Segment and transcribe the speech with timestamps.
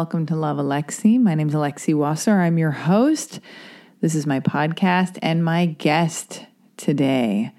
[0.00, 1.20] Welcome to Love Alexi.
[1.20, 2.40] My name is Alexi Wasser.
[2.40, 3.38] I'm your host.
[4.00, 6.46] This is my podcast, and my guest
[6.78, 7.52] today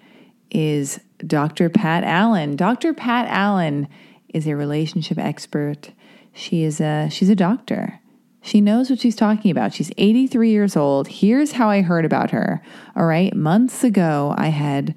[0.49, 1.69] is Dr.
[1.69, 2.55] Pat Allen.
[2.55, 2.95] Dr.
[2.95, 3.87] Pat Allen
[4.29, 5.91] is a relationship expert.
[6.33, 7.99] She is a she's a doctor.
[8.41, 9.71] She knows what she's talking about.
[9.71, 11.09] She's 83 years old.
[11.09, 12.59] Here's how I heard about her.
[12.95, 14.95] All right, months ago, I had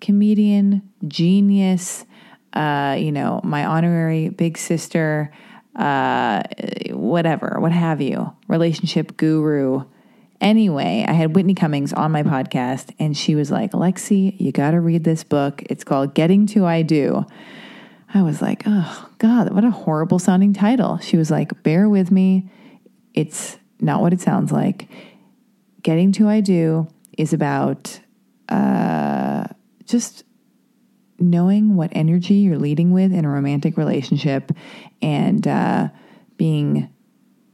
[0.00, 2.06] comedian, genius,
[2.52, 5.32] uh, you know, my honorary big sister,
[5.76, 6.42] uh,
[6.90, 9.84] whatever, what have you, relationship guru.
[10.40, 14.72] Anyway, I had Whitney Cummings on my podcast, and she was like, Alexi, you got
[14.72, 15.62] to read this book.
[15.70, 17.24] It's called Getting to I Do.
[18.12, 20.98] I was like, oh, God, what a horrible sounding title.
[20.98, 22.48] She was like, bear with me.
[23.14, 24.88] It's not what it sounds like.
[25.82, 26.88] Getting to I Do
[27.18, 28.00] is about
[28.48, 29.44] uh,
[29.84, 30.24] just
[31.18, 34.52] knowing what energy you're leading with in a romantic relationship
[35.04, 35.88] and uh,
[36.38, 36.90] being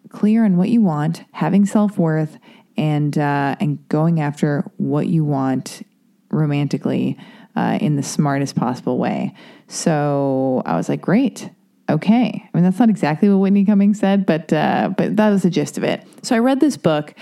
[0.09, 2.39] clear on what you want, having self worth,
[2.77, 5.83] and uh, and going after what you want
[6.31, 7.19] romantically
[7.57, 9.35] uh, in the smartest possible way.
[9.67, 11.51] So I was like, great.
[11.91, 12.27] Okay.
[12.27, 15.51] I mean, that's not exactly what Whitney Cummings said, but uh, but that was the
[15.51, 16.07] gist of it.
[16.23, 17.15] So I read this book.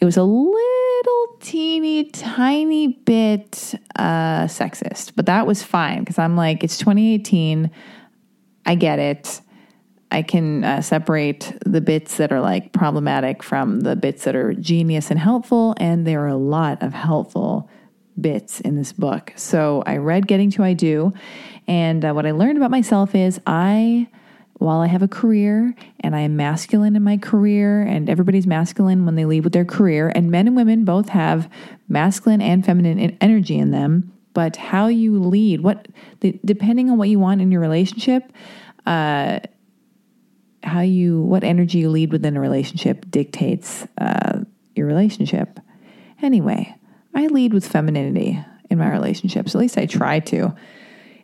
[0.00, 6.36] It was a little teeny tiny bit uh, sexist, but that was fine because I'm
[6.36, 7.70] like, it's 2018.
[8.66, 9.40] I get it.
[10.10, 14.54] I can uh, separate the bits that are like problematic from the bits that are
[14.54, 17.68] genius and helpful, and there are a lot of helpful
[18.20, 19.32] bits in this book.
[19.36, 21.12] So I read Getting to I Do,
[21.66, 24.08] and uh, what I learned about myself is I,
[24.54, 29.04] while I have a career and I am masculine in my career, and everybody's masculine
[29.04, 31.50] when they leave with their career, and men and women both have
[31.88, 34.12] masculine and feminine energy in them.
[34.32, 35.88] But how you lead, what
[36.20, 38.32] the, depending on what you want in your relationship,
[38.86, 39.40] uh,
[40.68, 44.40] how you what energy you lead within a relationship dictates uh,
[44.74, 45.58] your relationship.
[46.22, 46.74] Anyway,
[47.14, 49.54] I lead with femininity in my relationships.
[49.54, 50.54] At least I try to.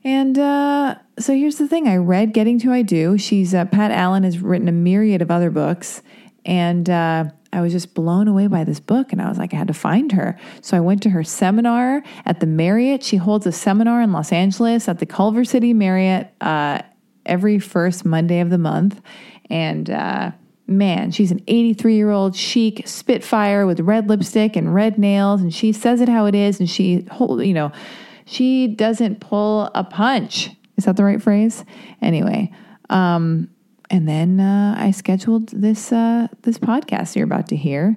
[0.03, 3.91] And uh, so here's the thing: I read "Getting to I Do." She's uh, Pat
[3.91, 6.03] Allen has written a myriad of other books,
[6.45, 7.25] and uh,
[7.55, 9.13] I was just blown away by this book.
[9.13, 10.39] And I was like, I had to find her.
[10.61, 13.03] So I went to her seminar at the Marriott.
[13.03, 16.83] She holds a seminar in Los Angeles at the Culver City Marriott uh,
[17.27, 19.01] every first Monday of the month,
[19.51, 20.33] and uh,
[20.67, 25.55] man, she's an 83 year old chic Spitfire with red lipstick and red nails, and
[25.55, 27.73] she says it how it is, and she you know,
[28.25, 30.51] she doesn't pull a punch.
[30.77, 31.65] Is that the right phrase?
[32.03, 32.53] Anyway,
[32.91, 33.49] um,
[33.91, 37.97] and then uh, I scheduled this uh, this podcast you're about to hear.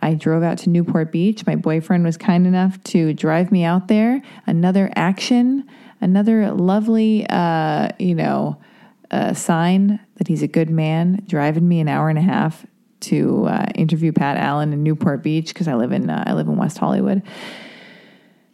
[0.00, 1.46] I drove out to Newport Beach.
[1.46, 4.22] My boyfriend was kind enough to drive me out there.
[4.46, 5.68] Another action,
[6.00, 8.60] another lovely, uh, you know,
[9.10, 12.66] uh, sign that he's a good man, driving me an hour and a half
[13.00, 16.46] to uh, interview Pat Allen in Newport Beach because I live in uh, I live
[16.48, 17.22] in West Hollywood.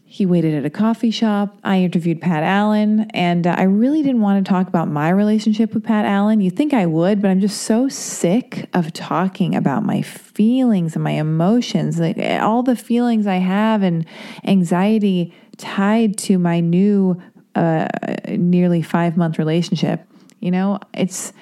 [0.08, 1.58] He waited at a coffee shop.
[1.62, 5.74] I interviewed Pat Allen, and uh, I really didn't want to talk about my relationship
[5.74, 6.40] with Pat Allen.
[6.40, 11.04] You think I would, but I'm just so sick of talking about my feelings and
[11.04, 14.06] my emotions, like all the feelings I have and
[14.44, 17.20] anxiety tied to my new
[17.56, 17.88] uh,
[18.28, 20.06] nearly five month relationship.
[20.40, 21.32] You know, it's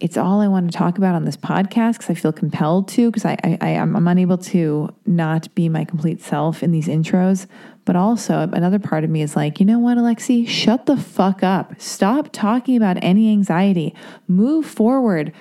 [0.00, 3.10] it's all I want to talk about on this podcast because I feel compelled to
[3.10, 7.46] because I, I, I am unable to not be my complete self in these intros.
[7.84, 11.42] But also another part of me is like, you know what, Alexi, shut the fuck
[11.42, 11.78] up.
[11.80, 13.94] Stop talking about any anxiety.
[14.26, 15.32] Move forward.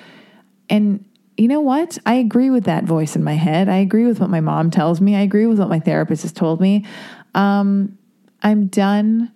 [0.69, 1.05] And
[1.37, 1.97] you know what?
[2.05, 3.69] I agree with that voice in my head.
[3.69, 5.15] I agree with what my mom tells me.
[5.15, 6.85] I agree with what my therapist has told me.
[7.33, 7.97] Um,
[8.41, 9.31] I'm done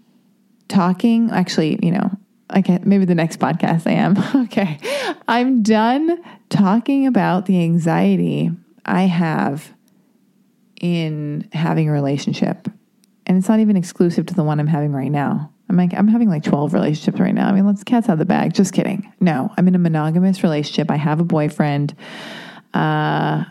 [0.73, 1.29] talking.
[1.31, 2.11] Actually, you know,
[2.55, 4.17] okay, maybe the next podcast I am.
[4.45, 4.79] okay.
[5.27, 8.51] I'm done talking about the anxiety
[8.85, 9.73] I have
[10.81, 12.67] in having a relationship.
[13.25, 15.51] And it's not even exclusive to the one I'm having right now.
[15.69, 17.47] I'm like, I'm having like 12 relationships right now.
[17.47, 18.53] I mean, let's cats out of the bag.
[18.53, 19.11] Just kidding.
[19.21, 20.91] No, I'm in a monogamous relationship.
[20.91, 21.95] I have a boyfriend.
[22.73, 23.45] Uh,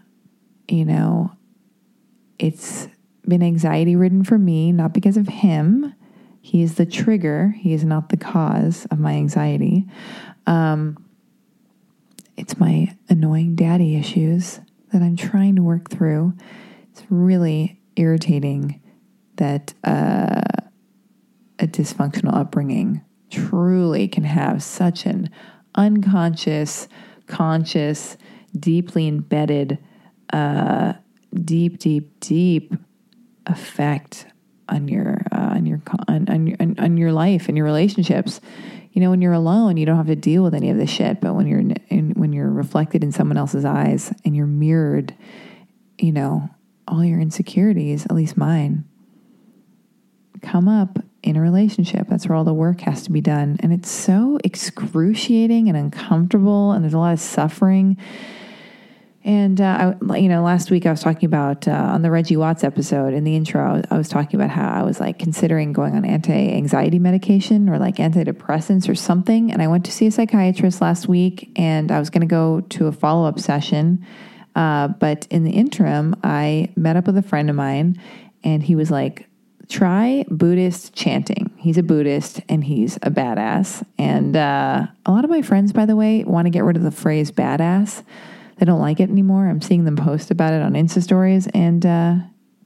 [0.68, 1.32] you know,
[2.38, 2.86] it's
[3.26, 5.94] been anxiety ridden for me, not because of him
[6.44, 9.86] he is the trigger, he is not the cause of my anxiety.
[10.46, 11.02] Um,
[12.36, 14.60] it's my annoying daddy issues
[14.92, 16.34] that I'm trying to work through.
[16.90, 18.82] It's really irritating
[19.36, 20.42] that uh,
[21.60, 25.30] a dysfunctional upbringing truly can have such an
[25.76, 26.88] unconscious,
[27.28, 28.16] conscious,
[28.58, 29.78] deeply embedded,
[30.32, 30.94] uh,
[31.32, 32.74] deep, deep, deep
[33.46, 34.26] effect
[34.68, 38.40] on your uh, on your on, on your on, your life and your relationships.
[38.92, 41.20] you know, when you're alone, you don't have to deal with any of this shit.
[41.20, 45.14] But when you're in, when you're reflected in someone else's eyes and you're mirrored,
[45.98, 46.50] you know,
[46.86, 48.84] all your insecurities, at least mine,
[50.42, 52.08] come up in a relationship.
[52.08, 53.56] That's where all the work has to be done.
[53.60, 57.96] And it's so excruciating and uncomfortable, and there's a lot of suffering.
[59.24, 62.36] And, uh, I, you know, last week I was talking about uh, on the Reggie
[62.36, 65.94] Watts episode in the intro, I was talking about how I was like considering going
[65.94, 69.52] on anti anxiety medication or like antidepressants or something.
[69.52, 72.62] And I went to see a psychiatrist last week and I was going to go
[72.70, 74.04] to a follow up session.
[74.56, 78.00] Uh, but in the interim, I met up with a friend of mine
[78.42, 79.28] and he was like,
[79.68, 81.50] try Buddhist chanting.
[81.56, 83.86] He's a Buddhist and he's a badass.
[83.98, 86.82] And uh, a lot of my friends, by the way, want to get rid of
[86.82, 88.02] the phrase badass.
[88.62, 89.48] They don't like it anymore.
[89.48, 92.14] I'm seeing them post about it on Insta stories, and uh,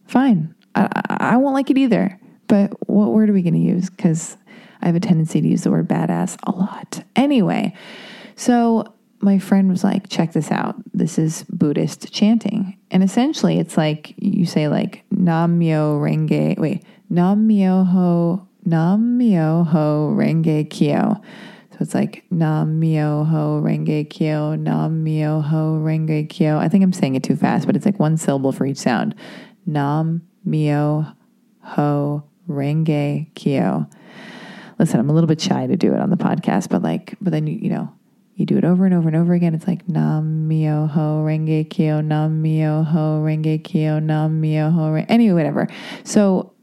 [0.04, 0.54] fine.
[0.74, 2.20] I, I won't like it either.
[2.48, 3.88] But what word are we going to use?
[3.88, 4.36] Because
[4.82, 7.02] I have a tendency to use the word badass a lot.
[7.16, 7.72] Anyway,
[8.34, 10.76] so my friend was like, check this out.
[10.92, 12.76] This is Buddhist chanting.
[12.90, 19.16] And essentially, it's like you say, like, Nam Myo Renge, wait, Nam Myo Ho, Nam
[19.16, 21.22] Myo Ho Renge Kyo.
[21.76, 26.56] So it's like Nam Myo Ho Renge Kyo, Nam Myo Ho Renge Kyo.
[26.56, 29.14] I think I'm saying it too fast, but it's like one syllable for each sound.
[29.66, 31.06] Nam Myo
[31.60, 33.86] Ho Renge Kyo.
[34.78, 37.30] Listen, I'm a little bit shy to do it on the podcast, but like, but
[37.30, 37.92] then you, you know,
[38.36, 39.54] you do it over and over and over again.
[39.54, 44.80] It's like Nam Myo Ho Renge Kyo, Nam Myo Ho Renge Kyo, Nam Myo Ho
[44.92, 45.06] Renge.
[45.10, 45.68] Anyway, whatever.
[46.04, 46.54] So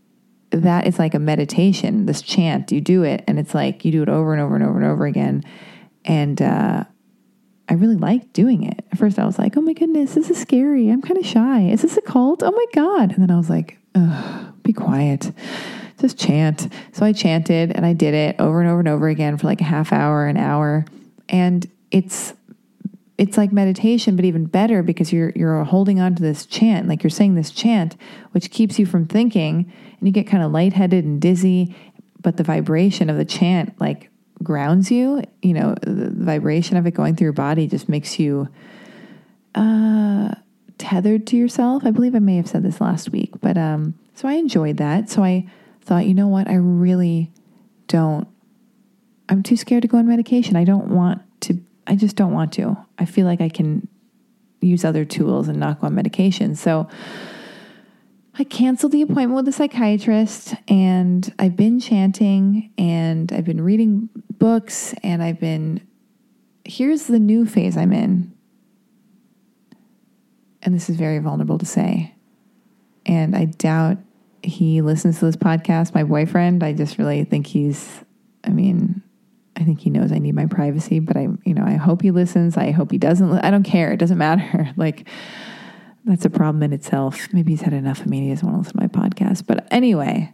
[0.53, 2.71] that is like a meditation, this chant.
[2.71, 4.85] You do it, and it's like you do it over and over and over and
[4.85, 5.44] over again.
[6.05, 6.83] And uh,
[7.69, 8.85] I really liked doing it.
[8.91, 10.89] At first, I was like, oh my goodness, this is scary.
[10.89, 11.61] I'm kind of shy.
[11.61, 12.44] Is this a cult?
[12.44, 13.11] Oh my God.
[13.11, 13.77] And then I was like,
[14.63, 15.31] be quiet.
[16.00, 16.67] Just chant.
[16.91, 19.61] So I chanted and I did it over and over and over again for like
[19.61, 20.85] a half hour, an hour.
[21.29, 22.33] And it's
[23.18, 27.04] it's like meditation, but even better because you're you're holding on to this chant, like
[27.04, 27.95] you're saying this chant,
[28.31, 31.75] which keeps you from thinking, and you get kind of lightheaded and dizzy.
[32.21, 34.10] But the vibration of the chant like
[34.42, 35.24] grounds you.
[35.42, 38.48] You know, the vibration of it going through your body just makes you
[39.56, 40.33] uh,
[40.77, 41.86] tethered to yourself.
[41.86, 45.10] I believe I may have said this last week, but um, so I enjoyed that.
[45.10, 45.48] So I
[45.81, 47.31] thought, you know what, I really
[47.88, 48.27] don't.
[49.30, 50.56] I'm too scared to go on medication.
[50.56, 51.21] I don't want
[51.85, 52.77] I just don't want to.
[52.97, 53.88] I feel like I can
[54.62, 56.56] use other tools and not go on medication.
[56.56, 56.88] So
[58.38, 64.09] I canceled the appointment with the psychiatrist and I've been chanting and I've been reading
[64.39, 65.85] books and I've been.
[66.65, 68.33] Here's the new phase I'm in.
[70.62, 72.15] And this is very vulnerable to say.
[73.06, 73.97] And I doubt
[74.41, 75.94] he listens to this podcast.
[75.94, 78.03] My boyfriend, I just really think he's,
[78.45, 79.02] I mean,
[79.55, 82.12] I think he knows I need my privacy, but I, you know, I hope he
[82.12, 82.57] listens.
[82.57, 83.39] I hope he doesn't.
[83.39, 83.91] I don't care.
[83.91, 84.72] It doesn't matter.
[84.77, 85.07] Like,
[86.05, 87.27] that's a problem in itself.
[87.31, 88.22] Maybe he's had enough of me.
[88.22, 89.45] He doesn't want to listen to my podcast.
[89.48, 90.33] But anyway,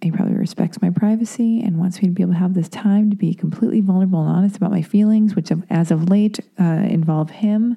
[0.00, 3.10] he probably respects my privacy and wants me to be able to have this time
[3.10, 7.30] to be completely vulnerable and honest about my feelings, which, as of late, uh, involve
[7.30, 7.76] him.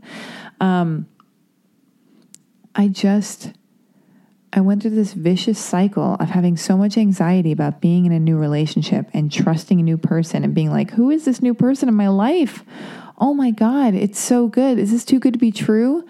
[0.60, 1.08] Um,
[2.76, 3.54] I just
[4.52, 8.20] I went through this vicious cycle of having so much anxiety about being in a
[8.20, 11.88] new relationship and trusting a new person and being like, who is this new person
[11.88, 12.64] in my life?
[13.20, 14.80] Oh my God, it's so good.
[14.80, 16.04] Is this too good to be true?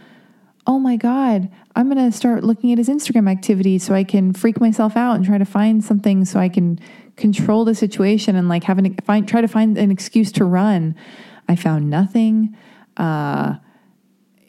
[0.66, 4.34] Oh my God, I'm going to start looking at his Instagram activity so I can
[4.34, 6.80] freak myself out and try to find something so I can
[7.18, 10.96] control the situation and like have an, find, try to find an excuse to run.
[11.48, 12.56] I found nothing.
[12.96, 13.56] Uh,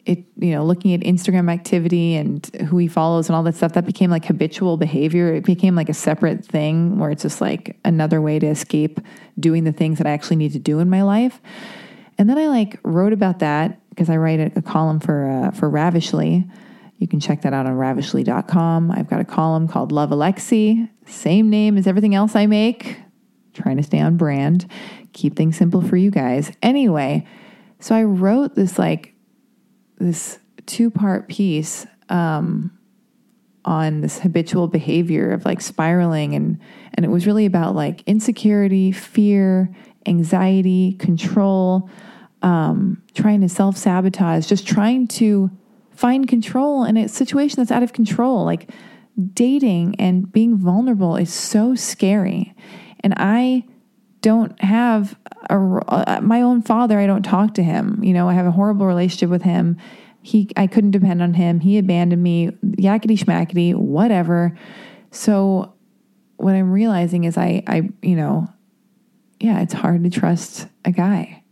[0.05, 3.73] it you know looking at instagram activity and who he follows and all that stuff
[3.73, 5.33] that became like habitual behavior.
[5.33, 8.99] It became like a separate thing where it's just like another way to escape
[9.39, 11.41] doing the things that i actually need to do in my life.
[12.17, 15.51] And then i like wrote about that because i write a, a column for uh,
[15.51, 16.45] for ravishly.
[16.97, 20.89] You can check that out on ravishly.com i've got a column called love alexi.
[21.05, 22.97] Same name as everything else i make.
[23.53, 24.65] Trying to stay on brand.
[25.13, 26.51] Keep things simple for you guys.
[26.61, 27.27] Anyway
[27.81, 29.10] so i wrote this like
[30.01, 32.77] this two part piece um,
[33.65, 36.59] on this habitual behavior of like spiraling and
[36.93, 39.73] and it was really about like insecurity, fear,
[40.05, 41.89] anxiety, control,
[42.41, 45.49] um, trying to self sabotage, just trying to
[45.91, 48.43] find control in a situation that's out of control.
[48.43, 48.69] Like
[49.33, 52.53] dating and being vulnerable is so scary,
[53.01, 53.65] and I
[54.21, 55.17] don't have
[55.49, 56.99] a, uh, my own father.
[56.99, 58.03] I don't talk to him.
[58.03, 59.77] You know, I have a horrible relationship with him.
[60.21, 61.59] He, I couldn't depend on him.
[61.59, 62.51] He abandoned me.
[62.63, 64.57] Yakety schmackety, whatever.
[65.09, 65.73] So,
[66.37, 68.47] what I'm realizing is, I, I, you know,
[69.39, 71.43] yeah, it's hard to trust a guy.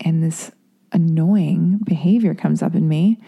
[0.00, 0.50] And this
[0.92, 3.20] annoying behavior comes up in me.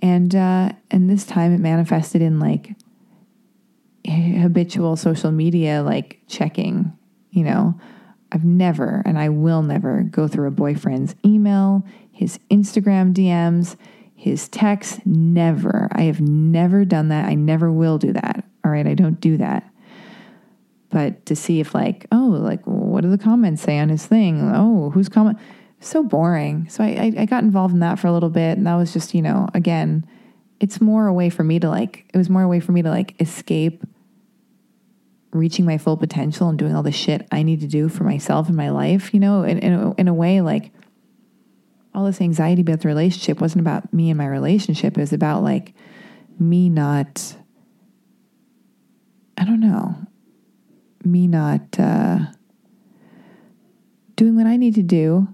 [0.00, 2.74] And uh, and this time it manifested in like
[4.06, 6.96] habitual social media like checking,
[7.34, 7.78] you know.
[8.32, 13.76] I've never and I will never go through a boyfriend's email, his Instagram DMs,
[14.16, 15.88] his texts, never.
[15.92, 17.26] I have never done that.
[17.26, 18.44] I never will do that.
[18.64, 19.70] All right, I don't do that.
[20.90, 24.50] But to see if like, oh, like what do the comments say on his thing?
[24.54, 25.38] Oh, who's comment?
[25.80, 26.68] So boring.
[26.68, 28.92] So I, I, I got involved in that for a little bit, and that was
[28.92, 30.06] just you know again,
[30.58, 32.10] it's more a way for me to like.
[32.14, 33.84] It was more a way for me to like escape
[35.34, 38.46] reaching my full potential and doing all the shit I need to do for myself
[38.46, 40.72] and my life, you know, in, in, a, in a way, like
[41.94, 44.96] all this anxiety about the relationship wasn't about me and my relationship.
[44.96, 45.74] It was about like
[46.38, 47.36] me not,
[49.36, 49.96] I don't know,
[51.04, 52.20] me not uh,
[54.14, 55.28] doing what I need to do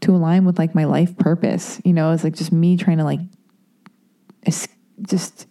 [0.00, 1.80] to align with like my life purpose.
[1.84, 3.20] You know, it's like just me trying to like
[5.02, 5.46] just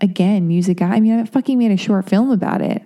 [0.00, 0.94] again guy.
[0.94, 2.82] I mean, I fucking made a short film about it,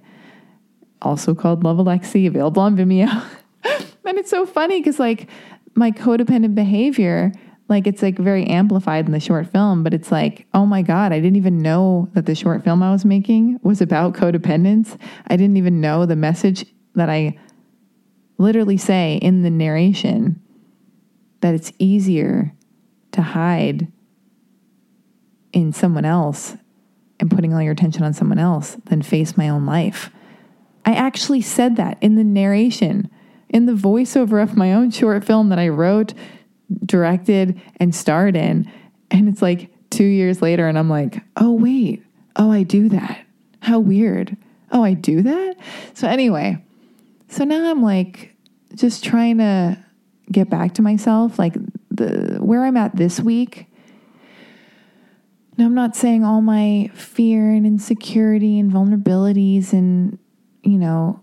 [1.03, 3.25] also called Love Alexi, available on Vimeo.
[3.65, 5.29] and it's so funny because like
[5.75, 7.33] my codependent behavior
[7.69, 11.13] like it's like very amplified in the short film but it's like oh my god
[11.13, 15.37] i didn't even know that the short film i was making was about codependence i
[15.37, 17.37] didn't even know the message that i
[18.39, 20.41] literally say in the narration
[21.41, 22.53] that it's easier
[23.13, 23.91] to hide
[25.53, 26.57] in someone else
[27.25, 30.11] and putting all your attention on someone else than face my own life
[30.85, 33.11] i actually said that in the narration
[33.55, 36.13] in the voiceover of my own short film that I wrote,
[36.85, 38.69] directed, and starred in.
[39.13, 42.05] And it's like two years later, and I'm like, oh, wait,
[42.35, 43.25] oh, I do that.
[43.61, 44.37] How weird.
[44.73, 45.57] Oh, I do that?
[45.95, 46.59] So, anyway,
[47.29, 48.35] so now I'm like
[48.75, 49.79] just trying to
[50.33, 51.55] get back to myself, like
[51.93, 53.69] the where I'm at this week.
[55.57, 60.19] Now, I'm not saying all my fear and insecurity and vulnerabilities and,
[60.63, 61.23] you know,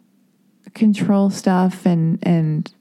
[0.73, 2.73] control stuff and and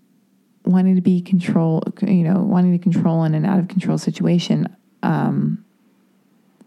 [0.65, 4.69] wanting to be control, you know, wanting to control in an out of control situation.
[5.03, 5.65] Um,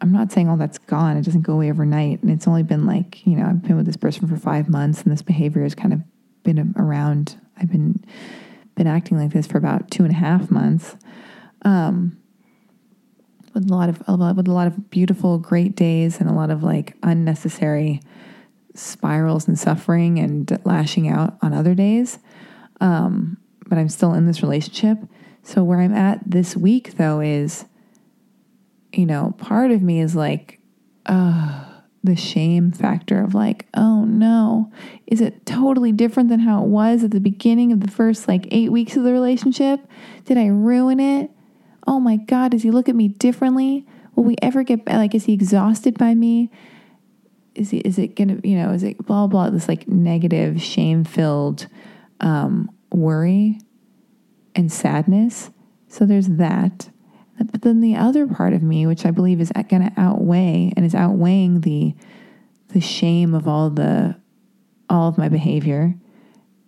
[0.01, 1.15] I'm not saying all that's gone.
[1.15, 2.21] It doesn't go away overnight.
[2.21, 5.01] And it's only been like, you know, I've been with this person for five months
[5.01, 6.01] and this behavior has kind of
[6.43, 7.39] been around.
[7.57, 8.03] I've been,
[8.75, 10.97] been acting like this for about two and a half months.
[11.63, 12.17] Um,
[13.53, 13.99] with a lot of,
[14.37, 18.01] with a lot of beautiful, great days and a lot of like unnecessary,
[18.75, 22.19] spirals and suffering and lashing out on other days.
[22.81, 24.97] Um, but I'm still in this relationship.
[25.43, 27.65] So, where I'm at this week, though, is,
[28.93, 30.59] you know, part of me is like,
[31.05, 31.65] uh,
[32.03, 34.71] the shame factor of like, oh no,
[35.07, 38.45] is it totally different than how it was at the beginning of the first like
[38.51, 39.79] eight weeks of the relationship?
[40.25, 41.31] Did I ruin it?
[41.85, 43.85] Oh my God, does he look at me differently?
[44.15, 46.49] Will we ever get like, is he exhausted by me?
[47.55, 51.03] is he, is it gonna you know is it blah blah this like negative shame
[51.03, 51.67] filled
[52.19, 53.59] um, worry
[54.55, 55.49] and sadness
[55.87, 56.89] so there's that
[57.51, 60.85] but then the other part of me which i believe is going to outweigh and
[60.85, 61.93] is outweighing the
[62.69, 64.15] the shame of all the
[64.89, 65.95] all of my behavior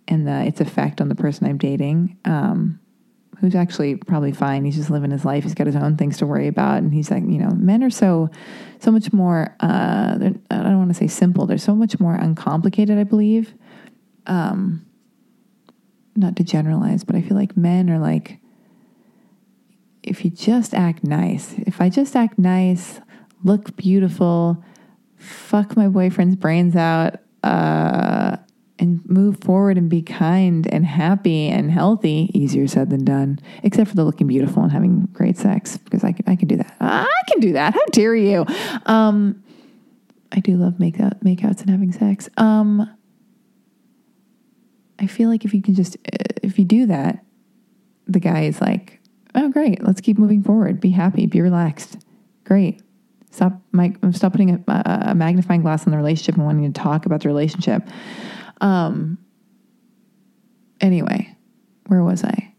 [0.08, 2.80] and the its effect on the person i'm dating um,
[3.40, 4.64] who's actually probably fine.
[4.64, 5.44] He's just living his life.
[5.44, 7.90] He's got his own things to worry about, and he's like, you know, men are
[7.90, 8.30] so
[8.80, 9.54] so much more.
[9.60, 10.18] Uh,
[10.50, 11.46] I don't want to say simple.
[11.46, 12.98] They're so much more uncomplicated.
[12.98, 13.54] I believe.
[14.26, 14.86] Um,
[16.16, 18.38] not to generalize, but I feel like men are like,
[20.02, 23.00] if you just act nice, if I just act nice,
[23.44, 24.64] look beautiful,
[25.16, 28.36] fuck my boyfriend's brains out, uh,
[28.78, 33.88] and move forward and be kind and happy and healthy, easier said than done, except
[33.88, 36.76] for the looking beautiful and having great sex, because I can, I can do that.
[36.80, 37.74] I can do that.
[37.74, 38.44] How dare you?
[38.84, 39.42] Um,
[40.32, 42.28] I do love make out, makeouts and having sex.
[42.36, 42.90] Um,
[44.98, 45.96] I feel like if you can just,
[46.42, 47.24] if you do that,
[48.06, 49.00] the guy is like,
[49.34, 50.80] oh, great, let's keep moving forward.
[50.80, 51.98] Be happy, be relaxed.
[52.44, 52.82] Great.
[53.30, 57.04] Stop, Mike, stop putting a, a magnifying glass on the relationship and wanting to talk
[57.04, 57.82] about the relationship.
[58.60, 59.18] Um,
[60.80, 61.36] anyway,
[61.86, 62.54] where was I?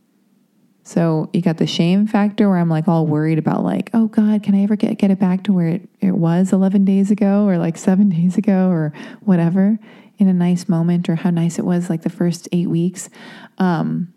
[0.84, 4.42] So you got the shame factor where I'm like all worried about like, oh God,
[4.42, 7.46] can I ever get, get it back to where it, it was 11 days ago
[7.46, 9.78] or like seven days ago or whatever
[10.18, 13.10] in a nice moment or how nice it was like the first eight weeks.
[13.58, 14.14] Um,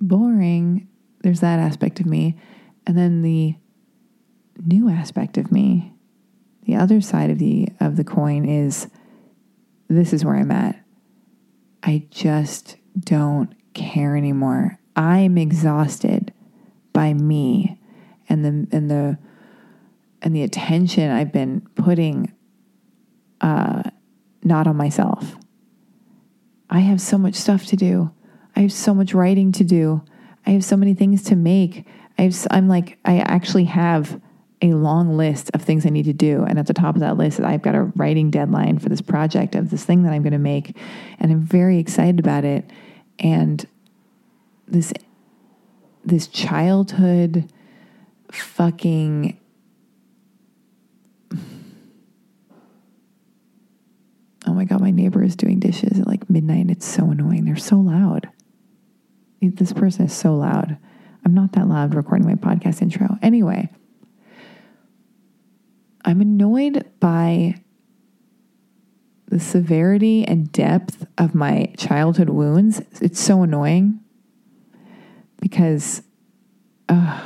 [0.00, 0.88] boring.
[1.22, 2.36] There's that aspect of me.
[2.86, 3.54] And then the
[4.66, 5.92] new aspect of me,
[6.64, 8.88] the other side of the of the coin is
[9.98, 10.80] this is where I'm at.
[11.82, 14.78] I just don't care anymore.
[14.94, 16.32] I'm exhausted
[16.92, 17.78] by me
[18.28, 19.18] and the and the
[20.20, 22.32] and the attention I've been putting
[23.40, 23.82] uh,
[24.44, 25.36] not on myself.
[26.70, 28.12] I have so much stuff to do.
[28.56, 30.02] I have so much writing to do.
[30.46, 31.86] I have so many things to make.
[32.18, 34.20] I have, I'm like, I actually have
[34.62, 36.44] a long list of things I need to do.
[36.44, 39.56] And at the top of that list, I've got a writing deadline for this project
[39.56, 40.76] of this thing that I'm going to make.
[41.18, 42.70] And I'm very excited about it.
[43.18, 43.66] And
[44.68, 44.92] this,
[46.04, 47.52] this childhood
[48.30, 49.38] fucking
[54.46, 57.56] oh my god my neighbor is doing dishes at like midnight it's so annoying they're
[57.56, 58.30] so loud
[59.42, 60.78] this person is so loud
[61.26, 63.68] i'm not that loud recording my podcast intro anyway
[66.04, 67.56] I'm annoyed by
[69.28, 72.82] the severity and depth of my childhood wounds.
[73.00, 74.00] It's so annoying
[75.40, 76.02] because
[76.88, 77.20] uh,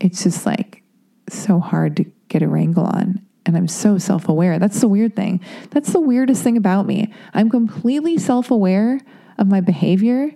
[0.00, 0.82] it's just like
[1.28, 3.24] so hard to get a wrangle on.
[3.46, 4.58] And I'm so self aware.
[4.58, 5.40] That's the weird thing.
[5.70, 7.12] That's the weirdest thing about me.
[7.34, 8.98] I'm completely self aware
[9.38, 10.30] of my behavior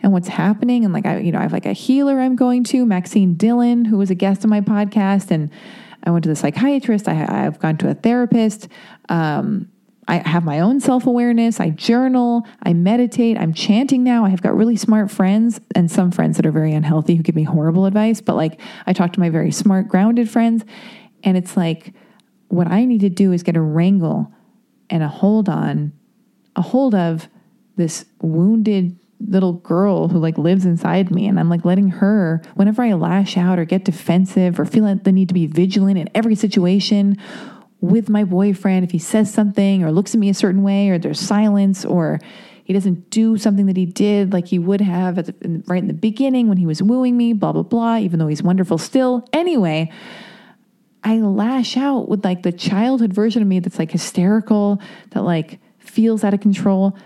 [0.00, 0.84] and what's happening.
[0.84, 3.86] And like, I, you know, I have like a healer I'm going to, Maxine Dillon,
[3.86, 5.30] who was a guest on my podcast.
[5.30, 5.50] And
[6.04, 7.08] I went to the psychiatrist.
[7.08, 8.68] I, have gone to a therapist.
[9.08, 9.70] Um,
[10.06, 11.60] I have my own self awareness.
[11.60, 12.46] I journal.
[12.62, 13.38] I meditate.
[13.38, 14.24] I'm chanting now.
[14.24, 17.34] I have got really smart friends and some friends that are very unhealthy who give
[17.34, 18.20] me horrible advice.
[18.20, 20.64] But like, I talk to my very smart, grounded friends.
[21.22, 21.94] And it's like,
[22.48, 24.30] what I need to do is get a wrangle
[24.90, 25.92] and a hold on,
[26.54, 27.28] a hold of
[27.76, 32.82] this wounded little girl who like lives inside me and I'm like letting her whenever
[32.82, 36.08] I lash out or get defensive or feel like the need to be vigilant in
[36.14, 37.16] every situation
[37.80, 40.98] with my boyfriend if he says something or looks at me a certain way or
[40.98, 42.18] there's silence or
[42.64, 45.94] he doesn't do something that he did like he would have the, right in the
[45.94, 49.26] beginning when he was wooing me blah blah blah even though he's wonderful still.
[49.32, 49.90] Anyway
[51.02, 55.60] I lash out with like the childhood version of me that's like hysterical that like
[55.78, 56.96] feels out of control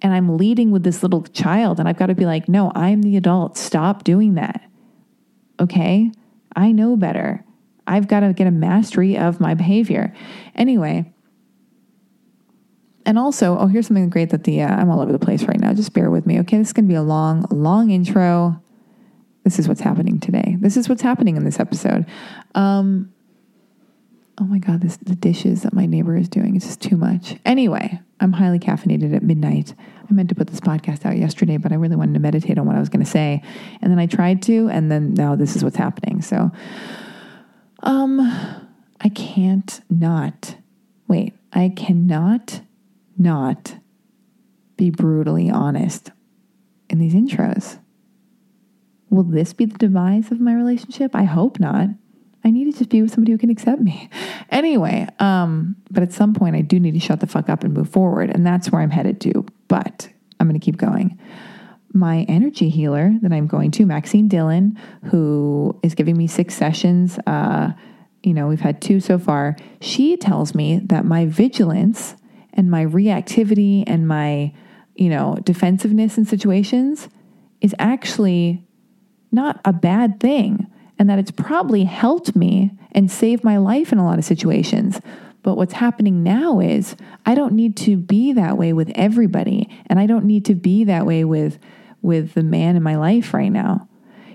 [0.00, 3.02] and I'm leading with this little child, and I've got to be like, no, I'm
[3.02, 3.56] the adult.
[3.56, 4.62] Stop doing that.
[5.60, 6.12] Okay?
[6.54, 7.44] I know better.
[7.86, 10.14] I've got to get a mastery of my behavior.
[10.54, 11.12] Anyway,
[13.06, 15.58] and also, oh, here's something great that the, uh, I'm all over the place right
[15.58, 15.72] now.
[15.72, 16.38] Just bear with me.
[16.40, 18.62] Okay, this is going to be a long, long intro.
[19.44, 20.56] This is what's happening today.
[20.60, 22.04] This is what's happening in this episode.
[22.54, 23.12] Um,
[24.40, 27.36] oh my God, this, the dishes that my neighbor is doing is just too much.
[27.44, 29.74] Anyway, I'm highly caffeinated at midnight.
[30.08, 32.66] I meant to put this podcast out yesterday, but I really wanted to meditate on
[32.66, 33.42] what I was going to say.
[33.82, 36.22] And then I tried to, and then now this is what's happening.
[36.22, 36.50] So,
[37.82, 38.20] um,
[39.00, 40.56] I can't not,
[41.06, 42.60] wait, I cannot
[43.16, 43.76] not
[44.76, 46.10] be brutally honest
[46.88, 47.78] in these intros.
[49.10, 51.14] Will this be the demise of my relationship?
[51.14, 51.88] I hope not.
[52.44, 54.08] I need to just be with somebody who can accept me.
[54.50, 57.74] Anyway, um, but at some point I do need to shut the fuck up and
[57.74, 58.30] move forward.
[58.30, 59.44] And that's where I'm headed to.
[59.66, 61.18] But I'm going to keep going.
[61.92, 67.18] My energy healer that I'm going to, Maxine Dillon, who is giving me six sessions.
[67.26, 67.72] Uh,
[68.22, 69.56] you know, we've had two so far.
[69.80, 72.14] She tells me that my vigilance
[72.52, 74.52] and my reactivity and my,
[74.94, 77.08] you know, defensiveness in situations
[77.60, 78.64] is actually
[79.30, 80.66] not a bad thing
[80.98, 85.00] and that it's probably helped me and saved my life in a lot of situations.
[85.42, 90.00] But what's happening now is I don't need to be that way with everybody and
[90.00, 91.58] I don't need to be that way with
[92.00, 93.88] with the man in my life right now.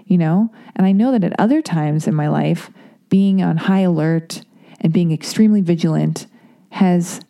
[0.05, 0.51] You know?
[0.75, 2.69] And I know that at other times in my life
[3.09, 4.43] being on high alert
[4.81, 6.27] and being extremely vigilant
[6.71, 7.21] has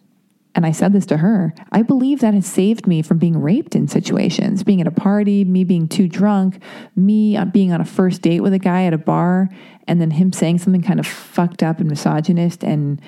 [0.56, 3.76] and I said this to her, I believe that has saved me from being raped
[3.76, 6.62] in situations, being at a party, me being too drunk,
[6.96, 9.50] me uh, being on a first date with a guy at a bar,
[9.88, 13.02] and then him saying something kind of fucked up and misogynist and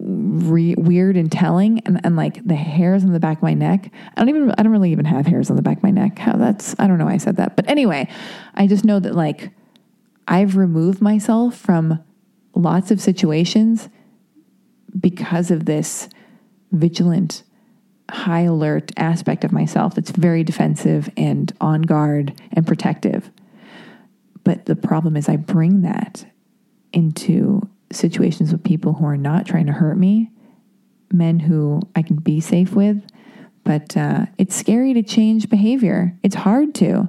[0.00, 3.92] re- weird and telling, and, and like the hairs on the back of my neck.
[4.16, 6.18] I don't even, I don't really even have hairs on the back of my neck.
[6.18, 7.54] How that's, I don't know why I said that.
[7.54, 8.08] But anyway,
[8.54, 9.50] I just know that like
[10.26, 12.02] I've removed myself from
[12.54, 13.88] lots of situations
[14.98, 16.08] because of this
[16.72, 17.42] vigilant,
[18.10, 23.30] high alert aspect of myself that's very defensive and on guard and protective.
[24.44, 26.26] But the problem is, I bring that
[26.92, 30.30] into situations with people who are not trying to hurt me,
[31.12, 33.02] men who I can be safe with.
[33.64, 36.18] But uh, it's scary to change behavior.
[36.24, 37.06] It's hard to.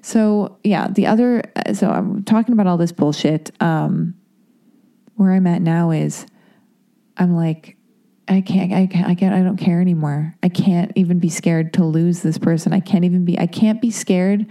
[0.00, 1.44] So, yeah, the other,
[1.74, 3.52] so I'm talking about all this bullshit.
[3.62, 4.14] Um,
[5.14, 6.26] where I'm at now is
[7.16, 7.76] I'm like,
[8.28, 10.34] I can't, I can't, I can't, I don't care anymore.
[10.42, 12.72] I can't even be scared to lose this person.
[12.72, 14.46] I can't even be, I can't be scared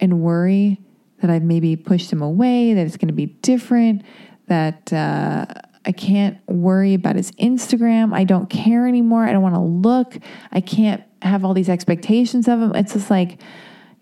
[0.00, 0.80] and worry
[1.20, 4.02] that I've maybe pushed him away, that it's going to be different,
[4.48, 5.46] that uh,
[5.86, 8.12] I can't worry about his Instagram.
[8.12, 9.24] I don't care anymore.
[9.24, 10.18] I don't want to look.
[10.50, 12.74] I can't have all these expectations of him.
[12.74, 13.40] It's just like,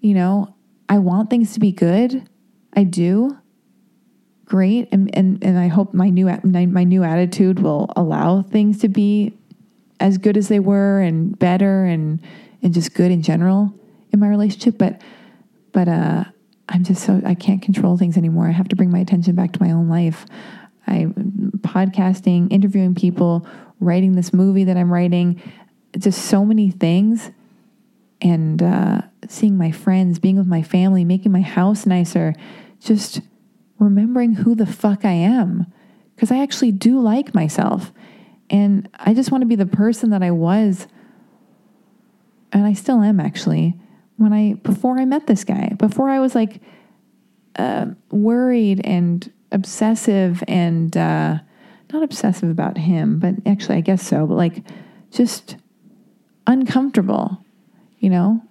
[0.00, 0.54] you know,
[0.88, 2.28] I want things to be good.
[2.74, 3.36] I do
[4.50, 8.88] great and and and I hope my new my new attitude will allow things to
[8.88, 9.32] be
[10.00, 12.20] as good as they were and better and
[12.60, 13.72] and just good in general
[14.12, 15.00] in my relationship but
[15.72, 16.24] but uh
[16.68, 18.48] I'm just so I can't control things anymore.
[18.48, 20.26] I have to bring my attention back to my own life.
[20.86, 23.46] I'm podcasting, interviewing people,
[23.78, 25.40] writing this movie that I'm writing,
[25.96, 27.30] just so many things
[28.20, 32.34] and uh, seeing my friends, being with my family, making my house nicer,
[32.80, 33.20] just
[33.80, 35.66] remembering who the fuck I am
[36.14, 37.92] because I actually do like myself.
[38.50, 40.86] And I just want to be the person that I was,
[42.52, 43.74] and I still am actually,
[44.16, 46.60] when I, before I met this guy, before I was like
[47.56, 51.38] uh, worried and obsessive and uh,
[51.92, 54.62] not obsessive about him, but actually, I guess so, but like
[55.10, 55.56] just
[56.46, 57.44] uncomfortable,
[57.98, 58.42] you know?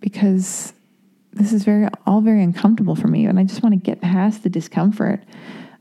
[0.00, 0.72] Because
[1.32, 4.42] this is very all very uncomfortable for me and i just want to get past
[4.42, 5.22] the discomfort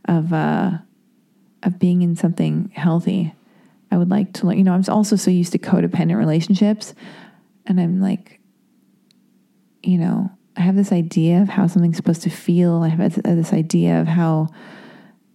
[0.05, 0.71] of uh
[1.63, 3.35] of being in something healthy.
[3.91, 6.93] I would like to learn you know i'm also so used to codependent relationships
[7.65, 8.39] and i'm like
[9.83, 12.83] you know i have this idea of how something's supposed to feel.
[12.83, 14.47] I have this idea of how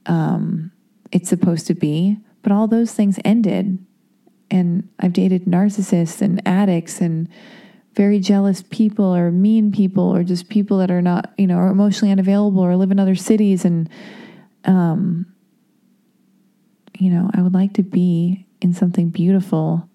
[0.07, 0.73] um
[1.13, 3.79] it's supposed to be but all those things ended
[4.51, 7.29] and i've dated narcissists and addicts and
[7.97, 12.13] very jealous people or mean people or just people that are not, you know, emotionally
[12.13, 13.65] unavailable or live in other cities.
[13.65, 13.89] And,
[14.65, 15.27] um,
[16.99, 19.89] you know, I would like to be in something beautiful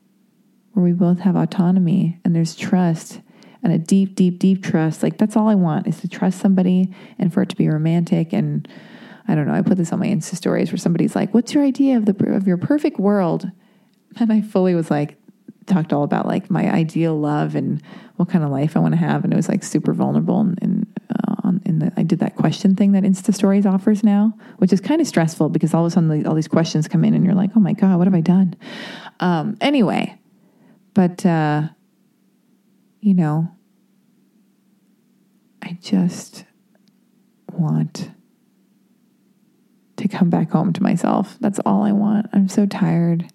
[0.73, 3.21] where we both have autonomy and there's trust
[3.61, 5.03] and a deep, deep, deep trust.
[5.03, 8.33] Like that's all I want is to trust somebody and for it to be romantic.
[8.33, 8.67] And
[9.27, 9.53] I don't know.
[9.53, 12.33] I put this on my Insta stories where somebody's like, "What's your idea of the
[12.33, 13.51] of your perfect world?"
[14.17, 15.20] And I fully was like,
[15.71, 17.81] talked all about like my ideal love and
[18.17, 20.39] what kind of life I want to have, and it was like super vulnerable.
[20.39, 21.31] And, and uh,
[21.81, 25.07] the, I did that question thing that Insta Stories offers now, which is kind of
[25.07, 27.59] stressful because all of a sudden all these questions come in, and you're like, oh
[27.59, 28.55] my god, what have I done?
[29.19, 30.17] Um, anyway,
[30.93, 31.69] but uh,
[32.99, 33.51] you know,
[35.61, 36.45] I just
[37.51, 38.11] want
[39.97, 41.37] to come back home to myself.
[41.39, 42.27] That's all I want.
[42.33, 43.31] I'm so tired.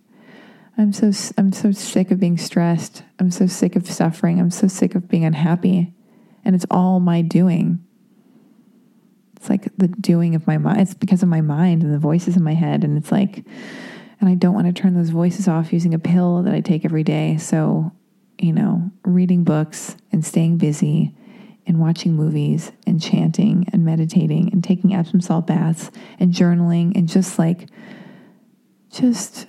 [0.79, 3.03] I'm so I'm so sick of being stressed.
[3.19, 4.39] I'm so sick of suffering.
[4.39, 5.95] I'm so sick of being unhappy.
[6.45, 7.85] And it's all my doing.
[9.37, 10.81] It's like the doing of my mind.
[10.81, 13.45] It's because of my mind and the voices in my head and it's like
[14.21, 16.85] and I don't want to turn those voices off using a pill that I take
[16.85, 17.37] every day.
[17.37, 17.93] So,
[18.39, 21.15] you know, reading books and staying busy
[21.67, 27.09] and watching movies and chanting and meditating and taking Epsom salt baths and journaling and
[27.09, 27.69] just like
[28.91, 29.47] just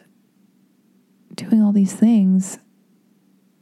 [1.37, 2.59] doing all these things.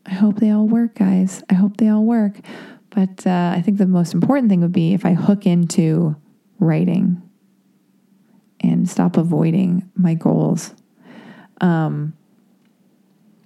[0.05, 1.43] I hope they all work, guys.
[1.49, 2.39] I hope they all work.
[2.89, 6.15] But uh, I think the most important thing would be if I hook into
[6.59, 7.21] writing
[8.61, 10.73] and stop avoiding my goals
[11.61, 12.13] um,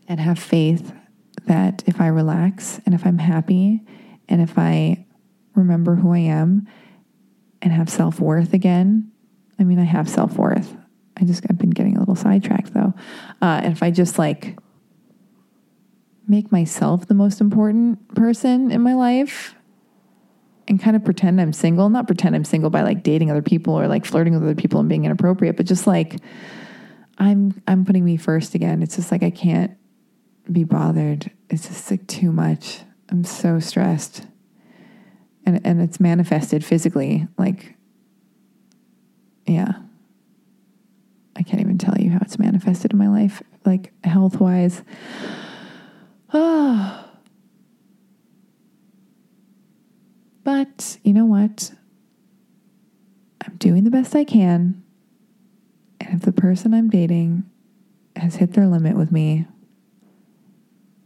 [0.08, 0.94] and have faith
[1.46, 3.82] that if I relax and if I'm happy
[4.28, 5.06] and if I
[5.56, 6.68] remember who I am
[7.62, 9.12] and have self worth again,
[9.58, 10.76] I mean, I have self worth.
[11.18, 12.94] I just I've been getting little sidetracked though.
[13.42, 14.58] Uh, if I just like
[16.28, 19.56] make myself the most important person in my life
[20.68, 23.74] and kind of pretend I'm single, not pretend I'm single by like dating other people
[23.74, 26.18] or like flirting with other people and being inappropriate, but just like
[27.18, 28.82] I'm I'm putting me first again.
[28.82, 29.76] It's just like I can't
[30.52, 31.32] be bothered.
[31.50, 32.82] It's just like too much.
[33.10, 34.26] I'm so stressed.
[35.46, 37.76] And and it's manifested physically like
[39.48, 39.74] yeah.
[41.40, 44.84] I can't even tell you how it's manifested in my life, like health wise.
[46.34, 47.06] Oh.
[50.46, 51.74] But you know what?
[53.46, 54.84] I'm doing the best I can.
[56.00, 57.44] And if the person I'm dating
[58.16, 59.46] has hit their limit with me,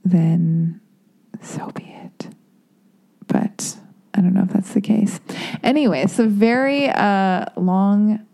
[0.05, 0.79] then
[1.41, 2.29] so be it.
[3.27, 3.75] But
[4.13, 5.19] I don't know if that's the case.
[5.61, 8.25] Anyway, it's a very uh, long,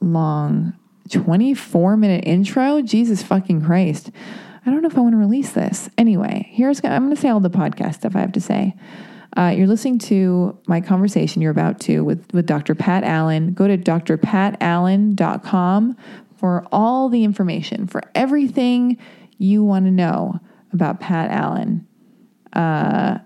[0.00, 0.74] long
[1.10, 2.82] 24 minute intro.
[2.82, 4.10] Jesus fucking Christ.
[4.64, 5.88] I don't know if I want to release this.
[5.96, 8.76] Anyway, here's I'm going to say all the podcast stuff I have to say.
[9.36, 12.74] Uh, you're listening to my conversation you're about to with, with Dr.
[12.74, 13.54] Pat Allen.
[13.54, 15.96] Go to drpatallen.com
[16.36, 18.98] for all the information, for everything
[19.38, 20.40] you want to know
[20.72, 21.86] about Pat Allen.
[22.52, 23.18] Uh,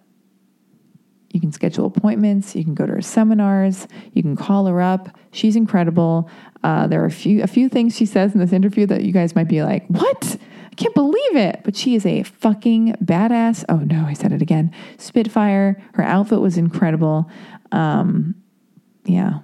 [1.34, 2.54] you can schedule appointments.
[2.54, 3.88] You can go to her seminars.
[4.12, 5.08] You can call her up.
[5.32, 6.30] She's incredible.
[6.62, 9.12] Uh, there are a few a few things she says in this interview that you
[9.12, 10.38] guys might be like, "What?
[10.70, 13.64] I can't believe it!" But she is a fucking badass.
[13.68, 14.70] Oh no, I said it again.
[14.96, 15.82] Spitfire.
[15.94, 17.28] Her outfit was incredible.
[17.72, 18.36] Um,
[19.04, 19.40] yeah,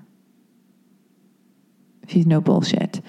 [2.07, 3.01] she's no bullshit.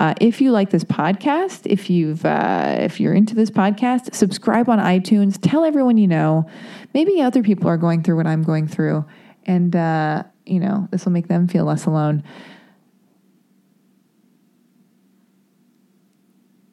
[0.00, 4.66] Uh, if you like this podcast, if you've uh, if you're into this podcast, subscribe
[4.70, 5.38] on iTunes.
[5.42, 6.48] Tell everyone you know.
[6.94, 9.04] Maybe other people are going through what I'm going through,
[9.44, 12.24] and uh, you know this will make them feel less alone.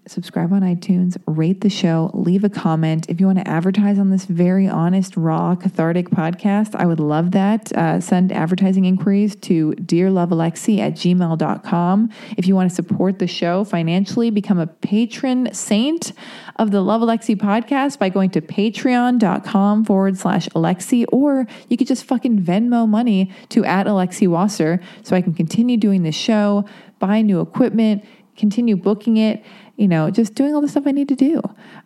[0.10, 3.06] Subscribe on iTunes, rate the show, leave a comment.
[3.10, 7.32] If you want to advertise on this very honest, raw, cathartic podcast, I would love
[7.32, 7.72] that.
[7.74, 12.10] Uh, send advertising inquiries to dearlovealexi at gmail.com.
[12.38, 16.14] If you want to support the show financially, become a patron saint
[16.58, 21.88] of the Love Alexi podcast by going to patreon.com forward slash Alexi, or you could
[21.88, 26.66] just fucking Venmo money to at Alexi Wasser so I can continue doing the show,
[27.00, 28.04] buy new equipment,
[28.36, 29.44] continue booking it
[29.78, 31.42] you know, just doing all the stuff I need to do.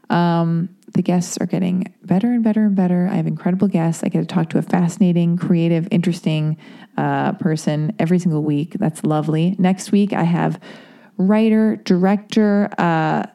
[0.10, 3.08] Um, the guests are getting better and better and better.
[3.12, 4.04] I have incredible guests.
[4.04, 6.58] I get to talk to a fascinating, creative, interesting
[6.98, 8.74] uh, person every single week.
[8.74, 9.56] That's lovely.
[9.60, 10.60] Next week, I have
[11.18, 13.26] writer, director, uh,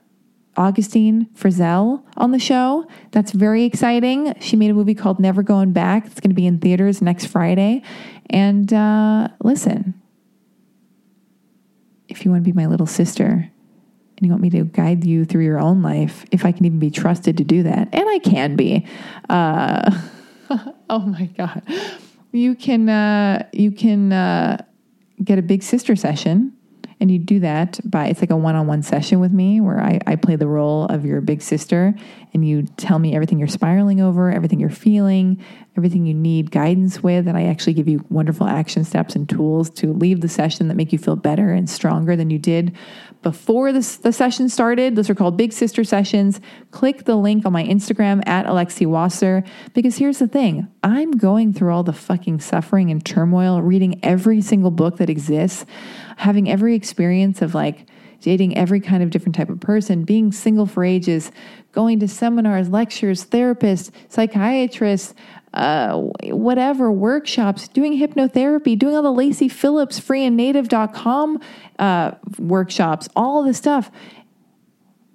[0.56, 2.86] Augustine Frizzell on the show.
[3.10, 4.34] That's very exciting.
[4.40, 6.06] She made a movie called Never Going Back.
[6.06, 7.82] It's going to be in theaters next Friday.
[8.30, 10.00] And uh, listen,
[12.08, 13.50] if you want to be my little sister,
[14.16, 16.78] and you want me to guide you through your own life, if I can even
[16.78, 18.86] be trusted to do that, and I can be.
[19.28, 19.90] Uh,
[20.90, 21.62] oh my god,
[22.32, 24.64] you can uh, you can uh,
[25.22, 26.55] get a big sister session,
[27.00, 29.80] and you do that by it's like a one on one session with me where
[29.80, 31.94] I, I play the role of your big sister,
[32.32, 35.42] and you tell me everything you're spiraling over, everything you're feeling,
[35.76, 39.70] everything you need guidance with, and I actually give you wonderful action steps and tools
[39.70, 42.76] to leave the session that make you feel better and stronger than you did
[43.26, 44.94] before this, the session started.
[44.94, 46.40] Those are called Big Sister Sessions.
[46.70, 49.42] Click the link on my Instagram at Alexi Wasser
[49.74, 54.40] because here's the thing I'm going through all the fucking suffering and turmoil, reading every
[54.42, 55.66] single book that exists,
[56.16, 57.86] having every experience of like,
[58.20, 61.30] dating every kind of different type of person, being single for ages,
[61.72, 65.14] going to seminars, lectures, therapists, psychiatrists,
[65.54, 71.40] uh, whatever, workshops, doing hypnotherapy, doing all the Lacy Phillips free and native.com
[71.78, 73.90] uh, workshops, all the stuff.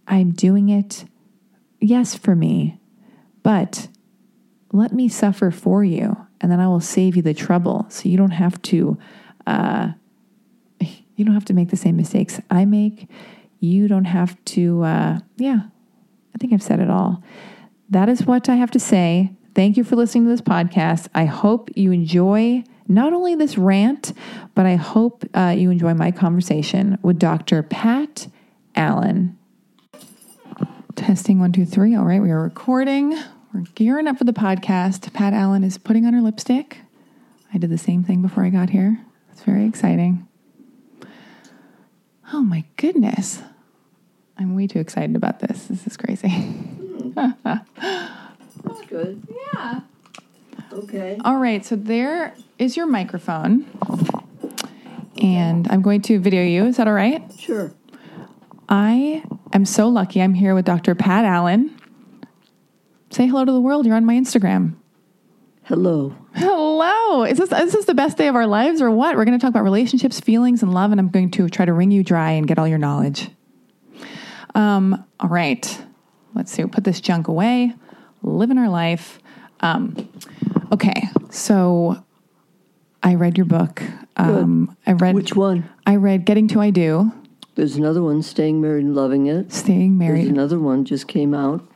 [0.08, 1.06] I'm doing it,
[1.80, 2.80] yes, for me,
[3.44, 3.88] but
[4.72, 8.18] let me suffer for you, and then I will save you the trouble so you
[8.18, 8.98] don't have to.
[9.46, 9.92] Uh,
[11.22, 13.08] you don't have to make the same mistakes I make.
[13.60, 15.60] You don't have to, uh, yeah,
[16.34, 17.24] I think I've said it all.
[17.92, 19.32] That is what I have to say.
[19.54, 21.10] Thank you for listening to this podcast.
[21.14, 24.14] I hope you enjoy not only this rant,
[24.56, 27.62] but I hope uh, you enjoy my conversation with Dr.
[27.62, 28.28] Pat
[28.74, 29.38] Allen.
[30.96, 31.96] Testing one, two, three.
[31.96, 33.16] All right, we are recording.
[33.54, 35.14] We're gearing up for the podcast.
[35.14, 36.80] Pat Allen is putting on her lipstick.
[37.54, 39.06] I did the same thing before I got here.
[39.32, 40.28] It's very exciting.
[42.34, 43.42] Oh my goodness.
[44.38, 45.66] I'm way too excited about this.
[45.68, 46.30] This is crazy.
[47.16, 49.22] That's good.
[49.54, 49.82] Yeah.
[50.72, 51.18] Okay.
[51.24, 53.66] All right, so there is your microphone.
[55.22, 56.66] And I'm going to video you.
[56.66, 57.22] Is that all right?
[57.38, 57.74] Sure.
[58.70, 60.22] I am so lucky.
[60.22, 60.96] I'm here with Dr.
[60.96, 61.78] Pat Allen.
[63.10, 63.86] Say hello to the world.
[63.86, 64.76] You're on my Instagram.
[65.64, 66.16] Hello.
[66.34, 67.24] Hello.
[67.24, 69.16] Is this is this the best day of our lives or what?
[69.18, 71.74] We're going to talk about relationships, feelings, and love, and I'm going to try to
[71.74, 73.30] wring you dry and get all your knowledge.
[74.56, 75.84] Um, all right.
[76.34, 76.64] Let's see.
[76.64, 77.74] We'll put this junk away.
[78.24, 79.20] Living our life.
[79.60, 80.10] Um,
[80.72, 81.04] okay.
[81.30, 82.04] So
[83.04, 83.82] I read your book.
[84.16, 85.70] Um, I read Which one?
[85.86, 87.12] I read Getting to I Do,
[87.56, 89.52] There's another one, Staying Married and Loving It.
[89.52, 90.28] Staying There's Married.
[90.28, 91.68] another one just came out.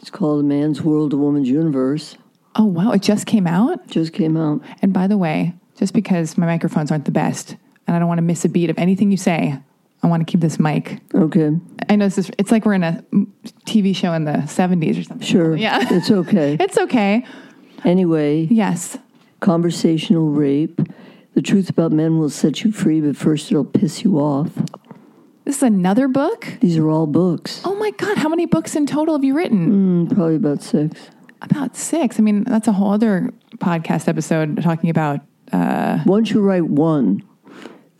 [0.00, 2.16] It's called A Man's World, A Woman's Universe.
[2.58, 3.86] Oh wow, it just came out.
[3.88, 4.62] Just came out.
[4.82, 8.18] And by the way, just because my microphones aren't the best and I don't want
[8.18, 9.58] to miss a beat of anything you say,
[10.02, 11.00] I want to keep this mic.
[11.14, 11.50] Okay.
[11.88, 13.04] I know this is, it's like we're in a
[13.66, 15.26] TV show in the 70s or something.
[15.26, 15.56] Sure.
[15.56, 15.86] Yeah.
[15.90, 16.56] It's okay.
[16.60, 17.24] It's okay.
[17.84, 18.98] anyway, Yes.
[19.40, 20.80] conversational rape.
[21.34, 24.50] The truth about men will set you free, but first it'll piss you off.
[25.44, 26.48] This is another book?
[26.60, 27.60] These are all books.
[27.64, 30.06] Oh my God, how many books in total have you written?
[30.08, 31.10] Mm, probably about six.
[31.42, 32.18] About six.
[32.18, 35.20] I mean, that's a whole other podcast episode talking about,
[35.52, 37.22] uh, Once you write one,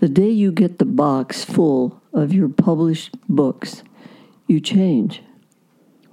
[0.01, 3.83] the day you get the box full of your published books,
[4.47, 5.23] you change.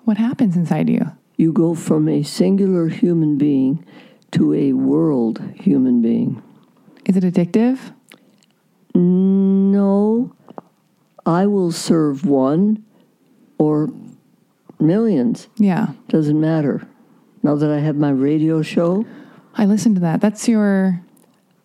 [0.04, 1.12] What happens inside you?
[1.38, 3.86] You go from a singular human being
[4.32, 6.42] to a world human being.
[7.06, 7.94] Is it addictive?
[8.96, 10.34] No,
[11.26, 12.84] I will serve one
[13.58, 13.90] or
[14.80, 15.48] millions.
[15.58, 15.94] Yeah.
[16.10, 16.88] Doesn't matter.
[17.44, 19.06] Now that I have my radio show,
[19.56, 20.22] I listen to that.
[20.22, 21.02] That's your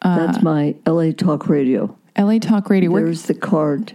[0.02, 1.96] that's my LA Talk Radio.
[2.16, 2.90] LA Talk Radio.
[2.90, 3.94] Where, There's the card.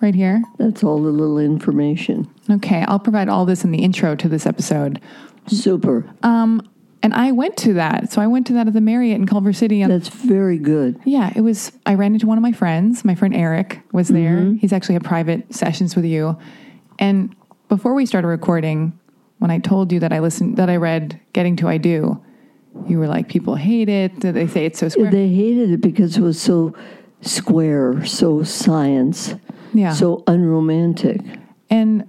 [0.00, 0.42] right here.
[0.58, 2.28] That's all the little information.
[2.50, 5.00] Okay, I'll provide all this in the intro to this episode.
[5.46, 6.04] Super.
[6.22, 6.68] Um,
[7.02, 8.10] And I went to that.
[8.12, 9.84] So I went to that at the Marriott in Culver City.
[9.84, 10.98] That's very good.
[11.04, 11.72] yeah, it was.
[11.86, 13.04] I ran into one of my friends.
[13.04, 14.36] My friend Eric was there.
[14.38, 14.56] Mm-hmm.
[14.56, 16.36] He's actually had private sessions with you.
[16.98, 17.34] And
[17.68, 18.98] before we started recording,
[19.38, 22.22] when I told you that I listened, that I read "Getting to I Do,"
[22.88, 24.20] you were like, "People hate it.
[24.20, 26.74] They say it's so square." They hated it because it was so
[27.20, 29.34] square, so science,
[29.74, 29.92] yeah.
[29.92, 31.20] so unromantic.
[31.70, 32.08] And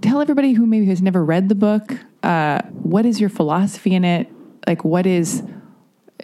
[0.00, 4.04] tell everybody who maybe has never read the book, uh, what is your philosophy in
[4.04, 4.30] it?
[4.66, 5.42] Like, what is,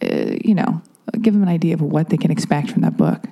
[0.03, 0.83] uh, you know,
[1.21, 3.27] give them an idea of what they can expect from that book.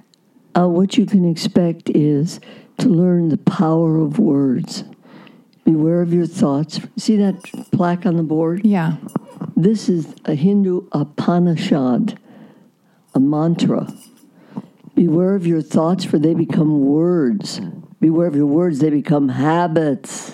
[0.57, 2.41] Uh, what you can expect is
[2.79, 4.85] to learn the power of words.
[5.69, 6.81] Beware of your thoughts.
[6.97, 8.65] See that plaque on the board?
[8.65, 8.97] Yeah.
[9.55, 12.19] This is a Hindu Upanishad,
[13.15, 13.87] a mantra.
[14.95, 17.61] Beware of your thoughts, for they become words.
[18.01, 20.33] Beware of your words, they become habits.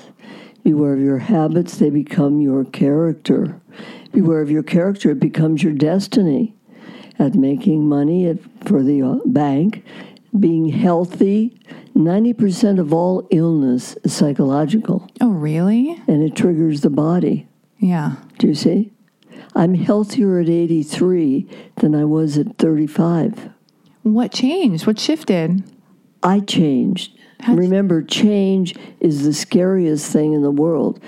[0.62, 3.60] Beware of your habits, they become your character.
[4.12, 6.54] Beware of your character, it becomes your destiny.
[7.18, 9.84] At making money at, for the uh, bank,
[10.38, 11.58] being healthy,
[11.96, 16.00] 90% of all illness is psychological, Oh, really?
[16.08, 17.46] and it triggers the body.
[17.78, 18.16] Yeah.
[18.38, 18.92] Do you see?
[19.54, 23.50] I'm healthier at 83 than I was at 35.
[24.02, 24.86] What changed?
[24.86, 25.62] What shifted?
[26.22, 27.16] I changed.
[27.40, 30.98] How'd Remember, change is the scariest thing in the world.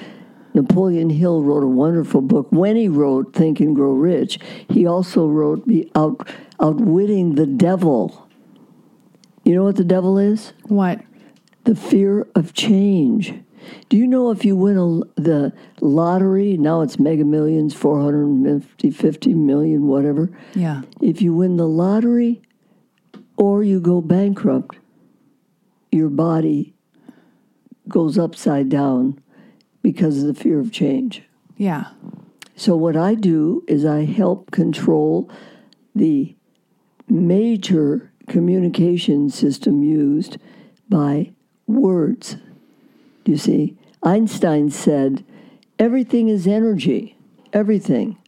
[0.54, 2.46] Napoleon Hill wrote a wonderful book.
[2.50, 6.28] When he wrote Think and Grow Rich, he also wrote Be Out,
[6.60, 8.25] Outwitting the Devil.
[9.46, 10.52] You know what the devil is?
[10.64, 11.00] What?
[11.62, 13.32] The fear of change.
[13.88, 19.34] Do you know if you win a, the lottery, now it's mega millions, 450, 50
[19.34, 20.36] million, whatever.
[20.56, 20.82] Yeah.
[21.00, 22.42] If you win the lottery
[23.36, 24.78] or you go bankrupt,
[25.92, 26.74] your body
[27.88, 29.20] goes upside down
[29.80, 31.22] because of the fear of change.
[31.56, 31.90] Yeah.
[32.56, 35.30] So, what I do is I help control
[35.94, 36.34] the
[37.08, 40.38] major communication system used
[40.88, 41.32] by
[41.66, 42.36] words.
[43.24, 45.24] You see, Einstein said,
[45.78, 47.16] everything is energy,
[47.52, 48.18] everything.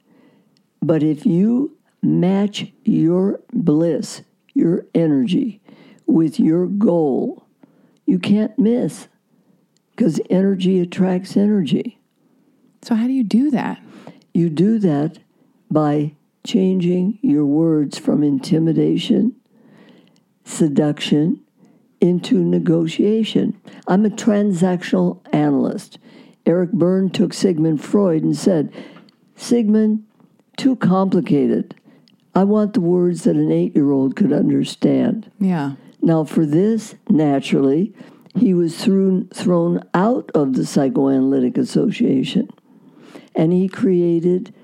[0.82, 4.22] But if you match your bliss,
[4.54, 5.60] your energy,
[6.06, 7.46] with your goal,
[8.06, 9.08] you can't miss
[9.90, 12.00] because energy attracts energy.
[12.82, 13.82] So, how do you do that?
[14.32, 15.18] You do that
[15.70, 16.14] by
[16.46, 19.34] changing your words from intimidation,
[20.48, 21.40] seduction,
[22.00, 23.60] into negotiation.
[23.86, 25.98] I'm a transactional analyst.
[26.46, 28.72] Eric Berne took Sigmund Freud and said,
[29.36, 30.04] Sigmund,
[30.56, 31.74] too complicated.
[32.34, 35.30] I want the words that an eight year old could understand.
[35.38, 35.74] Yeah.
[36.00, 37.92] Now, for this, naturally,
[38.36, 42.48] he was thrown, thrown out of the Psychoanalytic Association.
[43.34, 44.54] And he created,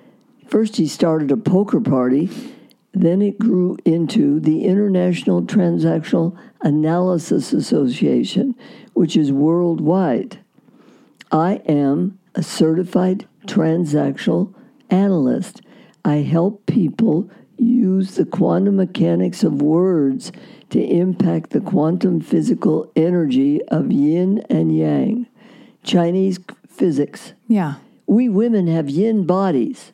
[0.47, 2.31] first, he started a poker party,
[2.95, 8.55] then it grew into the International Transactional Analysis Association,
[8.93, 10.39] which is worldwide.
[11.33, 14.55] I am a certified transactional
[14.91, 15.61] analyst.
[16.05, 17.29] I help people
[17.59, 20.31] use the quantum mechanics of words
[20.71, 25.27] to impact the quantum physical energy of yin and yang.
[25.83, 26.39] Chinese
[26.69, 27.35] physics.
[27.49, 27.75] Yeah.
[28.07, 29.93] We women have yin bodies.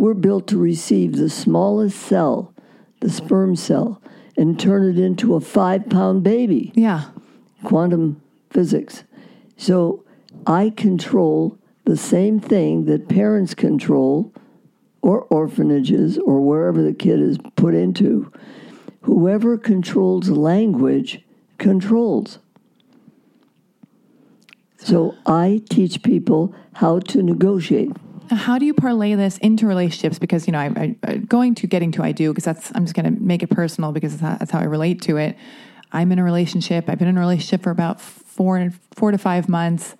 [0.00, 2.54] We're built to receive the smallest cell,
[3.00, 4.00] the sperm cell,
[4.34, 7.08] and turn it into a five pound baby Yeah.
[7.64, 9.04] quantum physics.
[9.58, 10.02] So
[10.46, 14.32] I control the same thing that parents control,
[15.02, 18.28] or orphanages, or wherever the kid is put into.
[19.02, 21.22] Whoever controls language
[21.58, 22.38] controls.
[24.78, 27.92] So I teach people how to negotiate.
[28.30, 30.18] How do you parlay this into relationships?
[30.18, 32.94] Because you know, I, I, going to getting to I do because that's I'm just
[32.94, 35.36] going to make it personal because that's how, that's how I relate to it.
[35.92, 36.88] I'm in a relationship.
[36.88, 39.96] I've been in a relationship for about four four to five months.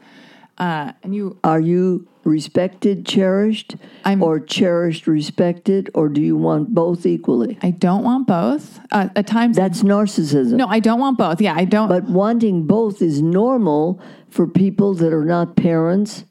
[0.58, 6.74] Uh, and you, Are you respected, cherished, I'm- or cherished, respected, or do you want
[6.74, 7.58] both equally?
[7.62, 8.78] I don't want both.
[8.92, 10.52] Uh, at times, That's narcissism.
[10.56, 11.40] no, I don't want both.
[11.40, 11.88] Yeah, I don't.
[11.88, 16.24] But wanting both is normal for people that are not parents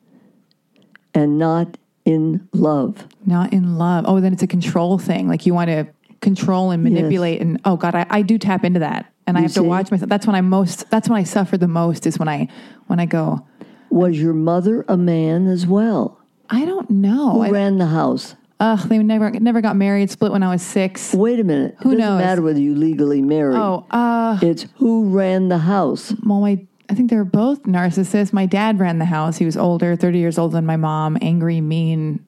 [1.16, 1.78] and not
[2.10, 3.06] in love.
[3.26, 4.06] not in love.
[4.08, 5.28] Oh, then it's a control thing.
[5.28, 5.88] Like you want to
[6.22, 7.42] control and manipulate.
[7.42, 9.12] And oh God, I, I do tap into that.
[9.28, 10.10] And I You have to watch myself.
[10.10, 12.48] That's when I most, that's when I suffer the most is when I,
[12.88, 13.46] when I go,
[13.90, 16.20] Was your mother a man as well?
[16.50, 17.34] I don't know.
[17.34, 18.36] Who I, ran the house?
[18.60, 21.14] ugh, they never, never got married, split when I was six.
[21.14, 21.76] Wait a minute.
[21.82, 22.20] Who it doesn't knows?
[22.22, 23.56] matter whether you legally married.
[23.56, 26.14] Oh, uh, It's who ran the house.
[26.26, 28.34] well, my, I think they were both narcissists.
[28.34, 29.38] My dad ran the house.
[29.38, 32.26] He was older, 30 years older than my mom, angry, mean,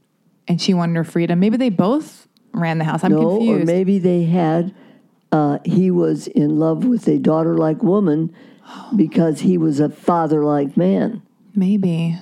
[0.48, 1.40] and she wanted her freedom.
[1.40, 3.04] Maybe they both ran the house.
[3.04, 3.64] I'm no, confused.
[3.64, 4.74] or maybe they had.
[5.32, 8.36] Uh, he was in love with a daughter-like woman
[8.96, 11.24] because he was a father-like man.
[11.56, 12.20] Maybe.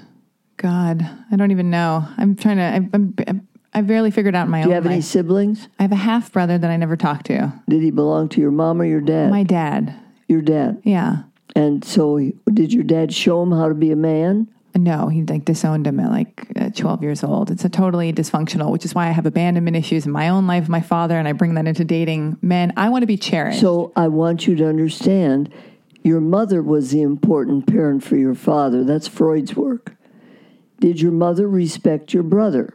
[0.57, 2.07] God, I don't even know.
[2.17, 2.63] I'm trying to.
[2.63, 5.67] I'm, I'm, I barely figured out my Do own Do you have any siblings?
[5.77, 7.53] I have a half brother that I never talked to.
[7.67, 9.29] Did he belong to your mom or your dad?
[9.29, 9.95] My dad.
[10.27, 10.81] your dad.
[10.83, 11.23] Yeah.
[11.59, 14.47] And so, did your dad show him how to be a man?
[14.77, 17.51] No, he like disowned him at like uh, 12 years old.
[17.51, 20.69] It's a totally dysfunctional, which is why I have abandonment issues in my own life,
[20.69, 22.71] my father, and I bring that into dating men.
[22.77, 23.59] I want to be cherished.
[23.59, 25.53] So, I want you to understand
[26.01, 28.85] your mother was the important parent for your father.
[28.85, 29.97] That's Freud's work.
[30.79, 32.73] Did your mother respect your brother?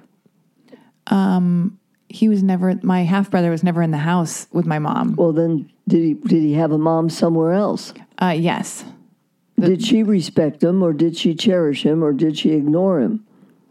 [1.06, 1.78] Um,
[2.10, 2.78] he was never.
[2.82, 5.16] My half brother was never in the house with my mom.
[5.16, 7.94] Well, then, did he did he have a mom somewhere else?
[8.20, 8.84] Uh, yes,
[9.58, 13.24] Did she respect him, or did she cherish him, or did she ignore him?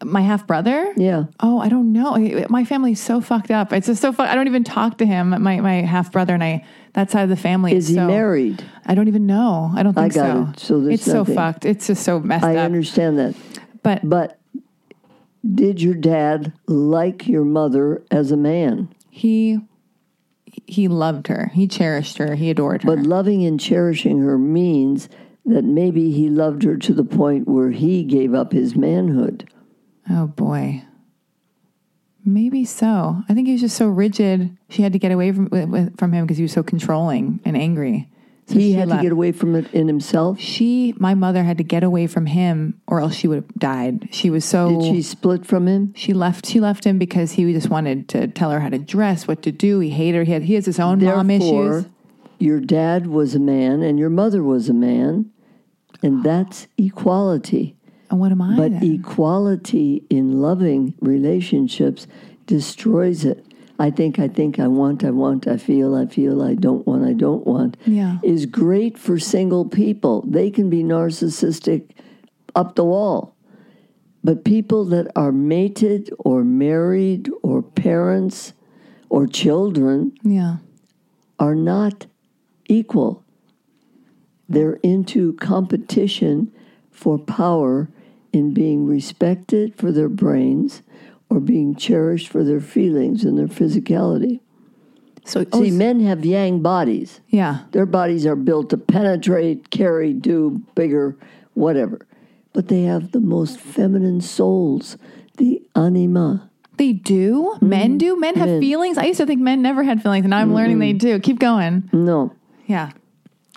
[0.05, 0.93] my half brother.
[0.97, 1.25] Yeah.
[1.39, 2.17] Oh, I don't know.
[2.49, 3.71] My family's so fucked up.
[3.71, 4.27] It's just so fuck.
[4.29, 5.29] I don't even talk to him.
[5.29, 6.65] My my half brother and I.
[6.93, 8.63] That side of the family Is he so, married?
[8.85, 9.71] I don't even know.
[9.73, 10.75] I don't I think got so.
[10.81, 10.83] it.
[10.83, 11.65] So it's so fucked.
[11.65, 12.61] It's just so messed I up.
[12.61, 13.33] I understand that.
[13.81, 14.39] But But
[15.55, 18.89] did your dad like your mother as a man?
[19.09, 19.59] he
[20.65, 21.51] he loved her.
[21.53, 22.35] He cherished her.
[22.35, 22.95] He adored her.
[22.95, 25.09] But loving and cherishing her means
[25.45, 29.49] that maybe he loved her to the point where he gave up his manhood.
[30.09, 30.83] oh boy.
[32.25, 33.21] Maybe so.
[33.27, 34.57] I think he was just so rigid.
[34.69, 35.49] She had to get away from
[35.97, 38.09] from him because he was so controlling and angry.
[38.47, 40.39] So He she had to get away from it in himself.
[40.39, 44.09] She, my mother, had to get away from him, or else she would have died.
[44.11, 44.81] She was so.
[44.81, 45.93] Did she split from him?
[45.95, 46.45] She left.
[46.45, 49.51] She left him because he just wanted to tell her how to dress, what to
[49.51, 49.79] do.
[49.79, 50.23] He hated her.
[50.25, 50.43] He had.
[50.43, 51.91] He has his own mom Therefore, issues.
[52.39, 55.31] your dad was a man and your mother was a man,
[56.01, 57.77] and that's equality.
[58.09, 58.57] And what am I?
[58.57, 58.83] But then?
[58.83, 62.07] equality in loving relationships
[62.45, 63.45] destroys it.
[63.83, 67.03] I think, I think, I want, I want, I feel, I feel, I don't want,
[67.03, 67.75] I don't want.
[67.85, 68.19] Yeah.
[68.23, 70.23] Is great for single people.
[70.25, 71.89] They can be narcissistic
[72.55, 73.35] up the wall.
[74.23, 78.53] But people that are mated or married or parents
[79.09, 80.59] or children yeah.
[81.37, 82.05] are not
[82.69, 83.25] equal.
[84.47, 86.53] They're into competition
[86.89, 87.89] for power
[88.31, 90.83] in being respected for their brains
[91.33, 94.39] or being cherished for their feelings and their physicality.
[95.25, 97.21] So See, oh, men have yang bodies.
[97.29, 97.59] yeah.
[97.71, 101.15] Their bodies are built to penetrate, carry, do bigger,
[101.53, 102.05] whatever.
[102.51, 104.97] But they have the most feminine souls,
[105.37, 106.49] the anima.
[106.77, 107.55] They do.
[107.61, 108.19] Men do.
[108.19, 108.53] Men have Mm-hmm.
[108.55, 108.61] Men.
[108.61, 108.97] feelings.
[108.97, 111.19] I used to think men never had feelings, and now I'm learning they do.
[111.19, 111.89] Keep going.
[111.93, 112.33] No,
[112.67, 112.91] Yeah.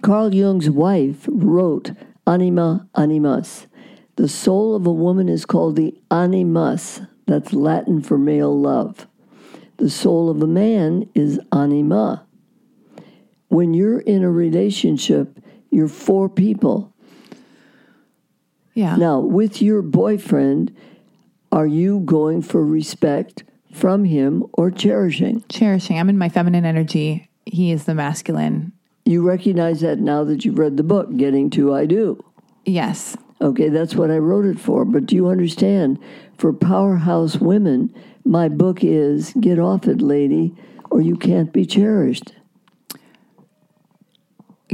[0.03, 1.91] Carl Jung's wife wrote
[2.27, 3.67] Anima Animus.
[4.17, 7.01] The soul of a woman is called the animus.
[7.27, 9.07] That's Latin for male love.
[9.79, 12.25] The soul of a man is anima.
[13.49, 15.39] When you're in a relationship,
[15.71, 16.93] you're four people.
[18.75, 18.97] Yeah.
[18.97, 20.75] Now, with your boyfriend,
[21.53, 25.45] are you going for respect from him or cherishing?
[25.49, 25.99] Cherishing.
[25.99, 27.29] I'm in my feminine energy.
[27.45, 28.73] He is the masculine.
[29.05, 32.25] You recognize that now that you've read the book, Getting to I Do.
[32.65, 33.17] Yes.
[33.41, 34.85] Okay, that's what I wrote it for.
[34.85, 35.99] But do you understand?
[36.39, 40.55] For powerhouse women, my book is Get Off It, Lady,
[40.91, 42.33] or You Can't Be Cherished.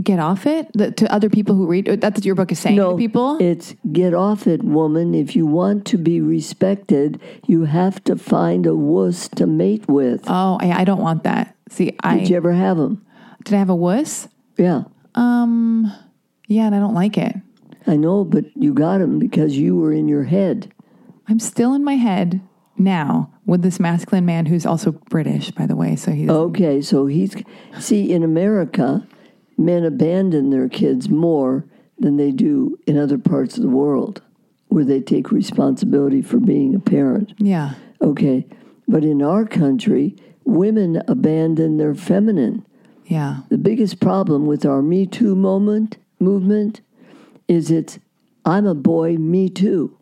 [0.03, 1.85] Get off it the, to other people who read.
[1.85, 3.37] That's what your book is saying No, to people.
[3.41, 5.15] it's Get Off It, woman.
[5.15, 10.23] If you want to be respected, you have to find a wuss to mate with.
[10.29, 11.55] oh, I, I don't want that.
[11.69, 13.05] See, I Did you ever have them?
[13.45, 14.29] did I have a wuss?
[14.57, 14.85] Yeah,
[15.15, 15.93] Um,
[16.47, 17.37] yeah, and I don't like it.
[17.87, 20.73] I know, but you got them because you were in your head.
[21.29, 22.41] I'm still in my head
[22.79, 25.97] now with this masculine man who's also British, by the way.
[25.97, 27.35] So he's Okay, so he's
[27.79, 29.07] see in America,
[29.59, 31.65] men abandon their kids more
[31.99, 34.23] than they do in other parts of the world.
[34.69, 37.35] where they take responsibility for being a parent.
[37.37, 37.75] Yeah.
[38.01, 38.47] Okay.
[38.89, 40.17] But in our country,
[40.47, 42.65] women abandon their feminine.
[43.05, 43.41] Yeah.
[43.51, 46.81] The biggest problem with our Me Too moment movement
[47.49, 47.99] is it's
[48.45, 49.97] I'm a boy, me too.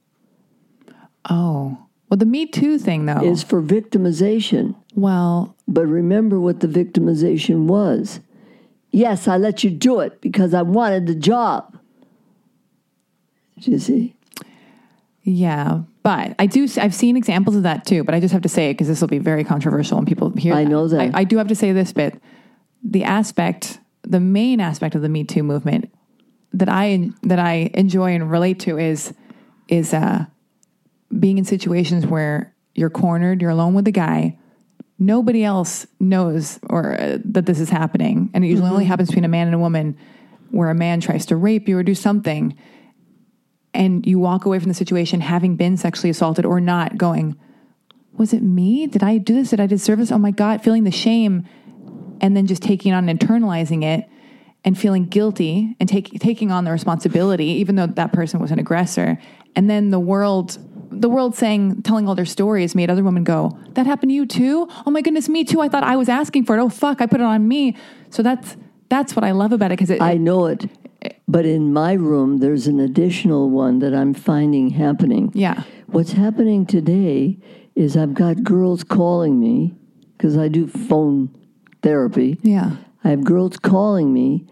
[1.29, 1.79] Oh.
[2.09, 3.23] Well, the Me Too thing, though.
[3.23, 4.75] Is for victimization.
[4.97, 8.21] well, But remember what the victimization was.
[8.91, 11.79] Yes, I let you do it because I wanted the job.
[13.61, 14.17] Do you see?
[15.23, 15.83] yeah.
[16.03, 16.67] But I do.
[16.79, 18.03] I've seen examples of that too.
[18.05, 20.31] But I just have to say it because this will be very controversial when people
[20.31, 20.55] hear.
[20.55, 21.15] I know that.
[21.15, 22.21] I, I do have to say this bit.
[22.83, 25.93] The aspect, the main aspect of the Me Too movement
[26.53, 29.15] that I that I enjoy and relate to is
[29.69, 30.27] is uh,
[31.17, 34.39] being in situations where you're cornered, you're alone with the guy.
[34.99, 39.25] Nobody else knows or uh, that this is happening, and it usually only happens between
[39.25, 39.97] a man and a woman,
[40.51, 42.57] where a man tries to rape you or do something,
[43.73, 47.37] and you walk away from the situation having been sexually assaulted or not, going,
[48.13, 48.87] "Was it me?
[48.87, 49.51] Did I do this?
[49.51, 50.13] Did I deserve this?
[50.13, 51.45] Oh my god!" Feeling the shame,
[52.21, 54.07] and then just taking on and internalizing it,
[54.65, 58.59] and feeling guilty and take, taking on the responsibility, even though that person was an
[58.59, 59.19] aggressor,
[59.57, 60.59] and then the world.
[60.93, 64.27] The world saying, telling all their stories made other women go, That happened to you
[64.27, 64.67] too?
[64.85, 65.61] Oh my goodness, me too.
[65.61, 66.61] I thought I was asking for it.
[66.61, 67.77] Oh fuck, I put it on me.
[68.11, 68.57] So that's
[68.89, 70.69] that's what I love about it because it, I know it.
[71.29, 75.31] But in my room, there's an additional one that I'm finding happening.
[75.33, 77.39] yeah, What's happening today
[77.77, 79.73] is I've got girls calling me
[80.17, 81.31] because I do phone
[81.83, 82.37] therapy.
[82.43, 84.47] yeah, I have girls calling me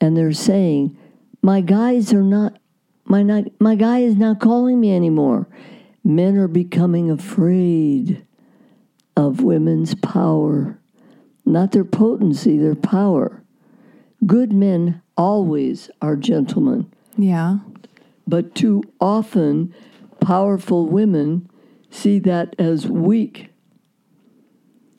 [0.00, 0.96] and they're saying,
[1.42, 2.58] My guys are not
[3.06, 5.46] my not, my guy is not calling me anymore.
[6.02, 8.26] Men are becoming afraid
[9.16, 10.78] of women's power.
[11.44, 13.42] Not their potency, their power.
[14.26, 16.92] Good men always are gentlemen.
[17.16, 17.58] yeah.
[18.26, 19.74] But too often,
[20.18, 21.46] powerful women
[21.90, 23.50] see that as weak.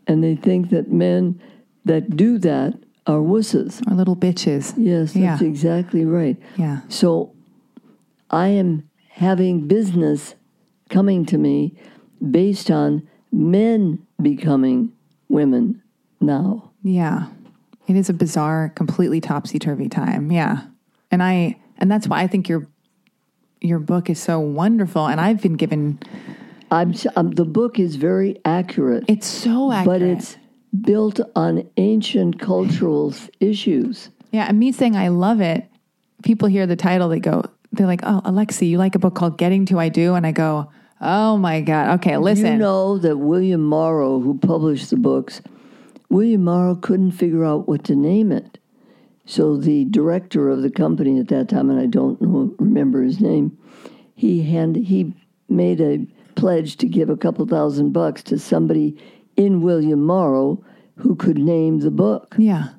[0.05, 1.41] And they think that men
[1.83, 2.75] that do that
[3.07, 3.85] are wusses.
[3.87, 4.73] Our little bitches.
[4.77, 5.47] Yes, that's Yeah.
[5.47, 6.37] exactly right.
[6.57, 6.81] Yeah.
[6.89, 7.31] So
[8.31, 10.35] I am having business
[10.89, 11.73] coming to me
[12.31, 14.91] based on men becoming
[15.29, 15.81] women
[16.19, 16.71] now.
[16.83, 17.27] Yeah.
[17.87, 20.31] It is a bizarre, completely topsy turvy time.
[20.31, 20.61] Yeah.
[21.11, 22.67] And I and that's why I think your
[23.61, 25.05] your book is so wonderful.
[25.07, 25.99] And I've been given
[26.71, 29.99] I'm, um, the book is very accurate, it's so accurate.
[29.99, 30.35] but it's
[30.81, 34.09] built on ancient cultural issues.
[34.31, 35.65] Yeah, and me saying I love it,
[36.23, 39.37] people hear the title, they go, they're like, Oh, Alexi, you like a book called
[39.37, 40.15] Getting to I Do?
[40.15, 40.71] And I go,
[41.01, 41.99] Oh my God.
[41.99, 42.53] Okay, listen.
[42.53, 45.41] You know that William Morrow, who published the books,
[46.09, 48.57] William Morrow couldn't figure out what to name it.
[49.25, 53.19] So the director of the company at that time, and I don't know, remember his
[53.19, 53.57] name,
[54.15, 55.13] he hand he
[55.49, 56.05] made a
[56.35, 58.97] pledge to give a couple thousand bucks to somebody
[59.35, 60.63] in William Morrow
[60.97, 62.35] who could name the book.
[62.37, 62.69] yeah.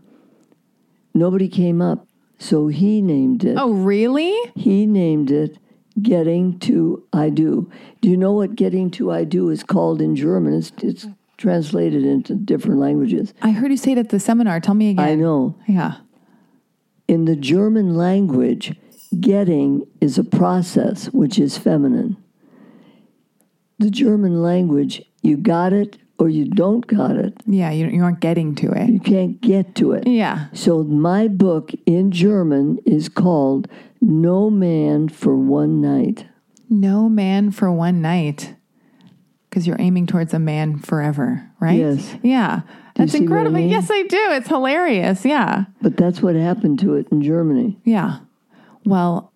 [1.14, 2.06] Nobody came up,
[2.38, 3.56] so he named it.
[3.58, 4.34] Oh, really?
[4.54, 5.56] He named it
[6.00, 7.70] Getting to I Do.
[8.02, 10.52] Do you know what Getting to I Do is called in German?
[10.52, 11.06] It's, it's
[11.38, 13.32] translated into different languages.
[13.40, 14.60] I heard you say it at the seminar.
[14.60, 15.04] Tell me again.
[15.06, 15.56] I know.
[15.66, 15.96] Yeah.
[17.08, 18.74] In the German language,
[19.18, 22.18] getting is a process which is feminine.
[23.78, 27.34] The German language, you got it or you don't got it.
[27.46, 28.88] Yeah, you, you aren't getting to it.
[28.88, 30.06] You can't get to it.
[30.06, 30.46] Yeah.
[30.52, 33.68] So my book in German is called
[34.00, 36.26] No Man for One Night.
[36.68, 38.54] No man for one night.
[39.48, 41.78] Because you're aiming towards a man forever, right?
[41.78, 42.16] Yes.
[42.22, 42.62] Yeah.
[42.96, 43.56] That's see what I incredible.
[43.56, 43.68] mean?
[43.68, 44.32] Yes, I do.
[44.32, 45.24] It's hilarious.
[45.24, 45.66] Yeah.
[45.80, 47.78] But that's what happened to it in Germany.
[47.84, 48.18] Yeah.
[48.84, 49.32] Well,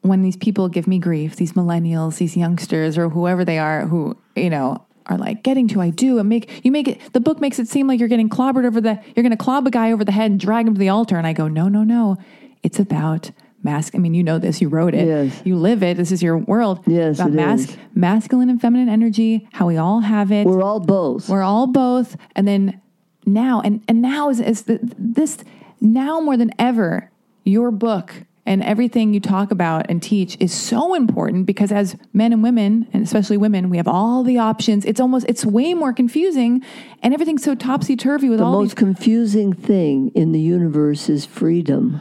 [0.00, 4.16] when these people give me grief, these millennials, these youngsters, or whoever they are, who
[4.36, 7.12] you know are like getting to I do and make you make it.
[7.12, 8.98] The book makes it seem like you're getting clobbered over the.
[9.14, 11.16] You're going to clob a guy over the head and drag him to the altar,
[11.16, 12.16] and I go, no, no, no.
[12.62, 13.30] It's about
[13.62, 13.94] mask.
[13.94, 14.60] I mean, you know this.
[14.60, 15.06] You wrote it.
[15.06, 15.42] Yes.
[15.44, 15.96] You live it.
[15.96, 16.80] This is your world.
[16.86, 17.76] Yes, About mask, is.
[17.94, 19.48] masculine and feminine energy.
[19.52, 20.46] How we all have it.
[20.46, 21.28] We're all both.
[21.28, 22.16] We're all both.
[22.36, 22.80] And then
[23.26, 25.38] now, and, and now is, is the, this,
[25.80, 27.10] now more than ever,
[27.44, 28.14] your book
[28.46, 32.86] and everything you talk about and teach is so important because as men and women,
[32.92, 34.84] and especially women, we have all the options.
[34.84, 36.62] It's almost, it's way more confusing
[37.02, 38.74] and everything's so topsy turvy with the all the most these.
[38.74, 42.00] confusing thing in the universe is freedom.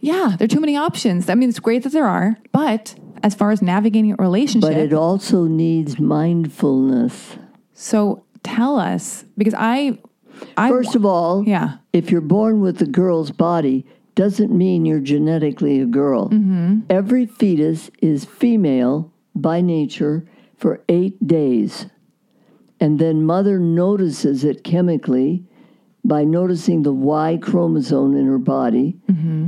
[0.00, 1.30] Yeah, there are too many options.
[1.30, 4.76] I mean, it's great that there are, but as far as navigating a relationship, But
[4.76, 7.36] it also needs mindfulness.
[7.72, 9.98] so tell us because I,
[10.56, 13.86] I, First of all, yeah, if you're born with a girl's body,
[14.16, 16.28] doesn't mean you're genetically a girl.
[16.30, 16.80] Mm-hmm.
[16.90, 21.86] Every fetus is female by nature for eight days.
[22.80, 25.44] And then mother notices it chemically
[26.04, 28.96] by noticing the Y chromosome in her body.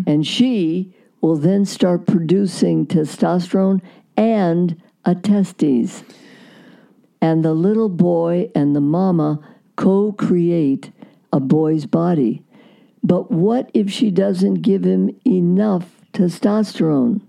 [0.07, 3.81] And she will then start producing testosterone
[4.16, 6.03] and a testes.
[7.21, 9.41] And the little boy and the mama
[9.77, 10.93] co create
[11.33, 12.45] a boy's body.
[13.03, 17.20] But what if she doesn't give him enough testosterone?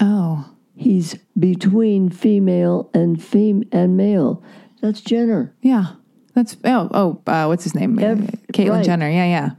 [0.00, 0.46] Oh,
[0.76, 4.42] He's between female and fem- and male.
[4.80, 5.54] That's Jenner.
[5.60, 5.88] yeah.
[6.34, 7.20] That's oh oh.
[7.30, 7.98] Uh, what's his name?
[7.98, 8.84] Ev- Caitlyn right.
[8.84, 9.10] Jenner.
[9.10, 9.50] Yeah, yeah.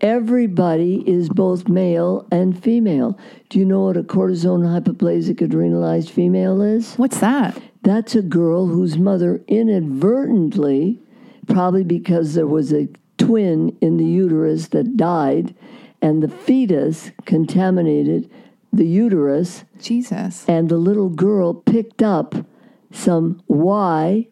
[0.00, 3.18] Everybody is both male and female.
[3.50, 6.94] Do you know what a cortisone hypoplasic adrenalized female is?
[6.94, 7.60] What's that?
[7.82, 10.98] That's a girl whose mother inadvertently,
[11.46, 12.88] probably because there was a
[13.30, 15.54] twin in the uterus that died,
[16.02, 18.28] and the fetus contaminated
[18.72, 20.44] the uterus, Jesus.
[20.48, 22.34] and the little girl picked up
[22.90, 24.26] some Y,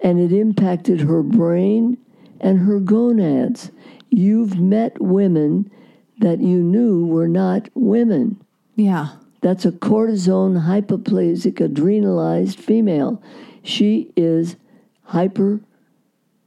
[0.00, 1.96] and it impacted her brain
[2.38, 3.70] and her gonads.
[4.10, 5.70] You've met women
[6.18, 8.38] that you knew were not women.
[8.76, 9.08] Yeah.
[9.40, 13.22] That's a cortisone hypoplasic adrenalized female.
[13.62, 14.56] She is
[15.04, 15.60] hyper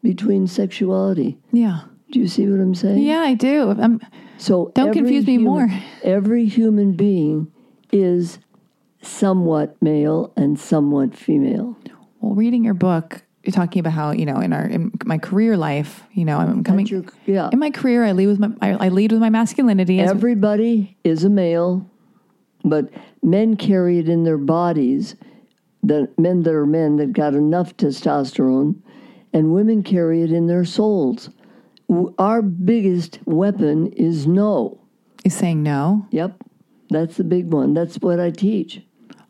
[0.03, 1.37] between sexuality.
[1.51, 1.81] Yeah.
[2.11, 2.99] Do you see what I'm saying?
[3.03, 3.71] Yeah, I do.
[3.79, 4.01] Um,
[4.37, 5.69] So Don't confuse me human- more.
[6.03, 7.47] Every human being
[7.91, 8.39] is
[9.01, 11.77] somewhat male and somewhat female.
[12.19, 15.57] well, reading your book, you're talking about how you know in our in my career
[15.57, 17.49] life, you know, I'm coming your- yeah.
[17.51, 18.03] in my career.
[18.03, 19.99] I lead with my I, I lead with my masculinity.
[19.99, 21.87] as- Everybody is a male,
[22.63, 22.89] but
[23.23, 25.15] men carry it in their bodies.
[25.83, 28.75] The men that are men that got enough testosterone,
[29.33, 31.29] and women carry it in their souls.
[32.17, 34.79] Our biggest weapon is no.
[35.25, 36.07] is saying no.
[36.11, 36.41] Yep,
[36.89, 37.73] that's the big one.
[37.73, 38.81] That's what I teach.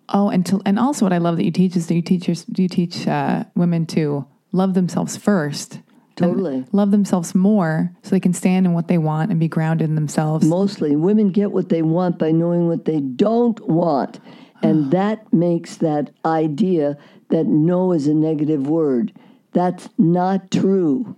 [0.09, 2.27] Oh, and to, and also what I love that you teach is that you teach
[2.27, 5.79] your, you teach uh, women to love themselves first.
[6.17, 6.65] Totally.
[6.71, 9.95] love themselves more so they can stand in what they want and be grounded in
[9.95, 10.45] themselves.
[10.45, 14.19] Mostly, women get what they want by knowing what they don't want.
[14.61, 16.97] And that makes that idea
[17.29, 19.13] that no is a negative word.
[19.53, 21.15] That's not true.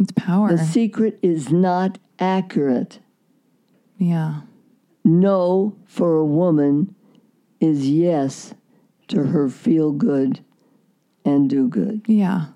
[0.00, 0.48] It's power.
[0.48, 2.98] The secret is not accurate.
[3.98, 4.42] yeah.
[5.04, 6.94] No for a woman
[7.60, 8.54] is yes
[9.06, 10.40] to her feel good
[11.24, 12.02] and do good.
[12.08, 12.46] Yeah.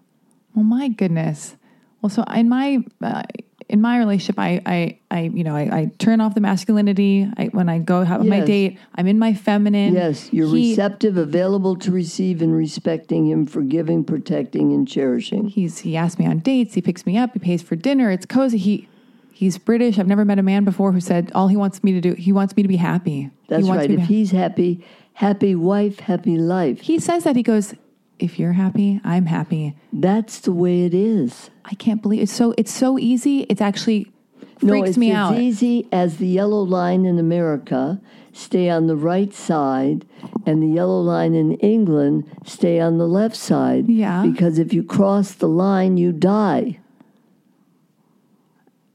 [0.55, 1.57] Well, my goodness.
[2.03, 3.23] Well, so in my uh,
[3.71, 7.29] in my relationship, I I, I you know I, I turn off the masculinity.
[7.37, 9.95] I, when I go have my date, I'm in my feminine.
[9.95, 15.49] Yes, you're He- receptive, available to receive, and respecting him, forgiving, protecting, and cherishing.
[15.49, 16.75] He's he asks me on dates.
[16.75, 17.33] He picks me up.
[17.33, 18.11] He pays for dinner.
[18.11, 18.59] It's cozy.
[18.59, 18.89] He
[19.33, 19.99] he's British.
[19.99, 22.15] I've never met a man before who said all he wants me to do.
[22.15, 23.31] He wants me to be happy.
[23.49, 23.99] That's he wants right.
[23.99, 26.81] If he's happy, happy wife, happy life.
[26.81, 27.75] he says that he goes.
[28.21, 29.75] If you're happy, I'm happy.
[29.93, 31.51] That's the way it is.
[31.65, 32.55] I can't believe it's so.
[32.59, 33.41] It's so easy.
[33.49, 34.13] It's actually
[34.59, 35.39] freaks no, it's me as out.
[35.39, 38.01] easy as the yellow line in America
[38.33, 40.07] stay on the right side,
[40.47, 43.89] and the yellow line in England stay on the left side.
[43.89, 44.23] Yeah.
[44.23, 46.79] Because if you cross the line, you die.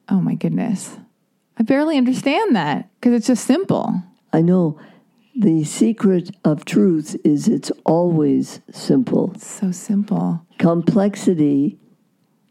[0.07, 0.97] Oh my goodness.
[1.57, 4.01] I barely understand that because it's just simple.
[4.31, 4.79] I know.
[5.37, 9.31] The secret of truth is it's always simple.
[9.35, 10.45] It's so simple.
[10.59, 11.77] Complexity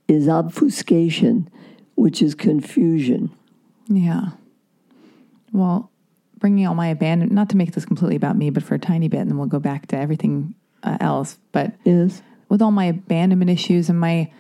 [0.07, 1.49] is obfuscation,
[1.95, 3.31] which is confusion.
[3.89, 4.31] Yeah.
[5.53, 5.91] Well,
[6.39, 9.09] bringing all my abandon, not to make this completely about me, but for a tiny
[9.09, 11.39] bit, and then we'll go back to everything uh, else.
[11.53, 12.21] But Yes.
[12.51, 14.31] with all my abandonment issues and my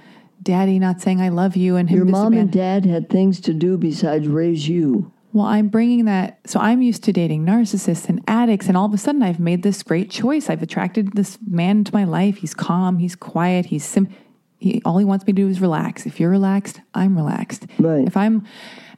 [0.42, 3.54] daddy not saying I love you and him Your mom and dad had things to
[3.54, 5.10] do besides raise you.
[5.34, 6.38] Well, I'm bringing that.
[6.46, 9.64] So I'm used to dating narcissists and addicts, and all of a sudden I've made
[9.64, 10.48] this great choice.
[10.48, 12.36] I've attracted this man into my life.
[12.36, 14.08] He's calm, he's quiet, he's sim.
[14.58, 16.06] He, all he wants me to do is relax.
[16.06, 17.66] If you're relaxed, I'm relaxed.
[17.80, 18.06] Right.
[18.06, 18.46] If I'm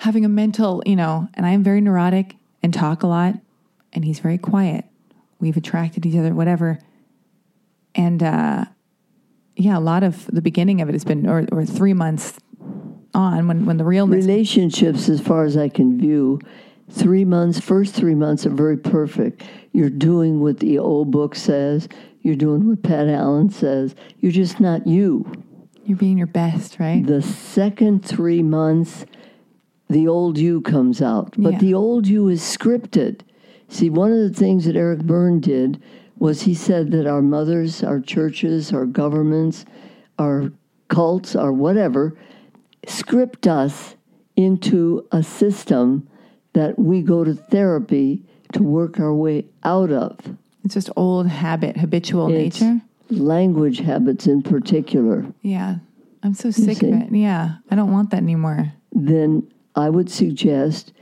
[0.01, 3.37] having a mental, you know, and I'm very neurotic and talk a lot,
[3.95, 4.85] and he's very quiet,
[5.41, 6.79] we've attracted each other, whatever.
[7.95, 8.67] And uh,
[9.57, 12.39] yeah, a lot of the beginning of it has been, or, or three months
[13.17, 16.39] on when, when the realness Relationships, as far as I can view,
[16.91, 19.43] three months, first three months are very perfect.
[19.73, 21.89] You're doing what the old book says,
[22.23, 25.31] you're doing what Pat Allen says, you're just not you.
[25.85, 27.05] You're being your best, right?
[27.05, 29.07] The second three months,
[29.89, 31.35] the old you comes out.
[31.39, 31.59] But Yeah.
[31.59, 33.21] the old you is scripted.
[33.69, 35.81] See, one of the things that Eric Berne did
[36.19, 39.65] was he said that our mothers, our churches, our governments,
[40.19, 40.51] our
[40.89, 42.15] cults, our whatever,
[42.87, 43.95] script us
[44.37, 46.09] into a system
[46.53, 48.23] that we go to therapy
[48.53, 50.19] to work our way out of.
[50.65, 52.81] It's just old habit, habitual It's- nature.
[53.11, 55.77] language habits in particular, Yeah.
[56.23, 57.13] I'm so sick of it.
[57.15, 57.57] Yeah.
[57.71, 58.73] I don't want that anymore.
[58.93, 59.43] then
[59.77, 60.93] I would suggest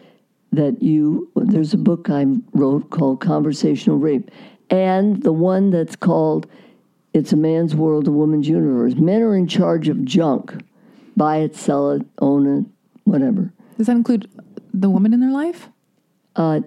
[0.53, 4.31] that you, there's a book I wrote called Conversational Rape,
[4.69, 6.47] and the one that's called
[7.15, 8.97] It's a Man's World, a Woman's Universe.
[8.97, 10.57] Men are in charge of junk
[11.17, 12.67] buy it, sell it, own it,
[13.05, 13.53] whatever.
[13.77, 14.31] Does that include
[14.73, 15.69] the woman in their life?
[16.37, 16.61] Uh,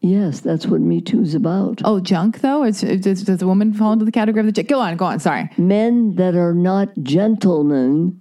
[0.00, 1.80] yes, that's what Me Too's about.
[1.84, 2.62] Oh, junk though?
[2.62, 4.68] It's, it's, does the woman fall into the category of the junk?
[4.68, 5.20] Go on, go on.
[5.20, 5.50] Sorry.
[5.56, 8.20] men that are not gentlemen.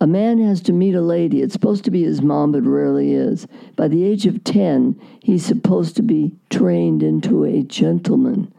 [0.00, 1.42] A man has to meet a lady.
[1.42, 3.46] It's supposed to be his mom, but rarely is.
[3.76, 8.52] By the age of 10, he's supposed to be trained into a gentleman.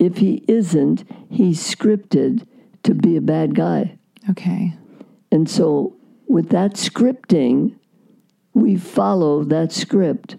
[0.00, 2.46] If he isn't, he's scripted
[2.82, 3.96] to be a bad guy.
[4.30, 4.74] Okay.
[5.30, 7.76] And so, with that scripting,
[8.54, 10.36] we follow that script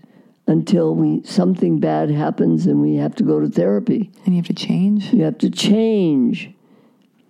[0.47, 4.11] until we something bad happens and we have to go to therapy.
[4.25, 5.13] And you have to change.
[5.13, 6.51] You have to change.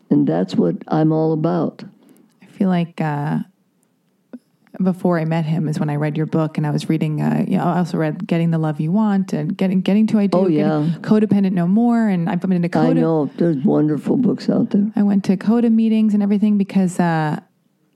[0.09, 1.83] And that's what I'm all about.
[2.41, 3.39] I feel like uh,
[4.81, 7.21] before I met him is when I read your book, and I was reading.
[7.21, 10.19] Uh, you know, I also read "Getting the Love You Want" and "Getting Getting to
[10.19, 10.87] I Do." Oh, yeah.
[11.01, 14.91] Codependent No More, and I've been into I know there's wonderful books out there.
[14.95, 17.39] I went to Coda meetings and everything because uh,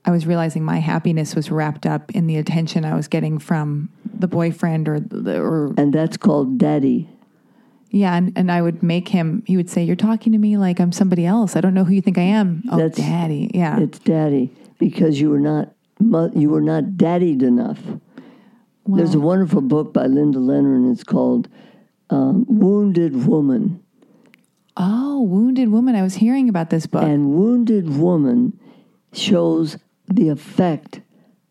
[0.06, 3.88] I was realizing my happiness was wrapped up in the attention I was getting from
[4.18, 7.08] the boyfriend or the, or And that's called daddy.
[7.90, 9.42] yeah, and, and I would make him.
[9.46, 11.56] He would say, "You're talking to me like I'm somebody else.
[11.56, 13.50] I don't know who you think I am." Oh, That's- daddy.
[13.54, 13.78] Yeah.
[13.80, 15.72] It's daddy because you were not
[16.34, 17.80] you were not daddied enough.
[18.86, 21.48] There's a wonderful book by Linda Leonard, and it's called
[22.10, 23.80] um, Wounded Woman.
[24.76, 25.94] oh, wounded woman.
[25.94, 27.02] I was hearing about this book.
[27.04, 28.58] And Wounded Woman
[29.14, 29.78] shows
[30.12, 31.00] the effect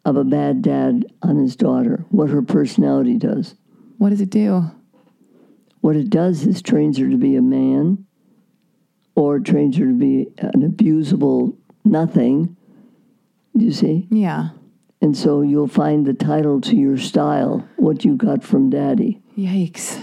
[0.06, 3.56] of a bad dad on his daughter, what her personality does.
[3.98, 4.70] what does it do?
[5.82, 8.06] What it does is trains her to be a man
[9.16, 12.56] or trains her to be an abusable nothing.
[13.56, 14.08] Do you see?
[14.10, 14.50] Yeah.
[15.02, 19.22] And so you'll find the title to your style, what you got from daddy.
[19.38, 20.02] Yikes.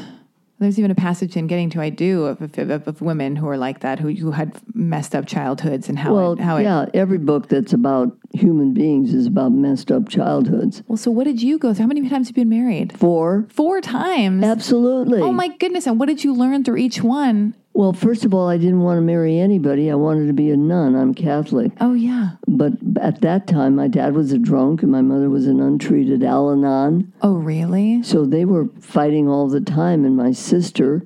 [0.61, 3.57] There's even a passage in Getting to I Do of, of, of, women who are
[3.57, 6.65] like that, who, who had messed up childhoods and how Well, it, how it.
[6.65, 10.83] yeah, every book that's about human beings is about messed up childhoods.
[10.87, 11.85] Well, so what did you go through?
[11.85, 12.97] How many times have you been married?
[12.99, 14.45] Four, Four times.
[14.45, 15.23] absolutely.
[15.23, 15.87] Oh my goodness.
[15.87, 17.55] And what did you learn through each one?
[17.73, 19.91] Well, first of all, I didn't want to marry anybody.
[19.91, 20.97] I wanted to be a nun.
[20.97, 21.73] I'm Catholic.
[21.81, 22.33] Oh, yeah.
[22.47, 26.25] But at that time, my dad was a drunk and my mother was an untreated
[26.25, 27.13] Al Anon.
[27.23, 28.03] Oh, really?
[28.03, 30.05] So they were fighting all the time.
[30.05, 31.05] And my sister,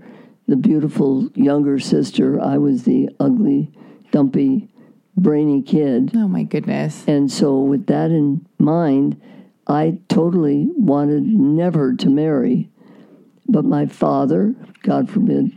[0.48, 3.70] the beautiful younger sister, I was the ugly,
[4.10, 4.68] dumpy,
[5.16, 6.12] brainy kid.
[6.14, 7.04] Oh, my goodness.
[7.06, 9.20] And so, with that in mind,
[9.66, 12.70] I totally wanted never to marry.
[13.46, 15.56] But my father, God forbid,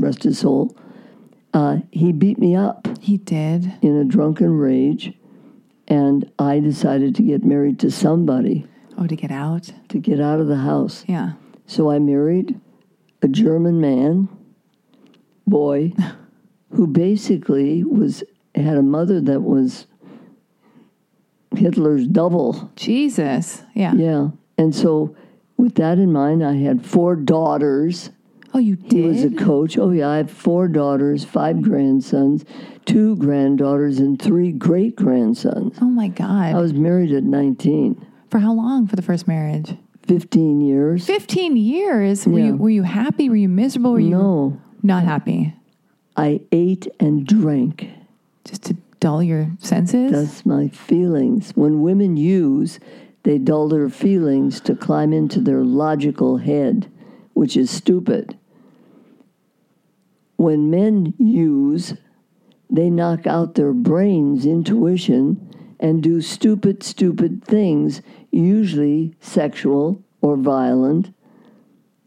[0.00, 0.76] rest his soul,
[1.52, 3.72] uh, he beat me up He did.
[3.82, 5.12] in a drunken rage.
[5.86, 8.66] And I decided to get married to somebody
[8.96, 9.70] Oh, to get out?
[9.90, 11.04] to get out of the house.
[11.06, 11.32] Yeah.
[11.66, 12.58] So I married
[13.22, 14.28] a German man,
[15.46, 15.92] boy,
[16.70, 18.24] who basically was
[18.54, 19.86] had a mother that was
[21.56, 22.70] Hitler's double.
[22.76, 23.62] Jesus.
[23.74, 23.94] Yeah.
[23.94, 24.28] Yeah.
[24.58, 25.14] And so
[25.56, 28.10] with that in mind, I had four daughters.
[28.56, 28.92] Oh, you did?
[28.92, 29.76] He was a coach.
[29.76, 32.44] Oh yeah, I have four daughters, five grandsons,
[32.84, 35.76] two granddaughters, and three great grandsons.
[35.82, 36.54] oh, my God.
[36.54, 39.74] I was married at 19, For how long for the first marriage?
[40.06, 41.04] 15 years.
[41.06, 42.26] 15 years?
[42.26, 42.46] Were, Yeah.
[42.46, 43.28] you, were you happy?
[43.28, 43.92] Were you miserable?
[43.92, 45.54] Were you No, not happy?
[46.16, 47.88] I ate and drank.
[48.44, 50.12] Just to dull your senses?
[50.12, 51.52] That's my feelings.
[51.56, 52.78] When women use,
[53.24, 56.86] they dull their feelings to climb into their logical head,
[57.32, 58.36] which is stupid.
[60.36, 61.94] When men use,
[62.70, 71.12] they knock out their brain's intuition and do stupid, stupid things, usually sexual or violent.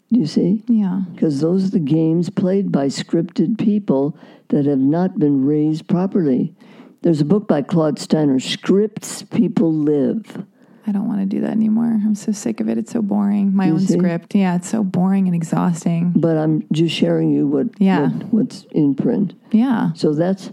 [0.10, 0.64] You see?
[0.68, 1.02] yeah.
[1.14, 4.18] Because those are the games played by scripted people
[4.50, 6.56] that have not been raised properly.
[7.02, 10.46] There's a book by Claude Steiner, Scripts People Live.
[10.88, 11.86] I don't want to do that anymore.
[11.86, 12.78] I'm so sick of it.
[12.78, 13.54] It's so boring.
[13.54, 13.94] My You own see?
[13.98, 14.34] script.
[14.34, 16.14] Yeah, it's so boring and exhausting.
[16.16, 18.10] But I'm just sharing you what, Yeah.
[18.10, 19.34] what what's in print.
[19.52, 19.92] Yeah.
[19.94, 20.52] So that's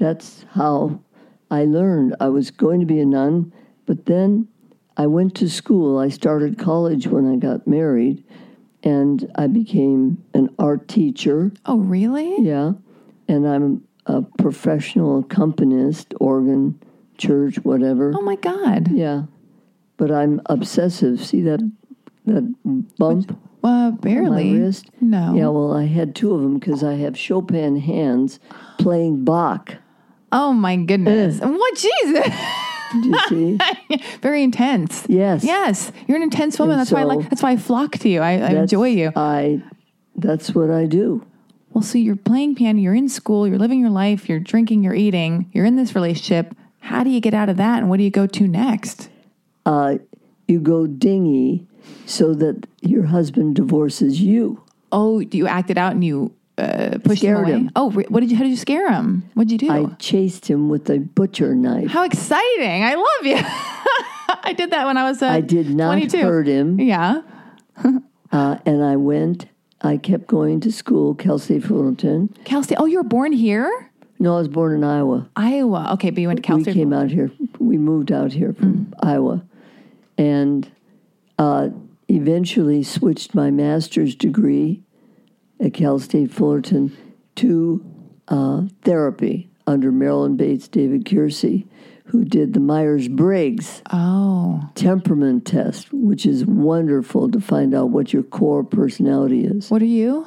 [0.00, 1.00] that's how
[1.50, 2.16] I learned.
[2.20, 3.52] I was going to be a nun,
[3.86, 4.48] but then
[4.96, 5.98] I went to school.
[5.98, 8.24] I started college when I got married,
[8.82, 11.52] and I became an art teacher.
[11.64, 12.34] Oh, really?
[12.42, 12.72] Yeah,
[13.28, 16.80] and I'm a professional accompanist, organ,
[17.18, 18.12] church, whatever.
[18.16, 18.90] Oh, my God.
[18.92, 19.22] Yeah,
[19.96, 21.24] but I'm obsessive.
[21.24, 21.60] See that
[22.26, 22.54] that
[22.98, 23.38] bump?
[23.62, 24.52] Uh, barely.
[24.52, 24.86] My wrist?
[25.00, 25.34] No.
[25.34, 28.38] Yeah, well, I had two of them because I have Chopin hands
[28.78, 29.76] playing Bach.
[30.30, 31.40] Oh my goodness.
[31.40, 32.34] What Jesus?
[32.92, 33.58] Do you see?
[34.22, 35.04] Very intense.
[35.08, 35.42] Yes.
[35.42, 35.90] Yes.
[36.06, 36.74] You're an intense woman.
[36.74, 38.20] And that's why I like that's why I flock to you.
[38.20, 39.12] I, I enjoy you.
[39.16, 39.62] I.
[40.14, 41.26] That's what I do.
[41.70, 44.94] Well, so you're playing piano, you're in school, you're living your life, you're drinking, you're
[44.94, 46.56] eating, you're in this relationship.
[46.80, 49.10] How do you get out of that and what do you go to next?
[49.66, 49.98] Uh,
[50.48, 51.66] you go dingy
[52.06, 54.62] so that your husband divorces you.
[54.92, 57.50] Oh, do you act it out and you uh, push him away?
[57.52, 57.70] him.
[57.76, 58.36] Oh, what did you?
[58.36, 59.28] How did you scare him?
[59.34, 59.74] What did you do?
[59.74, 61.90] I chased him with a butcher knife.
[61.90, 62.84] How exciting!
[62.84, 63.36] I love you.
[64.44, 65.20] I did that when I was.
[65.20, 66.18] Uh, I did not 22.
[66.22, 67.22] hurt him, Yeah.
[68.32, 69.46] uh, and I went.
[69.82, 72.34] I kept going to school, Cal State Fullerton.
[72.44, 75.28] Kelsey, Oh, you were born here, No, I was born in Iowa.
[75.36, 75.90] Iowa.
[75.94, 77.30] Okay, but you went to Cal we came out here.
[77.58, 79.44] We moved out here from Iowa,
[80.18, 80.70] and
[81.38, 81.68] uh,
[82.08, 84.82] eventually switched my master's degree
[85.60, 86.96] at Cal State Fullerton
[87.36, 87.84] to
[88.28, 91.66] uh, therapy under Marilyn Bates, David Keirsey,
[92.06, 98.12] who did the Myers Briggs Oh, temperament test, which is wonderful to find out what
[98.12, 99.70] your core personality is.
[99.70, 100.24] what are you?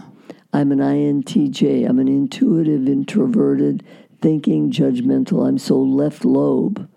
[0.52, 1.88] I'm an INTJ.
[1.88, 3.84] I'm an intuitive, introverted,
[4.22, 5.48] thinking, judgmental.
[5.48, 6.90] I'm so left lobe.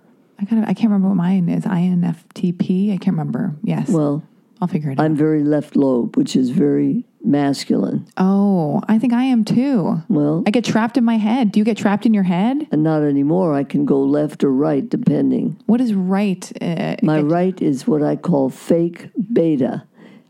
[0.43, 0.69] I kind of.
[0.69, 1.65] I can't remember what mine is.
[1.65, 2.93] INFTP.
[2.93, 3.55] I can't remember.
[3.63, 3.89] Yes.
[3.89, 4.23] Well,
[4.61, 5.05] I'll figure it out.
[5.05, 8.09] I'm very left lobe, which is very masculine.
[8.17, 10.03] Oh, I think I am too.
[10.09, 11.53] Well, I get trapped in my head.
[11.53, 12.67] Do you get trapped in your head?
[12.73, 13.55] and not anymore.
[13.55, 15.63] I can go left or right, depending.
[15.67, 16.51] What is right?
[16.61, 19.85] Uh, My right is what I call fake beta.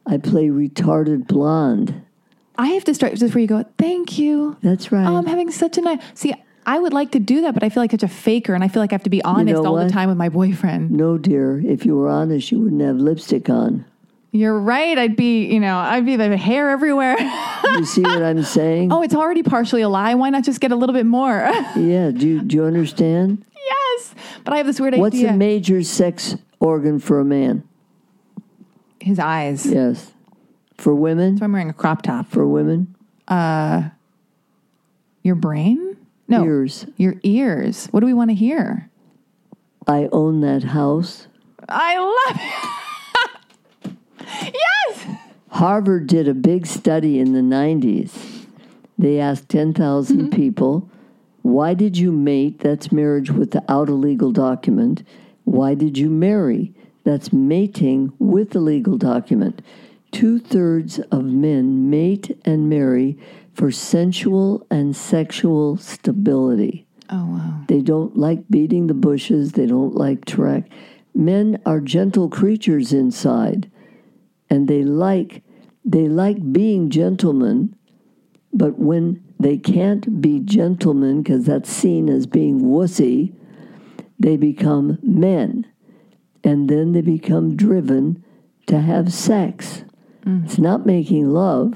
[0.06, 2.02] I play retarded blonde.
[2.58, 3.64] I have to start just where you go.
[3.78, 4.58] Thank you.
[4.62, 5.06] That's right.
[5.06, 6.02] Oh, I'm having such a nice.
[6.14, 6.34] See,
[6.64, 8.68] I would like to do that, but I feel like such a faker, and I
[8.68, 10.90] feel like I have to be honest all the time with my boyfriend.
[10.90, 11.60] no, dear.
[11.64, 13.84] If you were honest, you wouldn't have lipstick on.
[14.34, 14.96] You're right.
[14.96, 17.16] I'd be, you know, I'd be like hair everywhere.
[17.18, 18.90] You see what I'm saying?
[18.92, 20.14] oh, it's already partially a lie.
[20.14, 21.50] Why not just get a little bit more?
[21.76, 22.10] Yeah.
[22.12, 23.44] Do you, do you understand?
[23.54, 25.26] yes, but I have this weird What's idea.
[25.26, 27.62] What's a major sex organ for a man?
[29.00, 29.66] His eyes.
[29.66, 30.12] Yes.
[30.78, 31.36] For women?
[31.38, 32.30] So I'm wearing a crop top.
[32.30, 32.94] For women?
[33.28, 33.90] Uh,
[35.22, 35.91] Your brain?
[36.32, 36.44] No.
[36.44, 36.86] Ears.
[36.96, 37.86] Your ears.
[37.90, 38.90] What do we want to hear?
[39.86, 41.26] I own that house.
[41.68, 42.40] I love
[43.84, 43.92] it.
[44.54, 45.06] yes.
[45.50, 48.46] Harvard did a big study in the 90s.
[48.98, 50.28] They asked 10,000 Mm-hmm.
[50.30, 50.88] people,
[51.42, 52.60] why did you mate?
[52.60, 55.02] That's marriage without a legal document.
[55.44, 56.72] Why did you marry?
[57.04, 59.60] That's mating with a legal document.
[60.12, 63.18] Two thirds of men mate and marry
[63.54, 66.86] for sensual and sexual stability.
[67.10, 67.64] Oh wow.
[67.68, 69.52] They don't like beating the bushes.
[69.52, 70.70] They don't like track.
[71.14, 73.70] Men are gentle creatures inside,
[74.48, 75.42] and they like
[75.84, 77.74] they like being gentlemen.
[78.52, 83.34] But when they can't be gentlemen because that's seen as being wussy,
[84.18, 85.66] they become men,
[86.44, 88.22] and then they become driven
[88.66, 89.84] to have sex.
[90.24, 91.74] It's not making love,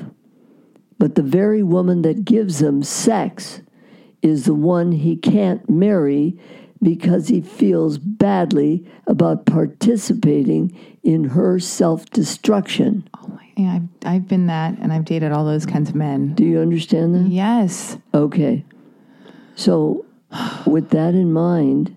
[0.99, 3.61] but the very woman that gives him sex
[4.23, 6.39] is the one he can't marry
[6.83, 13.09] because he feels badly about participating in her self destruction.
[13.19, 13.53] Oh my.
[13.57, 16.35] Yeah, I've I've been that, and I've dated all those kinds of men.
[16.35, 17.29] Do you understand that?
[17.29, 17.97] Yes.
[18.13, 18.65] Okay.
[19.55, 20.05] So,
[20.67, 21.97] with that in mind,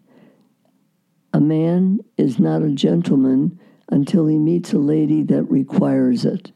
[1.34, 6.52] a man is not a gentleman until he meets a lady that requires it.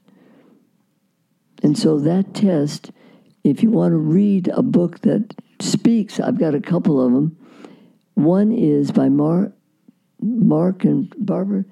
[1.61, 2.91] And so, that test,
[3.43, 7.38] if you want to read a book that speaks, I've got a couple of them.
[8.15, 9.53] One is by Mark,
[10.21, 11.65] Mark and Barbara.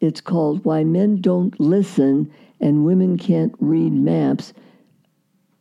[0.00, 4.52] It's called Why Men Don't Listen and Women Can't Read Maps.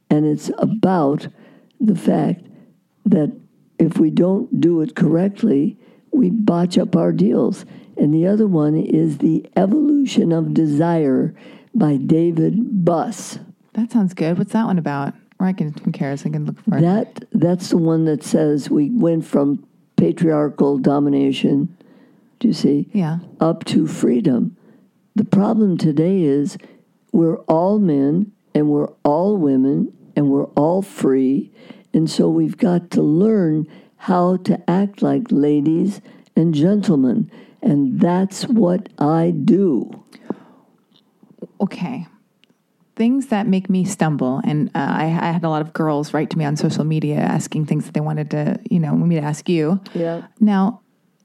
[0.09, 1.27] And it's about
[1.79, 2.45] the fact
[3.05, 3.35] that
[3.77, 5.77] if we don't do it correctly,
[6.11, 7.65] we botch up our deals.
[7.97, 11.33] And the other one is The Evolution of Desire
[11.73, 13.39] by David Buss.
[13.73, 14.37] That sounds good.
[14.37, 15.13] What's that one about?
[15.39, 16.25] Or I can who cares?
[16.25, 16.81] I can look for it.
[16.81, 19.65] That that's the one that says we went from
[19.97, 21.75] patriarchal domination,
[22.39, 23.19] do you see, Yeah.
[23.39, 24.55] up to freedom.
[25.15, 26.57] The problem today is
[27.11, 31.51] we're all men and we're all women and we're all free.
[31.93, 33.67] And so we've got to learn
[33.97, 36.01] how to act like ladies
[36.35, 37.29] and gentlemen.
[37.66, 40.05] And that's what I do.
[41.59, 42.07] Okay.
[42.95, 46.30] Things that make me stumble, and uh, I, I had a lot of girls write
[46.30, 49.16] to me on social media asking things that they wanted to, you know, want me
[49.16, 49.82] to ask you.
[49.93, 50.28] Yeah.
[50.39, 50.82] Now,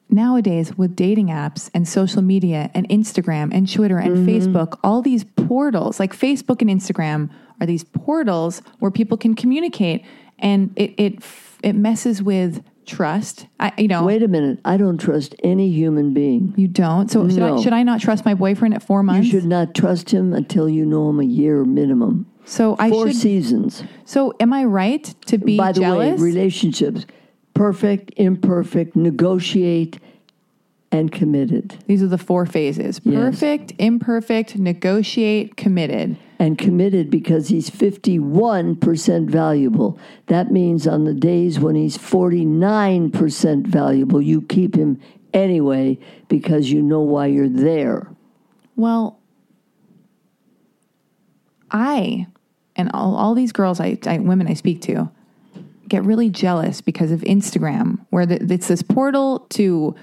[0.08, 5.22] nowadays with dating apps and social media and Instagram and Twitter and Facebook, all these
[5.22, 7.30] portals, like Facebook and Instagram
[7.60, 10.04] are these portals where people can communicate
[10.40, 11.22] and it it
[11.62, 13.46] it messes with trust.
[13.58, 14.58] I you know, Wait a minute.
[14.64, 16.54] I don't trust any human being.
[16.56, 17.10] you don't.
[17.10, 19.26] So should I should I not trust my boyfriend at 4 months?
[19.26, 22.26] You should not trust him until you know him a year minimum.
[22.44, 23.84] so I Four should seasons.
[24.04, 26.20] So am I right to be By the jealous?
[26.20, 27.06] way, relationships
[27.54, 29.98] perfect, imperfect, negotiate,
[30.92, 31.76] and committed.
[31.86, 33.00] These are the four phases.
[33.04, 33.14] Yes.
[33.14, 36.16] Perfect, imperfect, negotiate, committed.
[36.38, 39.98] And committed because he's 51% valuable.
[40.26, 45.00] That means on the days when he's 49% valuable, you keep him
[45.32, 48.08] anyway because you know why you're there.
[48.74, 49.20] Well,
[51.70, 52.26] I
[52.76, 55.10] and all, all these girls, I, I women I speak to,
[55.86, 59.94] get really jealous because of Instagram, where the, it's this portal to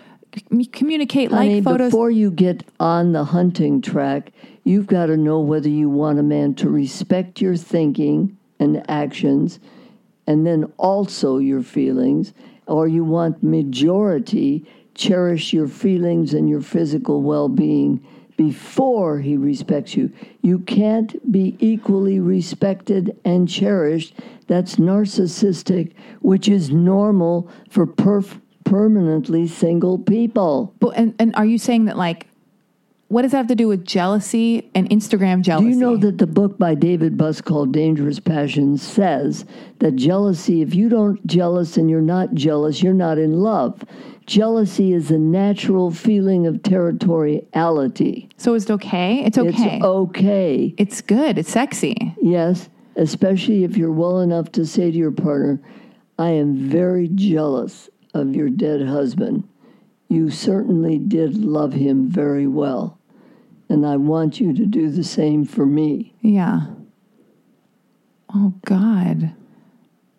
[0.71, 1.91] communicate, Honey, like photos.
[1.91, 4.31] before you get on the hunting track,
[4.63, 9.59] you've got to know whether you want a man to respect your thinking and actions
[10.27, 12.33] and then also your feelings,
[12.67, 18.05] or you want majority cherish your feelings and your physical well being
[18.35, 20.11] before he respects you.
[20.41, 24.13] You can't be equally respected and cherished.
[24.47, 30.73] That's narcissistic, which is normal for perf- permanently single people.
[30.79, 32.27] But, and, and are you saying that like,
[33.09, 35.69] what does that have to do with jealousy and Instagram jealousy?
[35.69, 39.45] Do you know that the book by David Buss called Dangerous Passions says
[39.79, 43.81] that jealousy, if you don't jealous and you're not jealous, you're not in love.
[44.25, 48.29] Jealousy is a natural feeling of territoriality.
[48.35, 49.23] so is it okay?
[49.23, 49.77] It's okay.
[49.77, 50.73] It's okay.
[50.77, 51.37] it's good.
[51.37, 52.13] It's sexy.
[52.21, 55.61] Yes, especially if you're well enough to say to your partner,
[56.19, 59.47] I am very jealous of your dead husband.
[60.09, 62.97] You certainly did love him very well.
[63.69, 66.15] And I want you to do the same for me.
[66.21, 66.61] Yeah.
[68.33, 69.33] Oh God.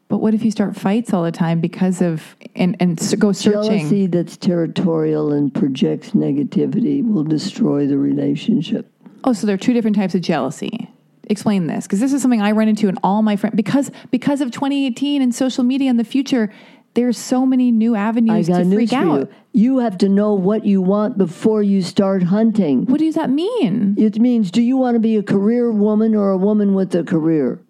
[0.08, 3.78] But what if you start fights all the time because of and and go searching?
[3.78, 8.90] Jealousy that's territorial and projects negativity will destroy the relationship.
[9.24, 10.90] Oh, so there are two different types of jealousy.
[11.24, 14.40] Explain this because this is something I run into in all my friends because because
[14.40, 16.50] of 2018 and social media and the future.
[16.94, 19.20] There's so many new avenues to freak out.
[19.20, 19.28] you.
[19.52, 22.86] You have to know what you want before you start hunting.
[22.86, 23.94] What does that mean?
[23.96, 27.04] It means do you want to be a career woman or a woman with a
[27.04, 27.60] career?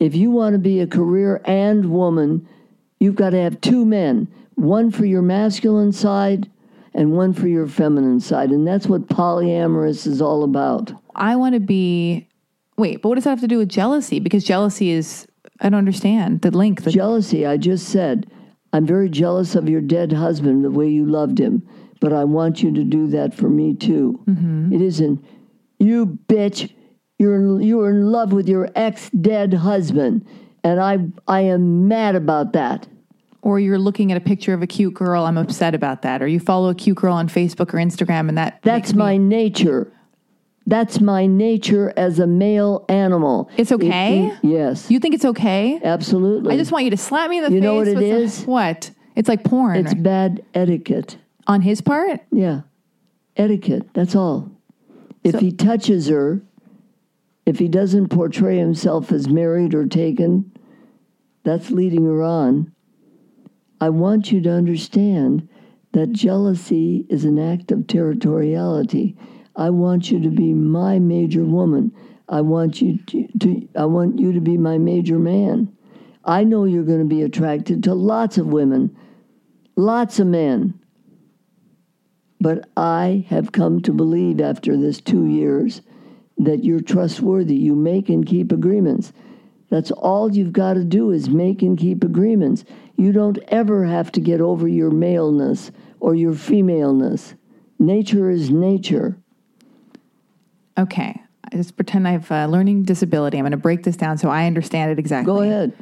[0.00, 2.46] If you want to be a career and woman,
[2.98, 6.48] you've got to have two men one for your masculine side
[6.94, 8.50] and one for your feminine side.
[8.50, 10.92] And that's what polyamorous is all about.
[11.14, 12.28] I want to be.
[12.76, 14.20] Wait, but what does that have to do with jealousy?
[14.20, 15.26] Because jealousy is.
[15.60, 16.82] I don't understand the link.
[16.82, 18.30] The, Jealousy, I just said,
[18.74, 21.62] I'm very jealous of your dead husband, the way you loved him,
[22.00, 24.20] but I want you to do that for me too.
[24.26, 24.72] Mm-hmm.
[24.74, 25.24] It isn't,
[25.78, 26.70] you bitch,
[27.18, 30.26] you're in, you're in love with your ex dead husband,
[30.62, 30.98] and I,
[31.28, 32.86] I am mad about that.
[33.42, 35.24] or you're looking at a picture of a cute girl.
[35.24, 36.22] I'm upset about that.
[36.22, 39.16] Or you follow a cute girl on Facebook or Instagram, and that That's me- my
[39.18, 39.92] nature.
[40.66, 43.50] That's my nature as a male animal.
[43.56, 44.26] It's okay?
[44.28, 45.78] It- yes, You think it's okay?
[45.84, 46.54] absolutely.
[46.54, 47.62] I just want you to slap me in the You face.
[47.62, 48.44] know what it is?
[48.44, 48.90] what?
[49.14, 51.18] It's like porn it's bad etiquette.
[51.46, 52.20] on his part.
[52.32, 52.62] Yeah.
[53.36, 54.50] Etiquette, that's all.
[55.22, 56.42] If So- he touches her,
[57.46, 60.50] if he doesn't portray himself as married or taken,
[61.44, 62.72] that's leading her on.
[63.82, 65.46] I want you to understand
[65.92, 69.14] that jealousy is an act of territoriality.
[69.56, 71.92] I want you to be my major woman.
[72.28, 75.74] I want you to, to I want you to be my major man.
[76.24, 78.96] I know you're going to be attracted to lots of women,
[79.76, 80.80] lots of men.
[82.40, 85.82] But I have come to believe after this two years
[86.38, 87.56] that you're trustworthy.
[87.56, 89.12] You make and keep agreements.
[89.70, 92.64] That's all you've got to do is make and keep agreements.
[92.96, 97.34] You don't ever have to get over your maleness or your femaleness.
[97.78, 99.16] Nature is nature.
[100.78, 101.20] Okay.
[101.52, 103.38] I just pretend I have a learning disability.
[103.38, 105.32] I'm going to break this down so I understand it exactly.
[105.32, 105.72] Go ahead.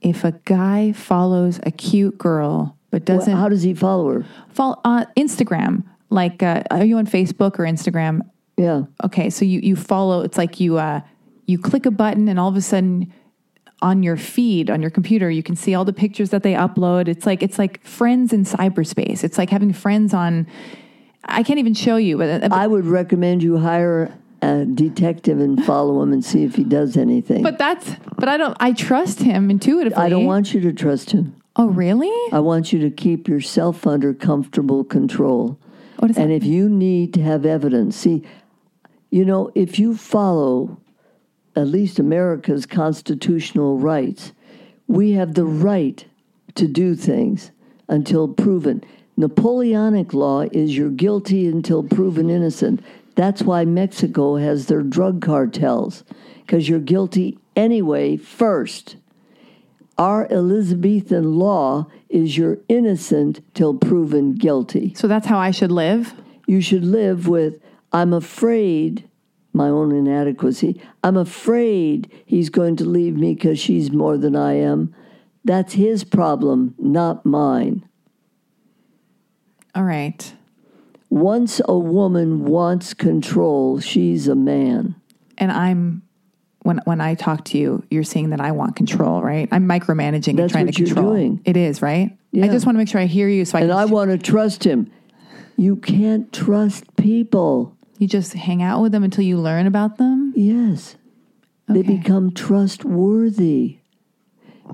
[0.00, 4.26] If a guy follows a cute girl but doesn't how does he follow her?
[4.50, 8.20] follow uh, Instagram, like uh, are you on Facebook or Instagram?
[8.56, 8.84] Yeah.
[9.02, 10.20] Okay, so you you follow.
[10.20, 11.00] It's like you uh,
[11.46, 13.12] you click a button, and all of a sudden,
[13.82, 17.08] on your feed on your computer, you can see all the pictures that they upload.
[17.08, 19.24] It's like it's like friends in cyberspace.
[19.24, 20.46] It's like having friends on.
[21.26, 24.12] I can't even show you, uh, but I would recommend you hire
[24.42, 27.42] a detective and follow him and see if he does anything.
[27.42, 28.56] but that's but I don't.
[28.60, 29.96] I trust him intuitively.
[29.96, 31.36] I don't want you to trust him.
[31.56, 32.10] Oh, really?
[32.32, 35.58] I want you to keep yourself under comfortable control.
[35.98, 36.34] What is And that?
[36.36, 38.22] if you need to have evidence, see,
[39.10, 40.78] you know, if you follow
[41.54, 44.32] at least America's constitutional rights,
[44.88, 46.04] we have the right
[46.56, 47.52] to do things
[47.88, 48.82] until proven.
[49.16, 52.84] Napoleonic law is you're guilty until proven innocent.
[53.14, 56.04] That's why Mexico has their drug cartels,
[56.40, 58.96] because you're guilty anyway first.
[59.96, 66.14] Our Elizabethan law is you're innocent till proven guilty So that's how I should live?
[66.46, 67.60] you should live with
[67.92, 69.08] I'm afraid,
[69.52, 70.80] my own inadequacy.
[71.02, 74.94] I'm afraid he's going to leave me because she's more than I am.
[75.44, 77.88] That's his problem, not mine.
[79.74, 80.34] All right.
[81.10, 84.94] Once a woman wants control, she's a man.
[85.38, 86.02] And I'm
[86.62, 89.48] when when I talk to you, you're saying that I want control, right?
[89.52, 91.12] I'm micromanaging and That's trying what to you're control.
[91.14, 91.40] doing.
[91.44, 92.16] It is, right?
[92.34, 94.18] I just want to make sure I hear you so I And I want to
[94.18, 94.90] trust him.
[95.56, 97.76] You can't trust people.
[97.98, 100.32] you just hang out with them until you learn about them.
[100.34, 100.96] Yes.
[101.68, 103.78] They become trustworthy.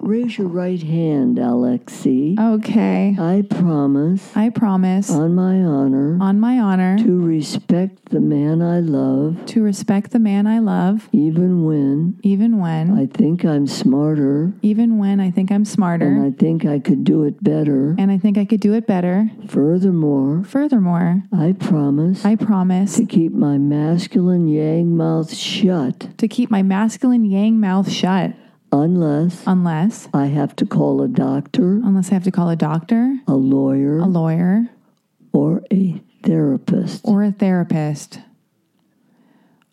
[0.02, 2.38] Raise your right hand, Alexi.
[2.38, 3.14] Okay.
[3.18, 8.80] I promise, I promise on my honor, on my honor to respect the man I
[8.80, 14.52] love, to respect the man I love even when even when I think I'm smarter
[14.62, 16.06] even when I think I'm smarter.
[16.08, 17.94] and I think I could do it better.
[17.98, 19.30] and I think I could do it better.
[19.48, 26.50] Furthermore, Furthermore, I promise I promise to keep my masculine yang mouth shut to keep
[26.50, 28.32] my masculine yang mouth shut
[28.72, 33.18] unless unless I have to call a doctor, unless I have to call a doctor,
[33.26, 34.66] a lawyer, a lawyer,
[35.32, 37.02] or a therapist.
[37.04, 38.20] or a therapist.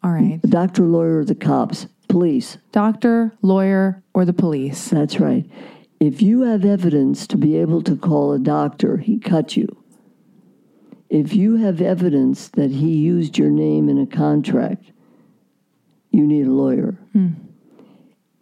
[0.03, 0.39] All right.
[0.43, 2.57] A doctor, lawyer, or the cops, police.
[2.71, 4.89] Doctor, lawyer, or the police.
[4.89, 5.49] That's right.
[5.99, 9.67] If you have evidence to be able to call a doctor, he cut you.
[11.09, 14.91] If you have evidence that he used your name in a contract,
[16.11, 16.97] you need a lawyer.
[17.13, 17.29] Hmm.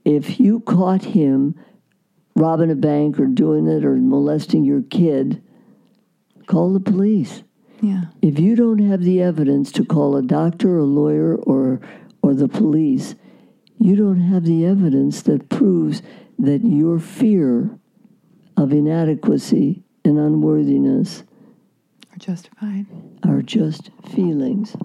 [0.05, 1.59] If you caught him
[2.35, 5.41] robbing a bank or doing it or molesting your kid,
[6.45, 7.43] call the police.
[7.81, 8.05] Yeah.
[8.21, 11.81] If you don't have the evidence to call a doctor, a lawyer, or
[12.21, 13.15] or the police,
[13.79, 16.01] you don't have the evidence that proves
[16.39, 17.77] that your fear
[18.57, 21.23] of inadequacy and unworthiness
[22.11, 22.85] Are justified.
[23.23, 24.75] are just feelings.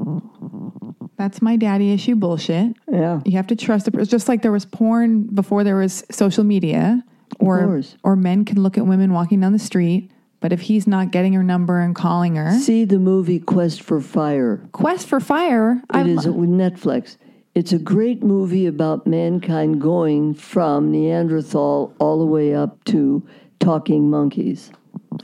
[1.20, 2.74] That's my daddy issue bullshit.
[2.90, 3.20] Yeah.
[3.26, 4.08] You have to trust the person.
[4.08, 7.04] Just like there was porn before there was social media,
[7.38, 10.10] or or men can look at women walking down the street.
[10.40, 14.00] But if he's not getting her number and calling her, See the movie Quest for
[14.00, 14.66] Fire.
[14.72, 15.82] Quest for Fire.
[15.92, 17.18] It is with Netflix.
[17.54, 23.22] It's a great movie about mankind going from Neanderthal all the way up to
[23.58, 24.70] talking monkeys.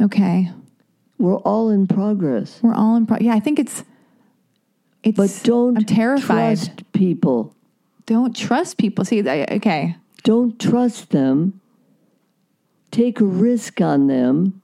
[0.03, 0.51] okay.
[1.19, 2.61] We're all in progress.
[2.63, 3.07] We're all in.
[3.07, 3.83] Pro- yeah, I think it's.
[5.07, 5.17] It's.
[5.17, 6.57] But don't I'm terrified.
[6.59, 7.55] trust people.
[8.07, 9.05] Don't trust people.
[9.05, 9.97] See, I, okay.
[10.25, 11.61] Don't trust them.
[12.91, 14.61] Take a risk on them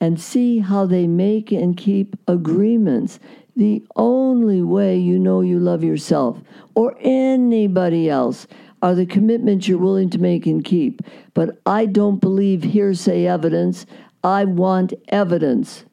[0.00, 3.20] and see how they make and keep agreements.
[3.54, 6.38] The only way you know you love yourself
[6.74, 8.46] or anybody else
[8.80, 11.02] are the commitments you're willing to make and keep.
[11.34, 13.84] But I don't believe hearsay evidence.
[14.24, 15.84] I want evidence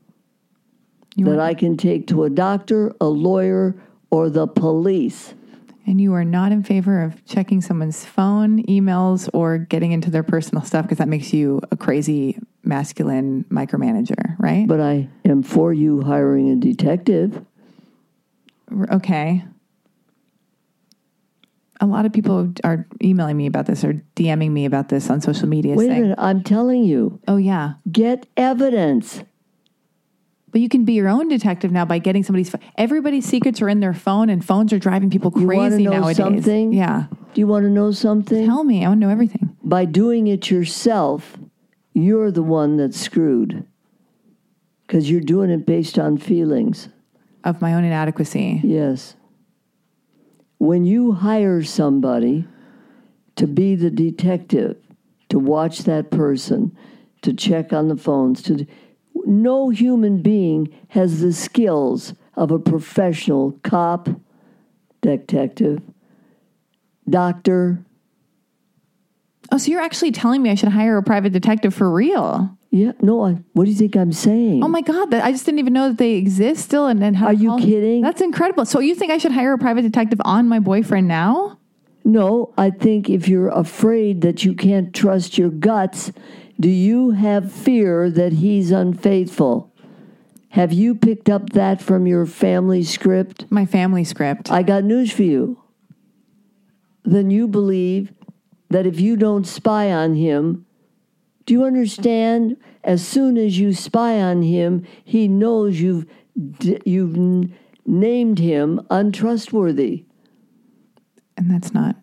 [1.26, 3.76] that I can take to a doctor, a lawyer,
[4.10, 5.34] or the police.
[5.86, 10.24] and you are not in favor of checking someone's phone, emails, or getting into their
[10.24, 14.68] personal stuff because that makes you a crazy masculine micromanager, right?
[14.68, 17.46] But I am for you hiring a detective.
[18.92, 19.44] Okay.
[21.80, 25.22] A lot of people are emailing me about this or DMing me about this on
[25.22, 29.22] social media Wait a minute, I'm telling you, "Oh yeah, get evidence.
[30.58, 32.50] But you can be your own detective now by getting somebody's.
[32.50, 35.92] Pho- Everybody's secrets are in their phone, and phones are driving people You crazy know
[35.92, 36.18] nowadays.
[36.18, 36.74] something?
[36.74, 37.06] Yeah,
[37.36, 38.44] Do you want to know something?
[38.48, 38.84] tell me.
[38.84, 39.56] I want to know everything.
[39.64, 41.38] By doing it yourself,
[41.94, 43.68] you're the one that's screwed.
[44.88, 46.90] Because you're doing it based on feelings.
[47.44, 48.62] Of my own inadequacy.
[48.64, 49.16] Yes.
[50.58, 52.48] When you hire somebody
[53.36, 54.78] to be the detective,
[55.30, 56.76] to watch that person,
[57.22, 58.66] to check on the phones, to
[59.26, 64.10] no human being has the skills of a professional cop,
[65.02, 65.82] detective,
[67.10, 67.84] doctor.
[69.52, 72.58] Oh, so you're actually telling me I should hire a private detective for real?
[72.70, 74.62] Yeah, no, I, what do you think I'm saying?
[74.64, 76.88] Oh my God, that, I just didn't even know that they exist still.
[76.88, 78.02] And, and how Are you call- kidding?
[78.02, 78.66] That's incredible.
[78.66, 81.58] So you think I should hire a private detective on my boyfriend now?
[82.04, 86.12] No, I think if you're afraid that you can't trust your guts,
[86.60, 89.74] do you have fear that he's unfaithful?
[90.50, 93.46] Have you picked up that from your family script?
[93.52, 94.52] My family script.
[94.52, 95.62] I got news for you.
[97.04, 98.12] Then you believe
[98.70, 100.66] that if you don't spy on him,
[101.46, 102.58] do you understand?
[102.84, 106.06] As soon as you spy on him, he knows you've
[106.86, 107.56] you've n-
[107.86, 110.06] named him untrustworthy.
[111.36, 111.96] and that's not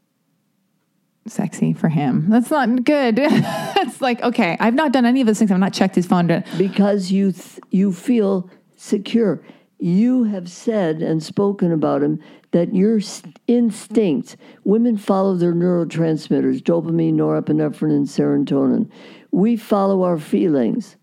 [1.27, 2.29] sexy for him.
[2.29, 3.19] That's not good.
[3.23, 5.51] it's like, okay, I've not done any of those things.
[5.51, 6.45] I've not checked his phone.
[6.59, 9.43] Because you th- you feel secure.
[9.79, 12.21] You have said and spoken about him
[12.53, 13.01] that your
[13.47, 14.37] instincts.
[14.65, 18.91] Women follow their neurotransmitters: dopamine, norepinephrine, and serotonin.
[19.31, 20.97] We follow our feelings.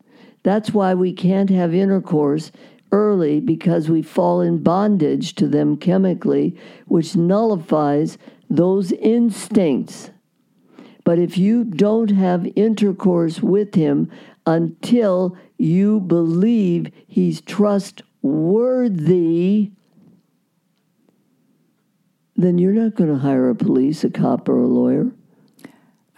[0.44, 2.52] That's why we can't have intercourse
[2.92, 6.58] early because we fall in bondage to them chemically,
[6.88, 8.18] which nullifies
[8.52, 10.12] those instincts.
[11.04, 14.12] But if you don't have intercourse with him
[14.46, 19.72] until you believe he's trustworthy,
[22.36, 25.10] then you're not going to hire a police, a cop, or a lawyer.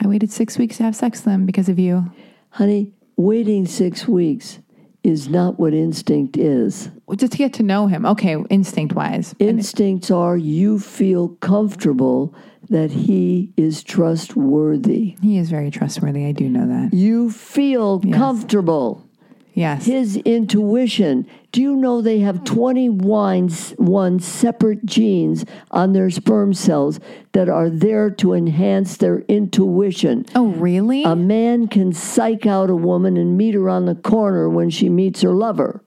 [0.02, 2.12] I waited six weeks to have sex with him because of you.
[2.50, 4.58] Honey, waiting six weeks
[5.04, 6.90] is not what instinct is.
[7.16, 8.06] Just to get to know him.
[8.06, 9.36] Okay, instinct wise.
[9.40, 12.34] Instincts are you feel comfortable
[12.70, 15.18] that he is trustworthy.
[15.22, 16.26] He is very trustworthy.
[16.26, 16.94] I do know that.
[16.94, 19.06] You feel comfortable.
[19.54, 19.86] Yes.
[19.86, 21.28] His intuition.
[21.54, 22.44] Do you know they have hmm.
[22.46, 27.00] 21 one separate genes on their sperm cells
[27.34, 30.26] that are there to enhance their intuition?
[30.36, 31.04] oh, really?
[31.04, 34.90] A man can psych out a woman and meet her on the corner when she
[34.90, 35.82] meets her lover.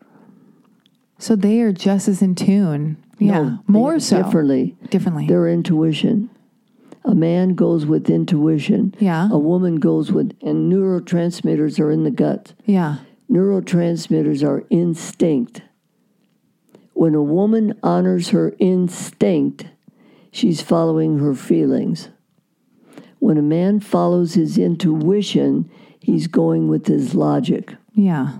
[1.19, 2.97] so they are just as in tune.
[3.19, 3.43] Yeah.
[3.43, 4.23] No, More so.
[4.23, 4.77] Differently.
[4.91, 5.27] Differently.
[5.27, 6.31] Their intuition.
[7.05, 8.95] A man goes with intuition.
[9.01, 9.29] Yeah.
[9.33, 12.53] A woman goes with, and neurotransmitters are in the gut.
[12.67, 12.99] yeah.
[13.31, 15.63] Neurotransmitters are instinct.
[16.93, 19.67] When a woman honors her instinct,
[20.31, 22.09] she's following her feelings.
[23.19, 27.75] When a man follows his intuition, he's going with his logic.
[27.93, 28.39] Yeah.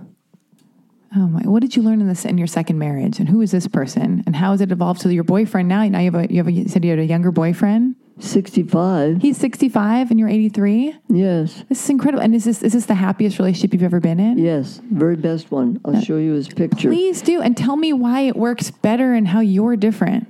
[1.15, 1.41] Oh my!
[1.41, 3.19] What did you learn in this in your second marriage?
[3.19, 4.23] And who is this person?
[4.25, 5.85] And how has it evolved to your boyfriend now?
[5.87, 7.96] Now you have a you have a, you said you had a younger boyfriend.
[8.19, 10.95] 65, He's sixty five and you're eighty three.
[11.09, 12.23] yes, This is incredible.
[12.23, 14.37] And is this is this the happiest relationship you've ever been in?
[14.37, 15.79] yes, very best one.
[15.85, 16.89] I'll show you his picture.
[16.89, 20.27] Please do, and tell me why it works better and how you're different.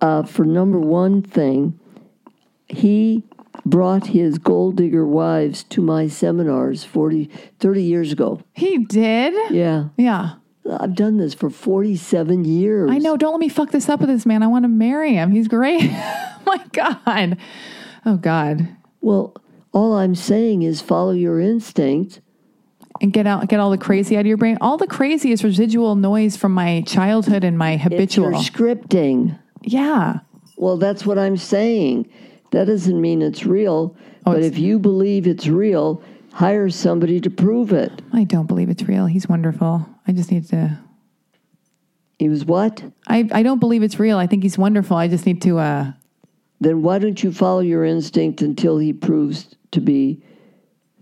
[0.00, 1.78] Uh, for number one thing,
[2.68, 3.24] he
[3.64, 8.42] brought his gold digger wives to my seminars 40, 30 years ago.
[8.52, 9.34] He did.
[9.50, 9.88] Yeah.
[9.96, 10.34] Yeah.
[10.70, 12.90] I've done this for 47 years.
[12.90, 13.16] I know.
[13.16, 14.42] Don't let me fuck this up with this man.
[14.42, 15.30] I want to marry him.
[15.30, 15.90] He's great.
[16.48, 17.38] Oh my God.
[18.04, 18.68] Oh God.
[19.00, 19.34] Well,
[19.72, 22.20] all I'm saying is follow your instinct.
[23.00, 24.56] And get out, get all the crazy out of your brain.
[24.60, 28.30] All the crazy is residual noise from my childhood and my habitual.
[28.30, 29.36] your scripting.
[29.62, 30.20] yeah.
[30.56, 32.08] Well, that's what I'm saying.
[32.52, 33.96] That doesn't mean it's real.
[34.24, 36.00] Oh, but it's- if you believe it's real,
[36.36, 38.02] hire somebody to prove it.
[38.12, 39.06] I don't believe it's real.
[39.06, 39.88] He's wonderful.
[40.06, 40.78] I just need to.
[42.18, 42.84] He was what?
[43.08, 44.18] I, I don't believe it's real.
[44.18, 44.98] I think he's wonderful.
[44.98, 45.58] I just need to.
[45.58, 45.92] uh
[46.60, 50.22] Then why don't you follow your instinct until he proves to be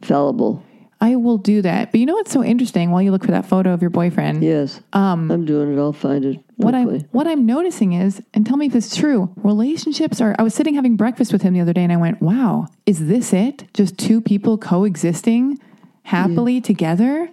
[0.03, 0.63] fallible?
[1.01, 1.91] I will do that.
[1.91, 2.91] But you know what's so interesting?
[2.91, 4.81] While you look for that photo of your boyfriend, Yes.
[4.93, 5.79] Um, I'm doing it.
[5.79, 6.39] I'll find it.
[6.57, 9.31] what I'm what I'm noticing is, and tell me if it's true.
[9.37, 10.35] Relationships are.
[10.39, 13.07] I was sitting having breakfast with him the other day, and I went, "Wow, is
[13.09, 13.65] this it?
[13.75, 15.59] Just two people coexisting
[16.05, 17.29] happily together?"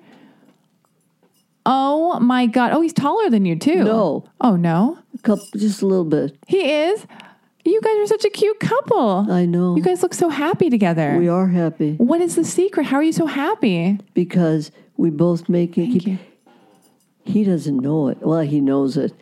[1.66, 2.72] Oh my god!
[2.74, 3.84] Oh, he's taller than you too.
[3.84, 4.24] No.
[4.42, 6.36] Oh no, A couple, just a little bit.
[6.48, 7.06] he is.
[7.64, 9.32] You guys are such a cute couple.
[9.32, 9.76] I know.
[9.76, 11.18] You guys look so happy together.
[11.18, 12.86] we are happy What is the secret?
[12.88, 14.00] How are you so happy?
[14.14, 15.88] because we both make it.
[15.92, 16.18] Thank you.
[17.24, 18.18] He doesn't know it.
[18.22, 19.14] Well, he knows it.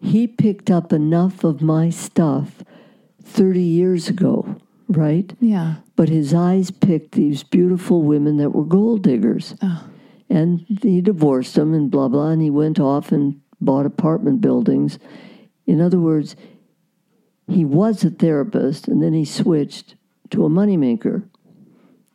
[0.00, 2.62] he picked up enough of my stuff
[3.22, 4.56] 30 years ago,
[4.88, 5.32] right?
[5.40, 5.76] Yeah.
[5.96, 9.54] But his eyes picked these beautiful women that were gold diggers.
[9.62, 9.88] Oh.
[10.28, 14.98] And he divorced them and blah, blah, and he went off and bought apartment buildings.
[15.66, 16.36] In other words,
[17.48, 19.96] he was a therapist and then he switched
[20.30, 21.28] to a moneymaker.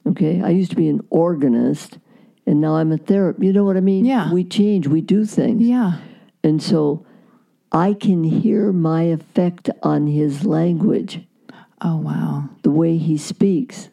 [0.07, 0.41] Okay?
[0.41, 1.99] I used to be an organist
[2.45, 3.43] and now I'm a therapist.
[3.43, 4.05] You know what I mean?
[4.05, 4.31] Yeah.
[4.33, 5.61] We change, we do things.
[5.61, 5.99] Yeah.
[6.43, 7.05] And so
[7.71, 11.21] I can hear my effect on his language,
[11.81, 12.49] Oh wow.
[12.63, 13.89] the way he speaks.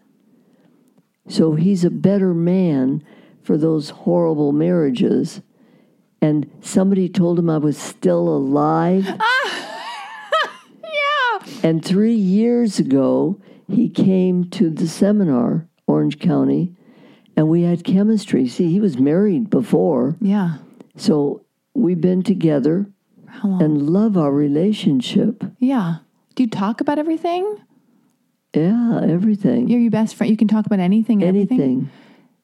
[1.28, 3.04] So he's a better man
[3.42, 5.42] for those horrible marriages.
[6.22, 9.04] And somebody told him I was still alive.
[9.04, 9.18] Yeah.
[11.62, 16.72] And three years ago, he came to the seminar, Orange County,
[17.36, 18.46] and we had chemistry.
[18.48, 20.58] See, he was married before, Yeah.
[20.96, 21.42] so
[21.74, 22.86] we've been together
[23.26, 23.62] How long?
[23.62, 25.44] and love our relationship.
[25.58, 25.96] yeah.
[26.34, 27.56] Do you talk about everything?
[28.54, 29.68] Yeah, everything.
[29.68, 30.30] You're your best friend.
[30.30, 31.22] You can talk about anything.
[31.22, 31.60] and everything?
[31.60, 31.90] Anything.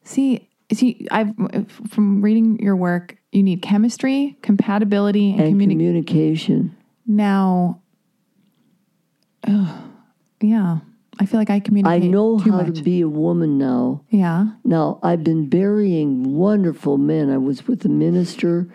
[0.02, 1.34] See, see, I've
[1.89, 5.76] from reading your work, you need chemistry, compatibility, and, And communication.
[6.05, 6.76] communication.
[7.06, 7.81] now,
[9.53, 9.85] oh,
[10.41, 10.79] yeah,
[11.19, 12.05] I feel like I communicate.
[12.05, 12.77] I know too how much.
[12.77, 14.03] to be a woman now.
[14.11, 17.31] Yeah, Now, I've been burying wonderful men.
[17.31, 18.66] I was with a minister,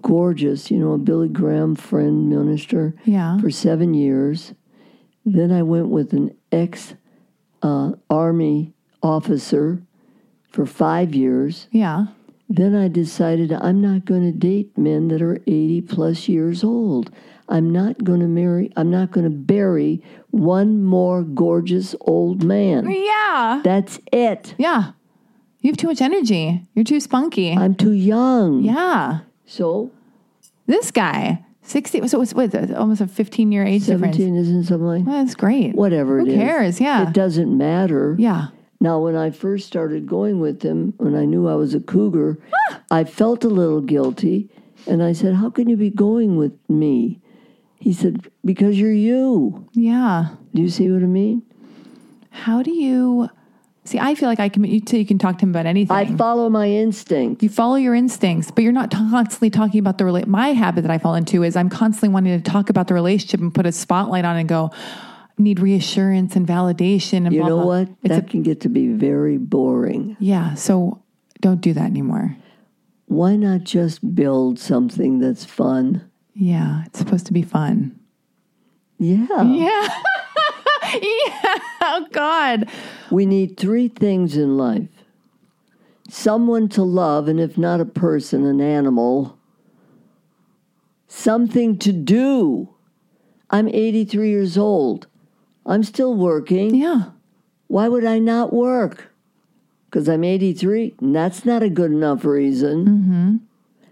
[0.00, 4.54] gorgeous, you know, a Billy Graham friend minister yeah, for seven years.
[5.26, 6.94] Then I went with an ex
[7.62, 9.82] uh, Army officer
[10.50, 11.66] for five years.
[11.70, 12.06] yeah.
[12.52, 17.12] Then I decided I'm not going to date men that are 80 plus years old.
[17.50, 22.88] I'm not going to marry, I'm not going to bury one more gorgeous old man.
[22.90, 24.54] Yeah, That's it.
[24.58, 24.92] yeah.
[25.60, 26.62] You have too much energy.
[26.74, 27.52] You're too spunky.
[27.52, 28.62] I'm too young.
[28.62, 29.90] yeah, So
[30.66, 32.06] this guy, sixty.
[32.08, 32.54] So it's what?
[32.72, 34.16] Almost a fifteen year age difference.
[34.16, 35.74] 17 isn't something like Well, that's great.
[35.74, 36.34] whatever Who it is.
[36.36, 36.80] cares?
[36.80, 38.16] Yeah, It doesn't matter.
[38.18, 38.48] yeah.
[38.82, 42.38] Now, when I first started going with him, when I knew I was a cougar,
[42.70, 42.80] ah!
[42.90, 44.48] I felt a little guilty.
[44.86, 47.20] And I said, How can you be going with me?
[47.80, 49.68] He said, Because you're you.
[49.72, 50.28] Yeah.
[50.54, 51.42] Do you see what I mean?
[52.30, 53.28] How do you
[53.84, 53.98] see?
[53.98, 54.62] I feel like I can.
[54.64, 55.96] You, you can talk to him about anything.
[55.96, 57.42] I follow my instinct.
[57.42, 60.90] you follow your instincts, but you're not constantly talking about the rela- My habit that
[60.90, 63.72] I fall into is I'm constantly wanting to talk about the relationship and put a
[63.72, 64.70] spotlight on and go,
[65.38, 67.66] need reassurance and validation and You blah, know blah.
[67.80, 67.88] what?
[68.02, 70.16] It's that a, can get to be very boring.
[70.20, 70.54] yeah.
[70.54, 71.02] So
[71.40, 72.36] don't do that anymore.
[73.06, 76.09] Why not just build something that's fun?
[76.40, 78.00] Yeah, it's supposed to be fun.
[78.98, 79.26] Yeah.
[79.42, 79.88] Yeah.
[80.94, 81.58] yeah.
[81.82, 82.68] Oh God.
[83.10, 84.88] We need three things in life
[86.08, 89.38] someone to love, and if not a person, an animal.
[91.06, 92.74] Something to do.
[93.50, 95.06] I'm 83 years old.
[95.66, 96.74] I'm still working.
[96.74, 97.10] Yeah.
[97.68, 99.12] Why would I not work?
[99.86, 100.94] Because I'm 83?
[101.00, 102.86] And that's not a good enough reason.
[102.86, 103.36] Mm-hmm.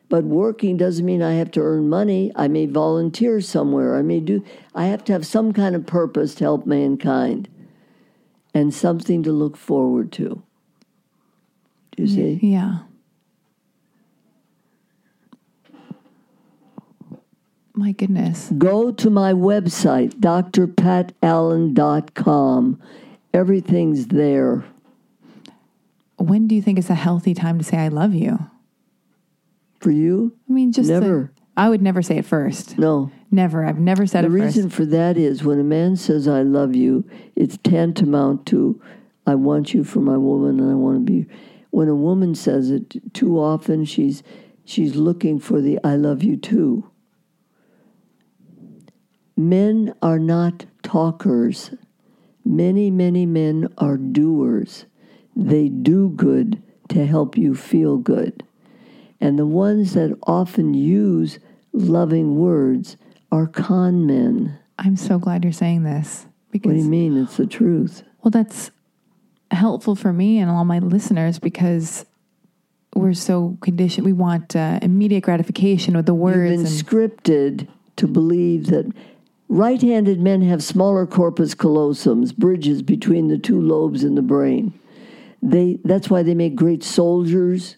[0.08, 2.32] But working doesn't mean I have to earn money.
[2.34, 3.96] I may volunteer somewhere.
[3.96, 4.44] I may do,
[4.74, 7.48] I have to have some kind of purpose to help mankind
[8.54, 10.42] and something to look forward to.
[11.96, 12.38] Do you see?
[12.42, 12.78] Yeah.
[17.74, 18.50] My goodness.
[18.58, 22.82] Go to my website, drpatallen.com.
[23.34, 24.64] Everything's there.
[26.16, 28.38] When do you think is a healthy time to say I love you?
[29.80, 30.34] For you?
[30.48, 31.32] I mean, just the- Never.
[31.56, 32.78] I would never say it first.
[32.78, 33.10] No.
[33.32, 33.64] Never.
[33.64, 34.76] I've never said The it The reason first.
[34.76, 38.80] for that is when a man says, I love you, it's tantamount to,
[39.26, 41.26] I want you for my woman and I want to be.
[41.70, 44.22] When a woman says it too often, she's,
[44.64, 46.88] she's looking for the I love you too.
[49.36, 51.70] Men are not talkers.
[52.44, 54.86] Many, many men are doers.
[55.36, 58.44] They do good to help you feel good.
[59.20, 61.38] And the ones that often use
[61.72, 62.96] loving words
[63.32, 64.58] are con men.
[64.78, 67.16] I'm so glad you're saying this What do you mean?
[67.20, 68.02] It's the truth.
[68.22, 68.70] well, that's
[69.50, 72.04] helpful for me and all my listeners because
[72.94, 74.04] we're so conditioned.
[74.04, 76.50] We want uh, immediate gratification with the You've words.
[76.50, 78.92] been and, scripted to believe that
[79.48, 84.78] right handed men have smaller corpus callosums, bridges between the two lobes in the brain.
[85.42, 87.76] They, that's why they make great soldiers,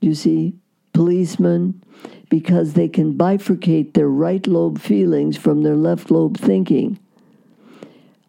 [0.00, 0.54] you see,
[0.92, 1.82] policemen,
[2.28, 6.98] because they can bifurcate their right lobe feelings from their left lobe thinking.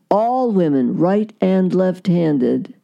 [0.10, 2.76] All women, right and left handed,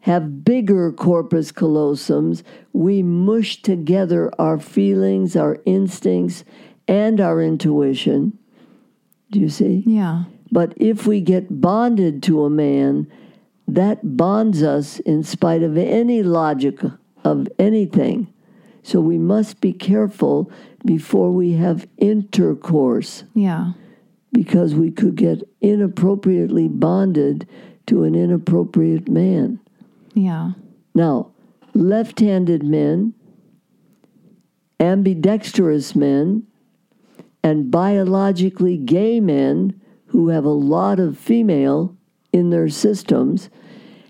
[0.00, 2.42] have bigger corpus callosums.
[2.72, 6.44] We mush together our feelings, our instincts,
[6.86, 8.38] and our intuition.
[9.30, 9.84] Do you see?
[9.86, 10.24] yeah.
[10.50, 13.06] But if we get bonded to a man,
[13.66, 16.80] that bonds us in spite of any logic
[17.22, 18.32] of anything.
[18.88, 20.50] So we must be careful
[20.82, 23.72] before we have intercourse Yeah.
[24.32, 27.46] because we could get inappropriately bonded
[27.88, 29.60] to an inappropriate man.
[30.14, 30.52] Yeah.
[30.94, 31.32] Now,
[31.74, 33.12] left handed men,
[34.80, 36.44] ambidextrous men,
[37.42, 41.94] and biologically gay men who have a lot of female
[42.32, 43.50] in their systems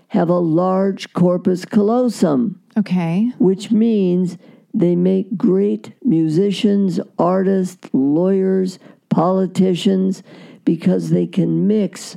[0.08, 3.32] have a large corpus callosum, Okay.
[3.38, 4.38] which means
[4.74, 8.78] they make great musicians, artists, lawyers,
[9.08, 10.22] politicians,
[10.64, 12.16] because they can mix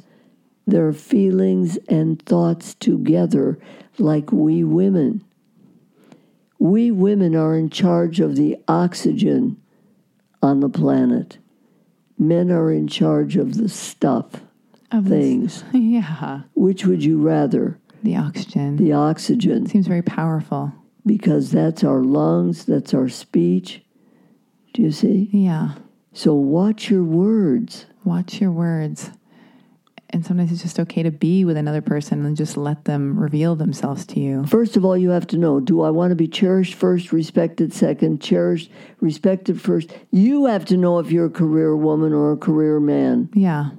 [0.68, 3.58] their feelings and thoughts together
[3.98, 5.24] like we women.
[6.60, 9.58] We women are in charge of the oxygen
[10.44, 11.38] on the planet.
[12.20, 14.42] Men are in charge of the stuff,
[14.92, 15.64] Of this- things.
[15.74, 16.42] Yeah.
[16.54, 17.80] Which would you rather?
[18.04, 18.78] The oxygen.
[18.78, 20.74] The oxygen, Seems very powerful.
[21.06, 23.84] Because that's our lungs, that's our speech.
[24.74, 25.30] Do you see?
[25.32, 25.76] Yeah.
[26.14, 27.86] So watch your words.
[28.04, 29.12] Watch your words.
[30.14, 33.56] And sometimes it's just okay to be with another person and just let them reveal
[33.56, 34.46] themselves to you.
[34.46, 37.74] First of all, you have to know do I want to be cherished first, respected
[37.74, 38.70] second, cherished,
[39.00, 39.92] respected first?
[40.12, 43.30] You have to know if you're a career woman or a career man.
[43.34, 43.70] Yeah.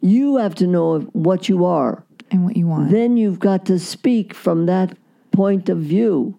[0.00, 2.04] You have to know if, what you are.
[2.30, 2.90] And what you want.
[2.90, 4.96] Then you've got to speak from that
[5.30, 6.37] point of view.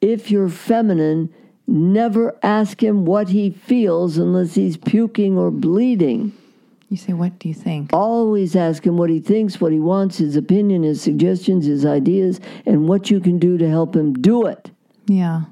[0.00, 1.32] If you're feminine,
[1.66, 6.32] never ask him what he feels unless he's puking or bleeding.
[6.88, 7.90] You say, What do you think?
[7.92, 12.40] Always ask him what he thinks, what he wants, his opinion, his suggestions, his ideas,
[12.66, 14.70] and what you can do to help him do it.
[15.06, 15.42] Yeah.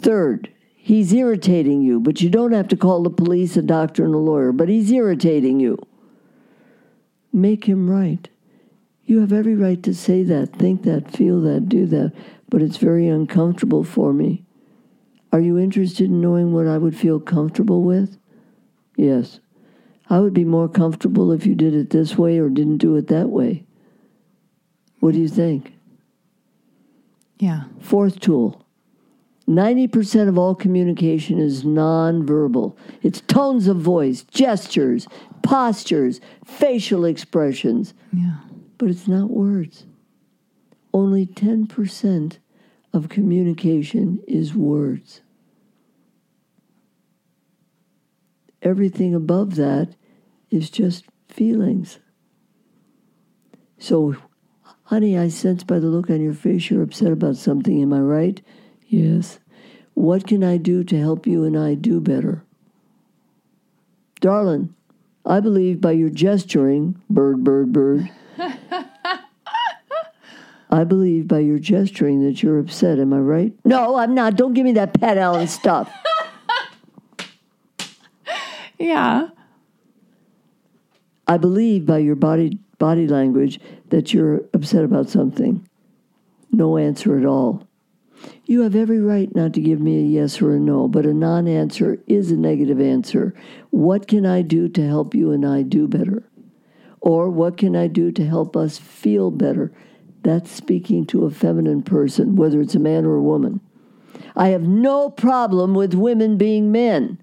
[0.00, 4.14] Third, he's irritating you, but you don't have to call the police, a doctor, and
[4.14, 5.78] a lawyer, but he's irritating you.
[7.32, 8.28] Make him right.
[9.04, 12.12] You have every right to say that, think that, feel that, do that,
[12.52, 14.44] but it's very uncomfortable for me.
[15.32, 18.18] Are you interested in knowing what I would feel comfortable with?
[18.94, 19.40] Yes.
[20.10, 23.06] I would be more comfortable if you did it this way or didn't do it
[23.06, 23.64] that way.
[25.00, 25.72] What do you think?
[27.38, 27.64] Yeah.
[27.80, 28.62] Fourth tool
[29.48, 32.76] 90% of all communication is nonverbal.
[33.00, 35.08] It's tones of voice, gestures,
[35.42, 38.40] postures, facial expressions, Yeah.
[38.76, 39.86] but it's not words.
[40.92, 42.36] Only 10%
[42.92, 45.22] of communication is words.
[48.60, 49.96] Everything above that
[50.50, 51.98] is just feelings.
[53.78, 54.14] So,
[54.84, 57.82] honey, I sense by the look on your face you're upset about something.
[57.82, 58.40] Am I right?
[58.86, 59.40] Yes.
[59.94, 62.44] What can I do to help you and I do better?
[64.20, 64.74] Darling,
[65.26, 68.10] I believe by your gesturing, bird, bird, bird,
[70.72, 72.98] I believe by your gesturing that you're upset.
[72.98, 73.52] Am I right?
[73.64, 74.36] No, I'm not.
[74.36, 75.92] Don't give me that Pat Allen stuff.
[78.82, 79.28] Yeah.
[81.28, 85.64] I believe by your body body language that you're upset about something.
[86.50, 87.68] No answer at all.
[88.44, 91.14] You have every right not to give me a yes or a no, but a
[91.14, 93.34] non answer is a negative answer.
[93.70, 96.24] What can I do to help you and I do better?
[97.00, 99.72] Or what can I do to help us feel better?
[100.22, 103.60] That's speaking to a feminine person, whether it's a man or a woman.
[104.36, 107.18] I have no problem with women being men.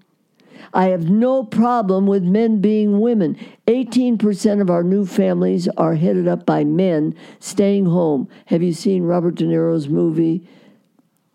[0.72, 3.36] I have no problem with men being women.
[3.66, 8.28] 18% of our new families are headed up by men staying home.
[8.46, 10.46] Have you seen Robert De Niro's movie,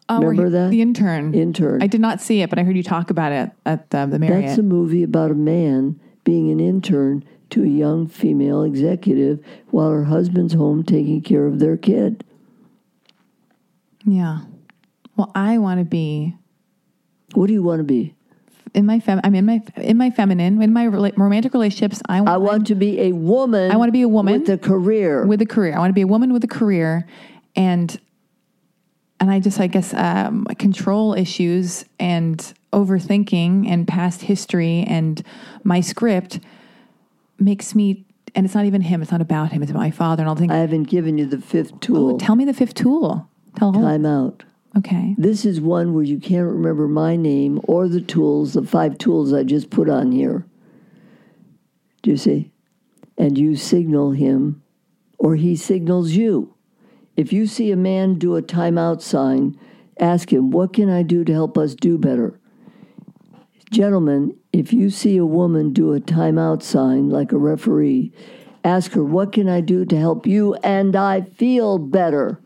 [0.07, 0.69] oh, where Remember that?
[0.69, 1.33] The intern.
[1.33, 1.81] Intern?
[1.81, 4.19] I did not see it, but I heard you talk about it at the, the
[4.19, 4.45] Marriott.
[4.45, 9.39] That's a movie about a man being an intern to a young female executive
[9.69, 12.23] while her husband's home taking care of their kid.
[14.05, 14.39] yeah.
[15.15, 16.35] Well, I want to be
[17.35, 18.13] What do you want to be?
[18.73, 19.21] in my fem.
[19.23, 22.01] I'm in my in my feminine in my rela- romantic relationships.
[22.09, 23.71] I want I want to be a woman.
[23.71, 25.25] I want to be a woman with a career.
[25.25, 25.73] with a career.
[25.73, 27.07] I want to be a woman with a career,
[27.55, 27.97] and
[29.21, 32.37] and I just I guess um, control issues and
[32.73, 35.23] overthinking and past history and
[35.63, 36.41] my script
[37.39, 38.05] makes me.
[38.33, 39.01] And it's not even him.
[39.01, 39.61] It's not about him.
[39.61, 40.21] It's about my father.
[40.21, 42.17] And I'll think, I haven't given you the fifth tool.
[42.17, 43.29] tell me the fifth tool.
[43.55, 44.43] Tell Time out.
[44.77, 45.15] Okay.
[45.17, 49.31] This is one where you can't remember my name or the tools, the five tools
[49.31, 50.45] I just put on here.
[52.01, 52.51] Do you see?
[53.17, 54.61] And you signal him,
[55.17, 56.53] or he signals you.
[57.15, 59.57] If you see a man do a timeout sign,
[59.99, 62.37] ask him, What can I do to help us do better?
[63.71, 68.13] Gentlemen, if you see a woman do a timeout sign like a referee,
[68.63, 72.39] ask her, What can I do to help you and I feel better?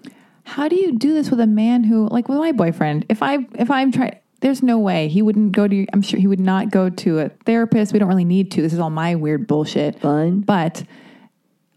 [0.44, 3.46] How do you do this with a man who, like with my boyfriend, if I
[3.54, 5.86] if I'm trying, there's no way he wouldn't go to.
[5.94, 7.94] I'm sure he would not go to a therapist.
[7.94, 8.64] We don't really need to.
[8.64, 10.00] This is all my weird bullshit.
[10.00, 10.40] Fine.
[10.42, 10.84] But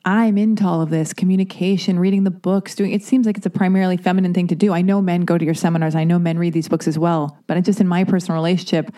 [0.07, 2.93] I'm into all of this communication, reading the books, doing.
[2.93, 4.73] It seems like it's a primarily feminine thing to do.
[4.73, 5.95] I know men go to your seminars.
[5.95, 7.37] I know men read these books as well.
[7.47, 8.91] But it's just in my personal relationship.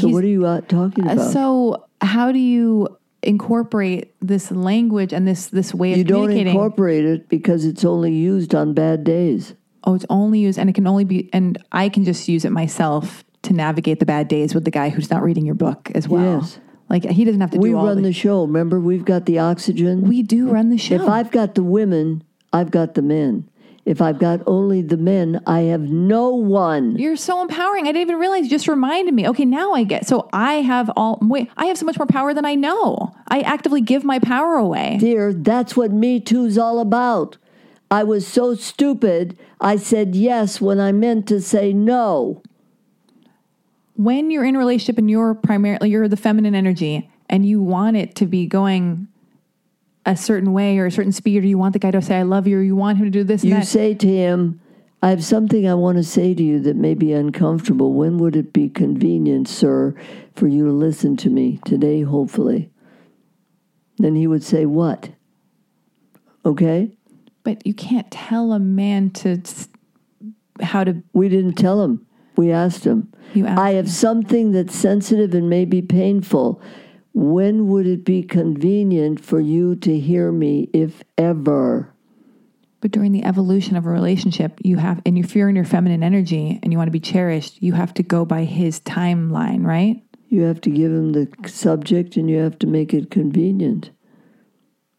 [0.00, 1.32] So, what are you uh, talking about?
[1.32, 7.04] So how do you incorporate this language and this this way of You don't incorporate
[7.04, 9.54] it because it's only used on bad days.
[9.84, 12.50] oh, it's only used, and it can only be, and I can just use it
[12.50, 16.08] myself to navigate the bad days with the guy who's not reading your book as
[16.08, 16.40] well.
[16.40, 16.58] Yes.
[16.88, 18.42] Like he doesn't have to We do all run the, the show.
[18.42, 20.02] Remember, we've got the oxygen.
[20.02, 20.96] We do run the show.
[20.96, 23.48] If I've got the women, I've got the men.
[23.86, 26.96] If I've got only the men, I have no one.
[26.96, 27.84] You're so empowering.
[27.84, 28.42] I didn't even realize.
[28.42, 29.28] You just reminded me.
[29.28, 30.08] Okay, now I get.
[30.08, 31.20] So I have all.
[31.22, 33.14] Wait, I have so much more power than I know.
[33.28, 34.96] I actively give my power away.
[34.98, 37.36] Dear, that's what Me Too's all about.
[37.88, 42.42] I was so stupid, I said yes when I meant to say no.
[43.94, 47.96] When you're in a relationship and you're primarily you're the feminine energy and you want
[47.96, 49.06] it to be going
[50.06, 52.22] a certain way or a certain speed, or you want the guy to say "I
[52.22, 54.60] love you," or you want him to do this and You say to him,
[55.02, 57.92] I have something I want to say to you that may be uncomfortable.
[57.92, 59.94] When would it be convenient, sir,
[60.34, 61.60] for you to listen to me?
[61.66, 62.70] Today, hopefully.
[63.98, 65.10] Then he would say, What?
[66.44, 66.96] Okay?
[67.46, 69.40] but you can't tell a man to
[70.60, 71.00] how to.
[71.12, 72.04] We didn't tell him.
[72.36, 73.12] We asked him.
[73.34, 76.60] You ask I have something that's sensitive and may be painful.
[77.16, 81.94] When would it be convenient for you to hear me, if ever?
[82.82, 86.02] But during the evolution of a relationship, you have, and if you're in your feminine
[86.02, 90.04] energy and you want to be cherished, you have to go by his timeline, right?
[90.28, 93.92] You have to give him the subject and you have to make it convenient.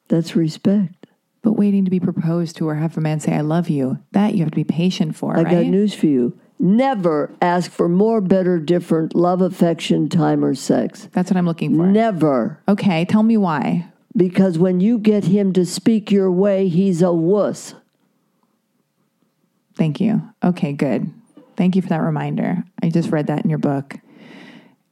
[0.07, 1.05] That's respect.
[1.43, 4.33] But waiting to be proposed to or have a man say, I love you, that
[4.33, 5.51] you have to be patient for, I right?
[5.51, 6.35] got news for you.
[6.59, 11.07] Never ask for more, better, different love, affection, time, or sex.
[11.13, 11.85] That's what I'm looking for.
[11.85, 12.59] Never.
[12.67, 13.87] Okay, tell me why.
[14.15, 17.75] Because when you get him to speak your way, he's a wuss.
[19.75, 20.23] Thank you.
[20.43, 21.13] Okay, good.
[21.55, 22.63] Thank you for that reminder.
[22.81, 23.95] I just read that in your book.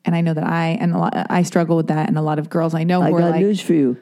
[0.03, 2.37] And I know that I and a lot I struggle with that and a lot
[2.37, 3.97] of girls I know I who are got like news for you.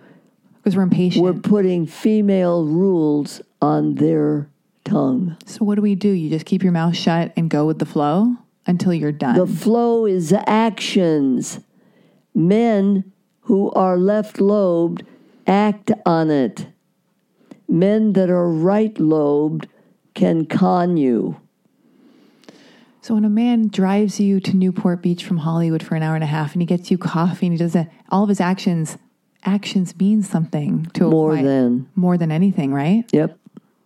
[0.57, 1.23] because we're impatient.
[1.23, 4.49] We're putting female rules on their
[4.83, 5.37] tongue.
[5.45, 6.09] so what do we do?
[6.09, 8.35] You just keep your mouth shut and go with the flow
[8.65, 9.35] until you're done.
[9.37, 11.59] The flow is actions.
[12.33, 13.11] Men
[13.41, 15.03] who are left lobed
[15.45, 16.67] act on it.
[17.67, 19.67] Men that are right lobed
[20.13, 21.39] can con you.
[23.01, 26.23] So when a man drives you to Newport Beach from Hollywood for an hour and
[26.23, 28.97] a half and he gets you coffee and he does that, all of his actions
[29.43, 31.89] actions mean something to a More than.
[31.95, 33.03] more than anything, right?
[33.11, 33.37] Yep.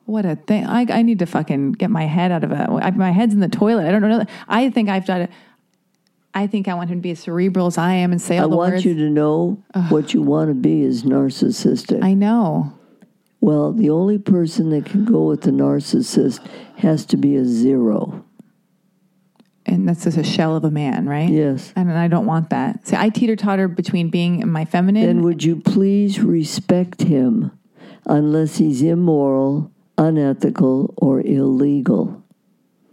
[0.07, 0.65] What a thing!
[0.65, 2.95] I, I need to fucking get my head out of it.
[2.95, 3.85] My head's in the toilet.
[3.87, 4.23] I don't know.
[4.47, 5.31] I think I've done it.
[6.33, 8.43] I think I want him to be as cerebral as I am and say I
[8.43, 8.85] all the want words.
[8.85, 12.03] you to know what you want to be is narcissistic.
[12.03, 12.73] I know.
[13.41, 16.39] well, the only person that can go with the narcissist
[16.77, 18.23] has to be a zero.
[19.65, 21.29] And that's just a shell of a man, right?
[21.29, 21.73] Yes.
[21.75, 22.87] And I don't want that.
[22.87, 25.05] See, I teeter totter between being in my feminine.
[25.05, 27.51] Then would you please respect him
[28.05, 32.23] unless he's immoral, unethical, or illegal?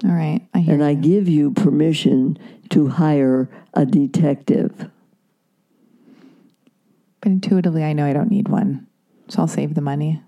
[0.05, 0.41] all right.
[0.53, 2.39] I hear And I give you permission
[2.71, 4.91] to hire a detective.
[7.21, 8.87] But intuitively, I know I don't need one.
[9.29, 10.23] So I'll save the money.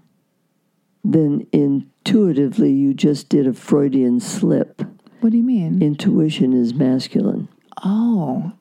[1.04, 4.82] Then intuitively, you just did a Freudian slip.
[5.20, 5.82] What do you mean?
[5.82, 7.48] Intuition is masculine,
[7.84, 8.52] oh.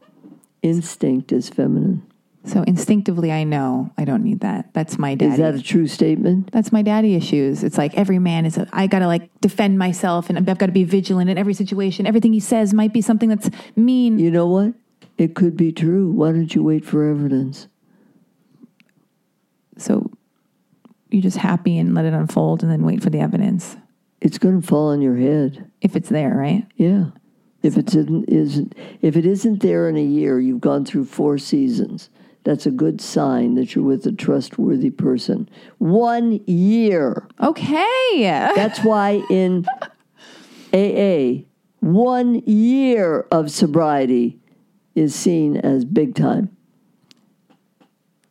[0.61, 2.05] instinct is feminine.
[2.45, 4.73] So instinctively, I know I don't need that.
[4.73, 5.31] That's my daddy.
[5.31, 6.51] Is that a true statement?
[6.51, 7.63] That's my daddy issues.
[7.63, 10.67] It's like every man is, a, I got to like defend myself and I've got
[10.67, 12.05] to be vigilant in every situation.
[12.05, 14.19] Everything he says might be something that's mean.
[14.19, 14.73] You know what?
[15.17, 16.11] It could be true.
[16.11, 17.67] Why don't you wait for evidence?
[19.77, 20.11] So
[21.09, 23.75] you're just happy and let it unfold and then wait for the evidence
[24.21, 25.71] It's going to fall on your head.
[25.81, 26.65] if it's there, right?
[26.75, 27.05] Yeah.
[27.63, 31.37] If it's isn't, isn't if it isn't there in a year, you've gone through four
[31.39, 32.09] seasons.
[32.45, 35.49] That's a good sign that you're with a trustworthy person.
[35.79, 37.27] One year.
[37.41, 38.21] Okay.
[38.55, 39.65] That's why in
[40.71, 41.45] AA,
[41.79, 44.39] one year of sobriety
[44.93, 46.55] is seen as big time.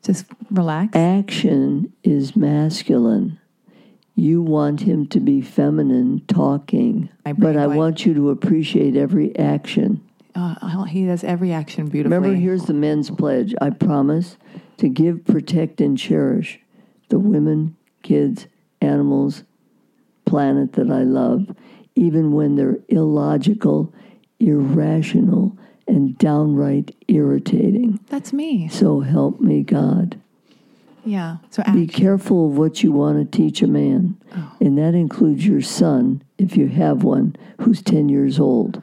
[0.05, 0.95] Just relax.
[0.95, 3.41] Action is masculine.
[4.15, 9.37] You want him to be feminine talking, brain but I want you to appreciate every
[9.37, 10.09] action.
[10.35, 12.17] Uh, he does every action beautifully.
[12.17, 13.55] Remember, here's the men's pledge.
[13.61, 14.37] I promise
[14.79, 16.59] to give, protect, and cherish
[17.09, 18.47] the women, kids,
[18.81, 19.45] animals,
[20.25, 21.55] planet that I love,
[21.95, 23.95] even when they're illogical,
[24.41, 25.57] irrational,
[25.87, 28.01] and downright irritating.
[28.09, 28.69] That's me.
[28.69, 30.21] So help me God.
[31.05, 31.37] Yeah.
[31.51, 34.17] So Be careful of what you want to teach a man,
[34.59, 38.83] and that includes your son, if you have one, who's 10 years old.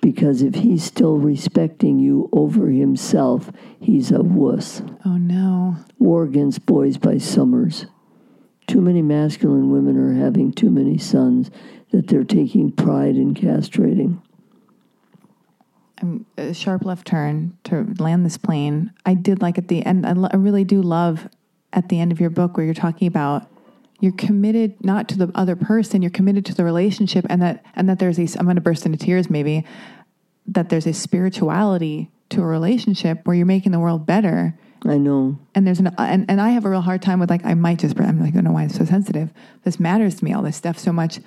[0.00, 3.50] Because if he's still respecting you over himself,
[3.80, 4.82] he's a wuss.
[5.04, 5.76] Oh no.
[5.98, 7.86] War Against Boys by Sommers.
[8.66, 11.50] Too many masculine women are having too many sons
[11.92, 14.20] that they're taking pride in castrating.
[15.98, 18.92] I'm a sharp left turn to land this plane.
[19.06, 20.04] I did like at the end.
[20.04, 21.28] I, lo- I really do love
[21.72, 23.48] at the end of your book where you're talking about
[24.00, 27.88] you're committed not to the other person, you're committed to the relationship, and that and
[27.88, 28.38] that there's a.
[28.38, 29.64] I'm going to burst into tears maybe.
[30.48, 35.38] That there's a spirituality to a relationship where you're making the world better I know.
[35.54, 37.78] and there's an and, and I have a real hard time with like I might
[37.78, 39.32] just I'm like I don't know why I'm so sensitive.
[39.64, 41.18] This matters to me all this stuff so much.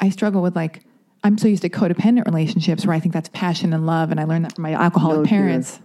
[0.00, 0.82] I struggle with like
[1.24, 4.24] I'm so used to codependent relationships where I think that's passion and love, and I
[4.24, 5.80] learned that from my alcoholic oh, No, parents.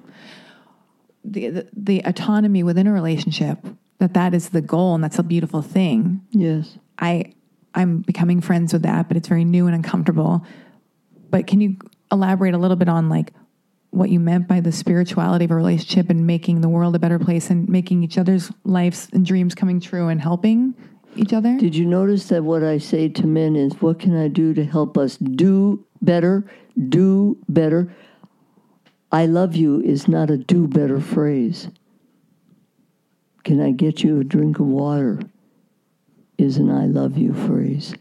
[1.23, 3.57] The, the the autonomy within a relationship
[4.03, 6.21] that that is the goal and that's a beautiful thing.
[6.31, 6.77] Yes.
[6.99, 7.33] I
[7.73, 10.45] I'm becoming friends with that, but it's very new and uncomfortable.
[11.29, 11.77] But can you
[12.11, 13.31] elaborate a little bit on like
[13.91, 17.17] what you meant by the spirituality of a relationship and making the world a better
[17.17, 20.75] place and making each other's lives and dreams coming true and helping
[21.15, 21.57] each other?
[21.57, 24.65] Did you notice that what I say to men is, what can I do to
[24.65, 26.45] help us do better?
[26.89, 27.95] Do better.
[29.13, 31.69] I love you is not a do better phrase.
[33.43, 35.19] Can I get you a drink of water?
[36.37, 37.93] Is an I love you phrase.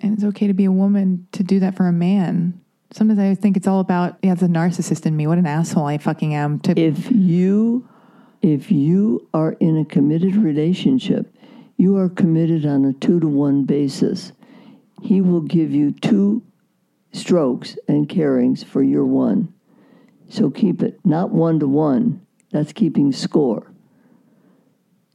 [0.00, 2.60] and it's okay to be a woman to do that for a man.
[2.90, 5.26] Sometimes I think it's all about yeah, it's a narcissist in me.
[5.26, 7.88] What an asshole I fucking am to If you
[8.42, 11.34] if you are in a committed relationship,
[11.76, 14.32] you are committed on a two to one basis.
[15.00, 16.42] He will give you two
[17.12, 19.52] strokes and carings for your one.
[20.28, 22.20] So keep it not one to one.
[22.50, 23.71] That's keeping score.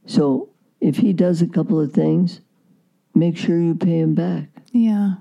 [0.08, 0.48] So
[0.80, 2.40] if he does a couple of things,
[3.14, 4.48] make sure you pay him back.
[4.72, 5.14] yeah,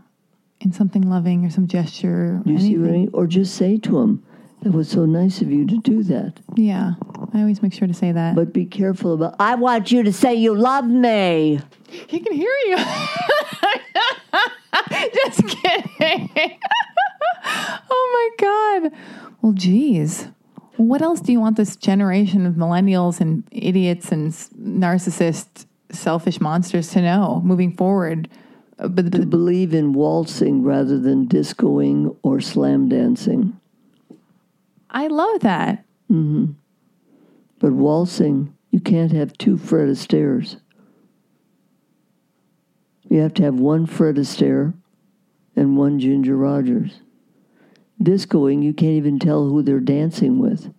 [0.61, 2.41] in something loving or some gesture.
[2.45, 3.09] Or You see what I mean?
[3.13, 4.23] Or just say to him,
[4.63, 6.39] that was so nice of you to do that.
[6.55, 6.93] Yeah,
[7.33, 8.33] I always make sure to say that.
[8.35, 11.59] But be careful about I want you to say you love me.
[11.89, 12.77] He can hear you.
[15.13, 16.29] Just kidding.
[17.45, 18.91] oh my God.
[19.41, 20.27] Well, geez.
[20.77, 26.39] What else do you want this generation of millennials and idiots and s- narcissist, selfish
[26.39, 28.29] monsters to know moving forward?
[28.79, 33.59] Uh, But, to believe in waltzing rather than discoing or slam dancing.
[34.91, 35.83] I love that.
[37.59, 40.57] But waltzing, you can't have two Fred Astaire's.
[43.09, 44.73] You have to have one Fred Astaire
[45.55, 47.01] and one Ginger Rogers.
[48.01, 50.73] Discoing, you can't even tell who they're dancing with.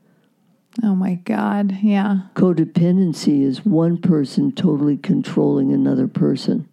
[0.83, 1.79] Oh my God.
[1.83, 2.21] Yeah.
[2.35, 6.69] Codependency is one person totally controlling another person.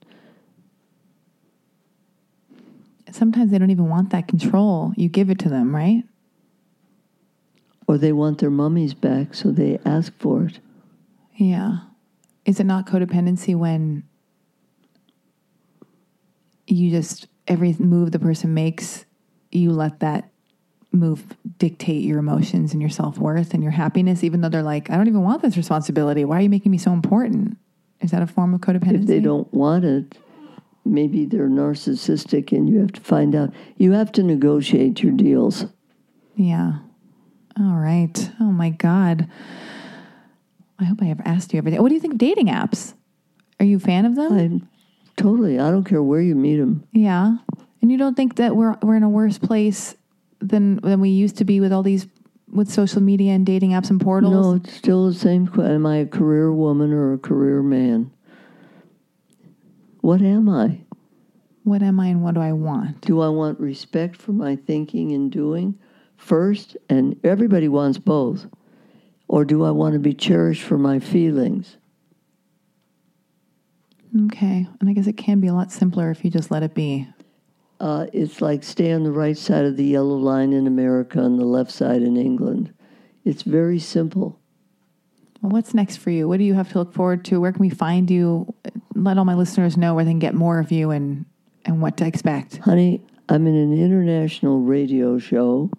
[3.11, 4.93] Sometimes they don't even want that control.
[4.95, 6.03] You give it to them, right?
[7.87, 10.59] Or they want their mummies back, so they ask for it.
[11.35, 11.77] Yeah.
[12.45, 14.03] Is it not codependency when
[16.67, 19.05] you just, every move the person makes,
[19.51, 20.29] you let that
[20.95, 21.25] move
[21.57, 24.97] dictate your emotions and your self worth and your happiness, even though they're like, I
[24.97, 26.25] don't even want this responsibility.
[26.25, 27.57] Why are you making me so important?
[28.01, 29.01] Is that a form of codependency?
[29.01, 30.17] If they don't want it,
[30.83, 33.51] maybe they're narcissistic and you have to find out.
[33.77, 35.65] You have to negotiate your deals.
[36.35, 36.79] Yeah.
[37.59, 38.31] All right.
[38.39, 39.27] Oh my God.
[40.77, 41.81] I hope I have asked you everything.
[41.81, 42.93] What do you think of dating apps?
[43.59, 44.33] Are you a fan of them?
[44.33, 44.69] I'm
[45.15, 46.85] totally, I don't care where you meet them.
[46.91, 47.37] Yeah.
[47.81, 49.95] And you don't think that we're we're in a worse place
[50.49, 52.07] than than we used to be with all these
[52.51, 54.33] with social media and dating apps and portals?
[54.33, 55.49] No, it's still the same.
[55.59, 58.11] Am I a career woman or a career man?
[60.01, 60.81] What am I?
[61.63, 63.01] What am I and what do I want?
[63.01, 65.79] Do I want respect for my thinking and doing
[66.15, 66.77] first?
[66.89, 68.45] And everybody wants both.
[69.27, 71.77] Or do I want to be cherished for my feelings?
[74.25, 74.67] Okay.
[74.79, 77.07] And I guess it can be a lot simpler if you just let it be.
[77.79, 81.39] Uh, it's like stay on the right side of the yellow line in America and
[81.39, 82.73] the left side in England.
[83.25, 84.39] It's very simple.
[85.41, 86.27] Well, what's next for you?
[86.27, 87.41] What do you have to look forward to?
[87.41, 88.53] Where can we find you?
[88.95, 91.25] Let all my listeners know where they can get more of you and
[91.65, 92.57] and what to expect.
[92.57, 95.71] Honey, I'm in an international radio show.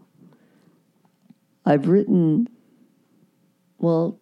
[1.64, 2.48] I've written,
[3.78, 4.18] well,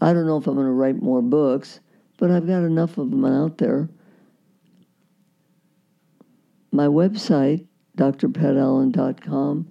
[0.00, 1.80] I don't know if I'm going to write more books,
[2.18, 3.88] but I've got enough of them out there.
[6.72, 7.66] My website,
[7.98, 9.68] drpatallen.com,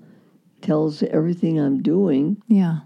[0.62, 2.42] tells everything I'm doing.
[2.48, 2.82] Yeah.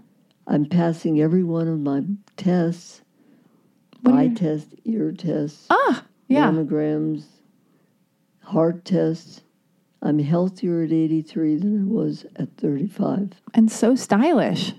[0.46, 2.02] I'm passing every one of my
[2.36, 3.02] tests
[4.00, 6.50] What eye test, ear tests, Ah, yeah.
[6.50, 7.24] mammograms,
[8.42, 9.42] heart tests.
[10.02, 13.32] I'm healthier at 83 than I was at 35.
[13.54, 14.72] And so stylish.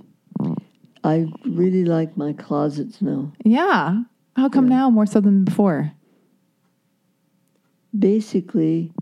[1.03, 3.33] I really like my closets now.
[3.43, 4.03] Yeah.
[4.35, 5.91] How come now more so than before?
[7.97, 8.93] Basically,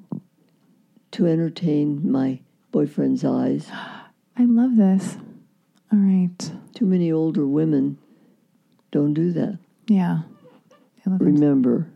[1.16, 2.38] to entertain my
[2.74, 3.70] boyfriend's eyes.
[4.38, 5.18] I love this.
[5.94, 6.52] All right.
[6.74, 7.98] Too many older women
[8.92, 9.58] don't do that.
[9.88, 10.24] Yeah.
[11.06, 11.24] I love it.
[11.24, 11.88] Remember,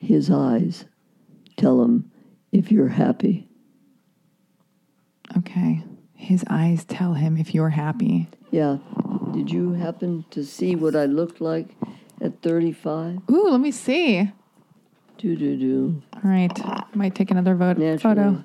[0.00, 0.84] his eyes
[1.56, 2.10] tell him
[2.50, 3.46] if you're happy.
[5.36, 5.84] Okay.
[6.16, 8.26] His eyes tell him if you're happy.
[8.50, 8.78] Yeah.
[9.32, 11.68] Did you happen to see what I looked like
[12.20, 13.20] at 35?
[13.30, 14.32] Ooh, let me see.
[15.20, 16.02] Do do do.
[16.14, 16.50] All right.
[16.96, 18.42] Might take another vote Naturally, photo.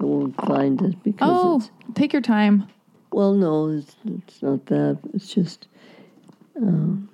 [0.00, 1.70] I won't find it because Oh, it's.
[1.94, 2.68] take your time.
[3.10, 4.98] Well, no, it's, it's not that.
[5.14, 5.66] It's just.
[6.60, 7.08] Um,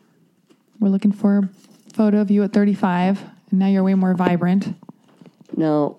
[0.80, 1.48] We're looking for a
[1.94, 4.74] photo of you at 35, and now you're way more vibrant.
[5.56, 5.96] Now,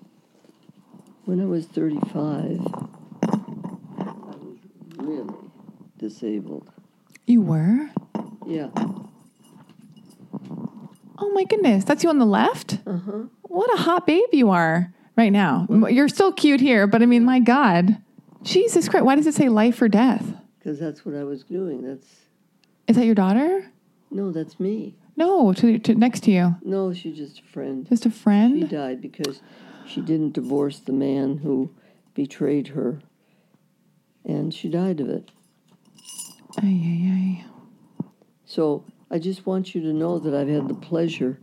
[1.24, 2.60] when I was 35,
[3.22, 4.58] I was
[4.98, 5.34] really
[5.98, 6.68] disabled.
[7.26, 7.88] You were?
[8.46, 8.68] Yeah.
[11.32, 11.84] Oh my goodness.
[11.84, 12.78] That's you on the left?
[12.86, 13.22] Uh huh.
[13.40, 15.66] What a hot babe you are right now.
[15.88, 17.96] You're still cute here, but I mean, my God.
[18.42, 19.06] Jesus Christ.
[19.06, 20.26] Why does it say life or death?
[20.58, 21.88] Because that's what I was doing.
[21.88, 22.06] That's.
[22.86, 23.72] Is that your daughter?
[24.10, 24.94] No, that's me.
[25.16, 26.54] No, to, to next to you.
[26.62, 27.88] No, she's just a friend.
[27.88, 28.60] Just a friend.
[28.60, 29.40] She died because
[29.86, 31.70] she didn't divorce the man who
[32.12, 33.00] betrayed her.
[34.26, 35.30] And she died of it.
[36.58, 38.06] Ay, ay, ay.
[38.44, 41.38] So I just want you to know that I've had the pleasure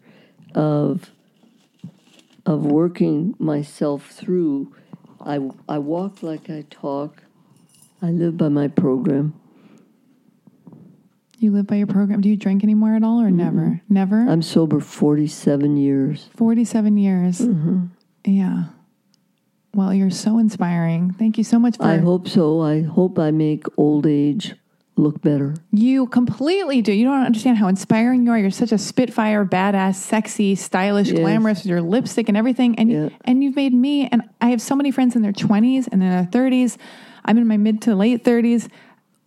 [0.56, 1.12] of
[2.46, 4.74] of working myself through.
[5.22, 5.40] I
[5.70, 7.22] I walk like I talk.
[8.02, 9.40] I live by my program.
[11.38, 12.22] You live by your program.
[12.22, 13.82] Do you drink anymore at all or never?
[13.88, 14.22] Never?
[14.28, 16.28] I'm sober 47 years.
[16.36, 17.40] 47 years.
[17.40, 17.86] Mm-hmm.
[18.26, 18.64] Yeah.
[19.74, 21.14] Well, you're so inspiring.
[21.14, 22.62] Thank you so much for I hope so.
[22.62, 24.56] I hope I make old age
[25.00, 25.56] look better.
[25.72, 26.92] You completely do.
[26.92, 28.38] You don't understand how inspiring you are.
[28.38, 31.20] You're such a spitfire, badass, sexy, stylish, Yes.
[31.20, 32.78] glamorous with your lipstick and everything.
[32.78, 33.10] And Yeah.
[33.26, 36.10] and you've made me and I have so many friends in their 20s and in
[36.10, 36.78] their 30s.
[37.26, 38.68] I'm in my mid to late 30s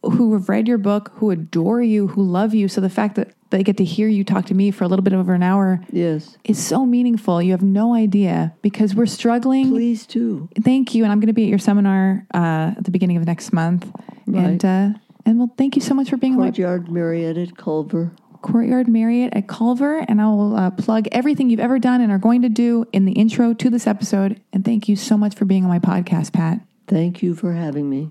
[0.05, 2.67] who have read your book, who adore you, who love you.
[2.69, 5.03] So the fact that they get to hear you talk to me for a little
[5.05, 6.37] bit over an hour Yes.
[6.43, 7.41] is so meaningful.
[7.41, 9.69] You have no idea because we're struggling.
[9.71, 10.49] Please do.
[10.61, 13.27] Thank you, and I'm going to be at your seminar uh, at the beginning of
[13.27, 13.87] next month.
[14.27, 14.65] And Right.
[14.65, 14.91] uh,
[15.25, 18.13] and well, thank you so much for being on my Courtyard Marriott at Culver.
[18.43, 22.19] Courtyard Marriott at Culver, and I will uh, plug everything you've ever done and are
[22.19, 24.41] going to do in the intro to this episode.
[24.53, 26.61] And thank you so much for being on my podcast, Pat.
[26.89, 28.11] Thank you for having me.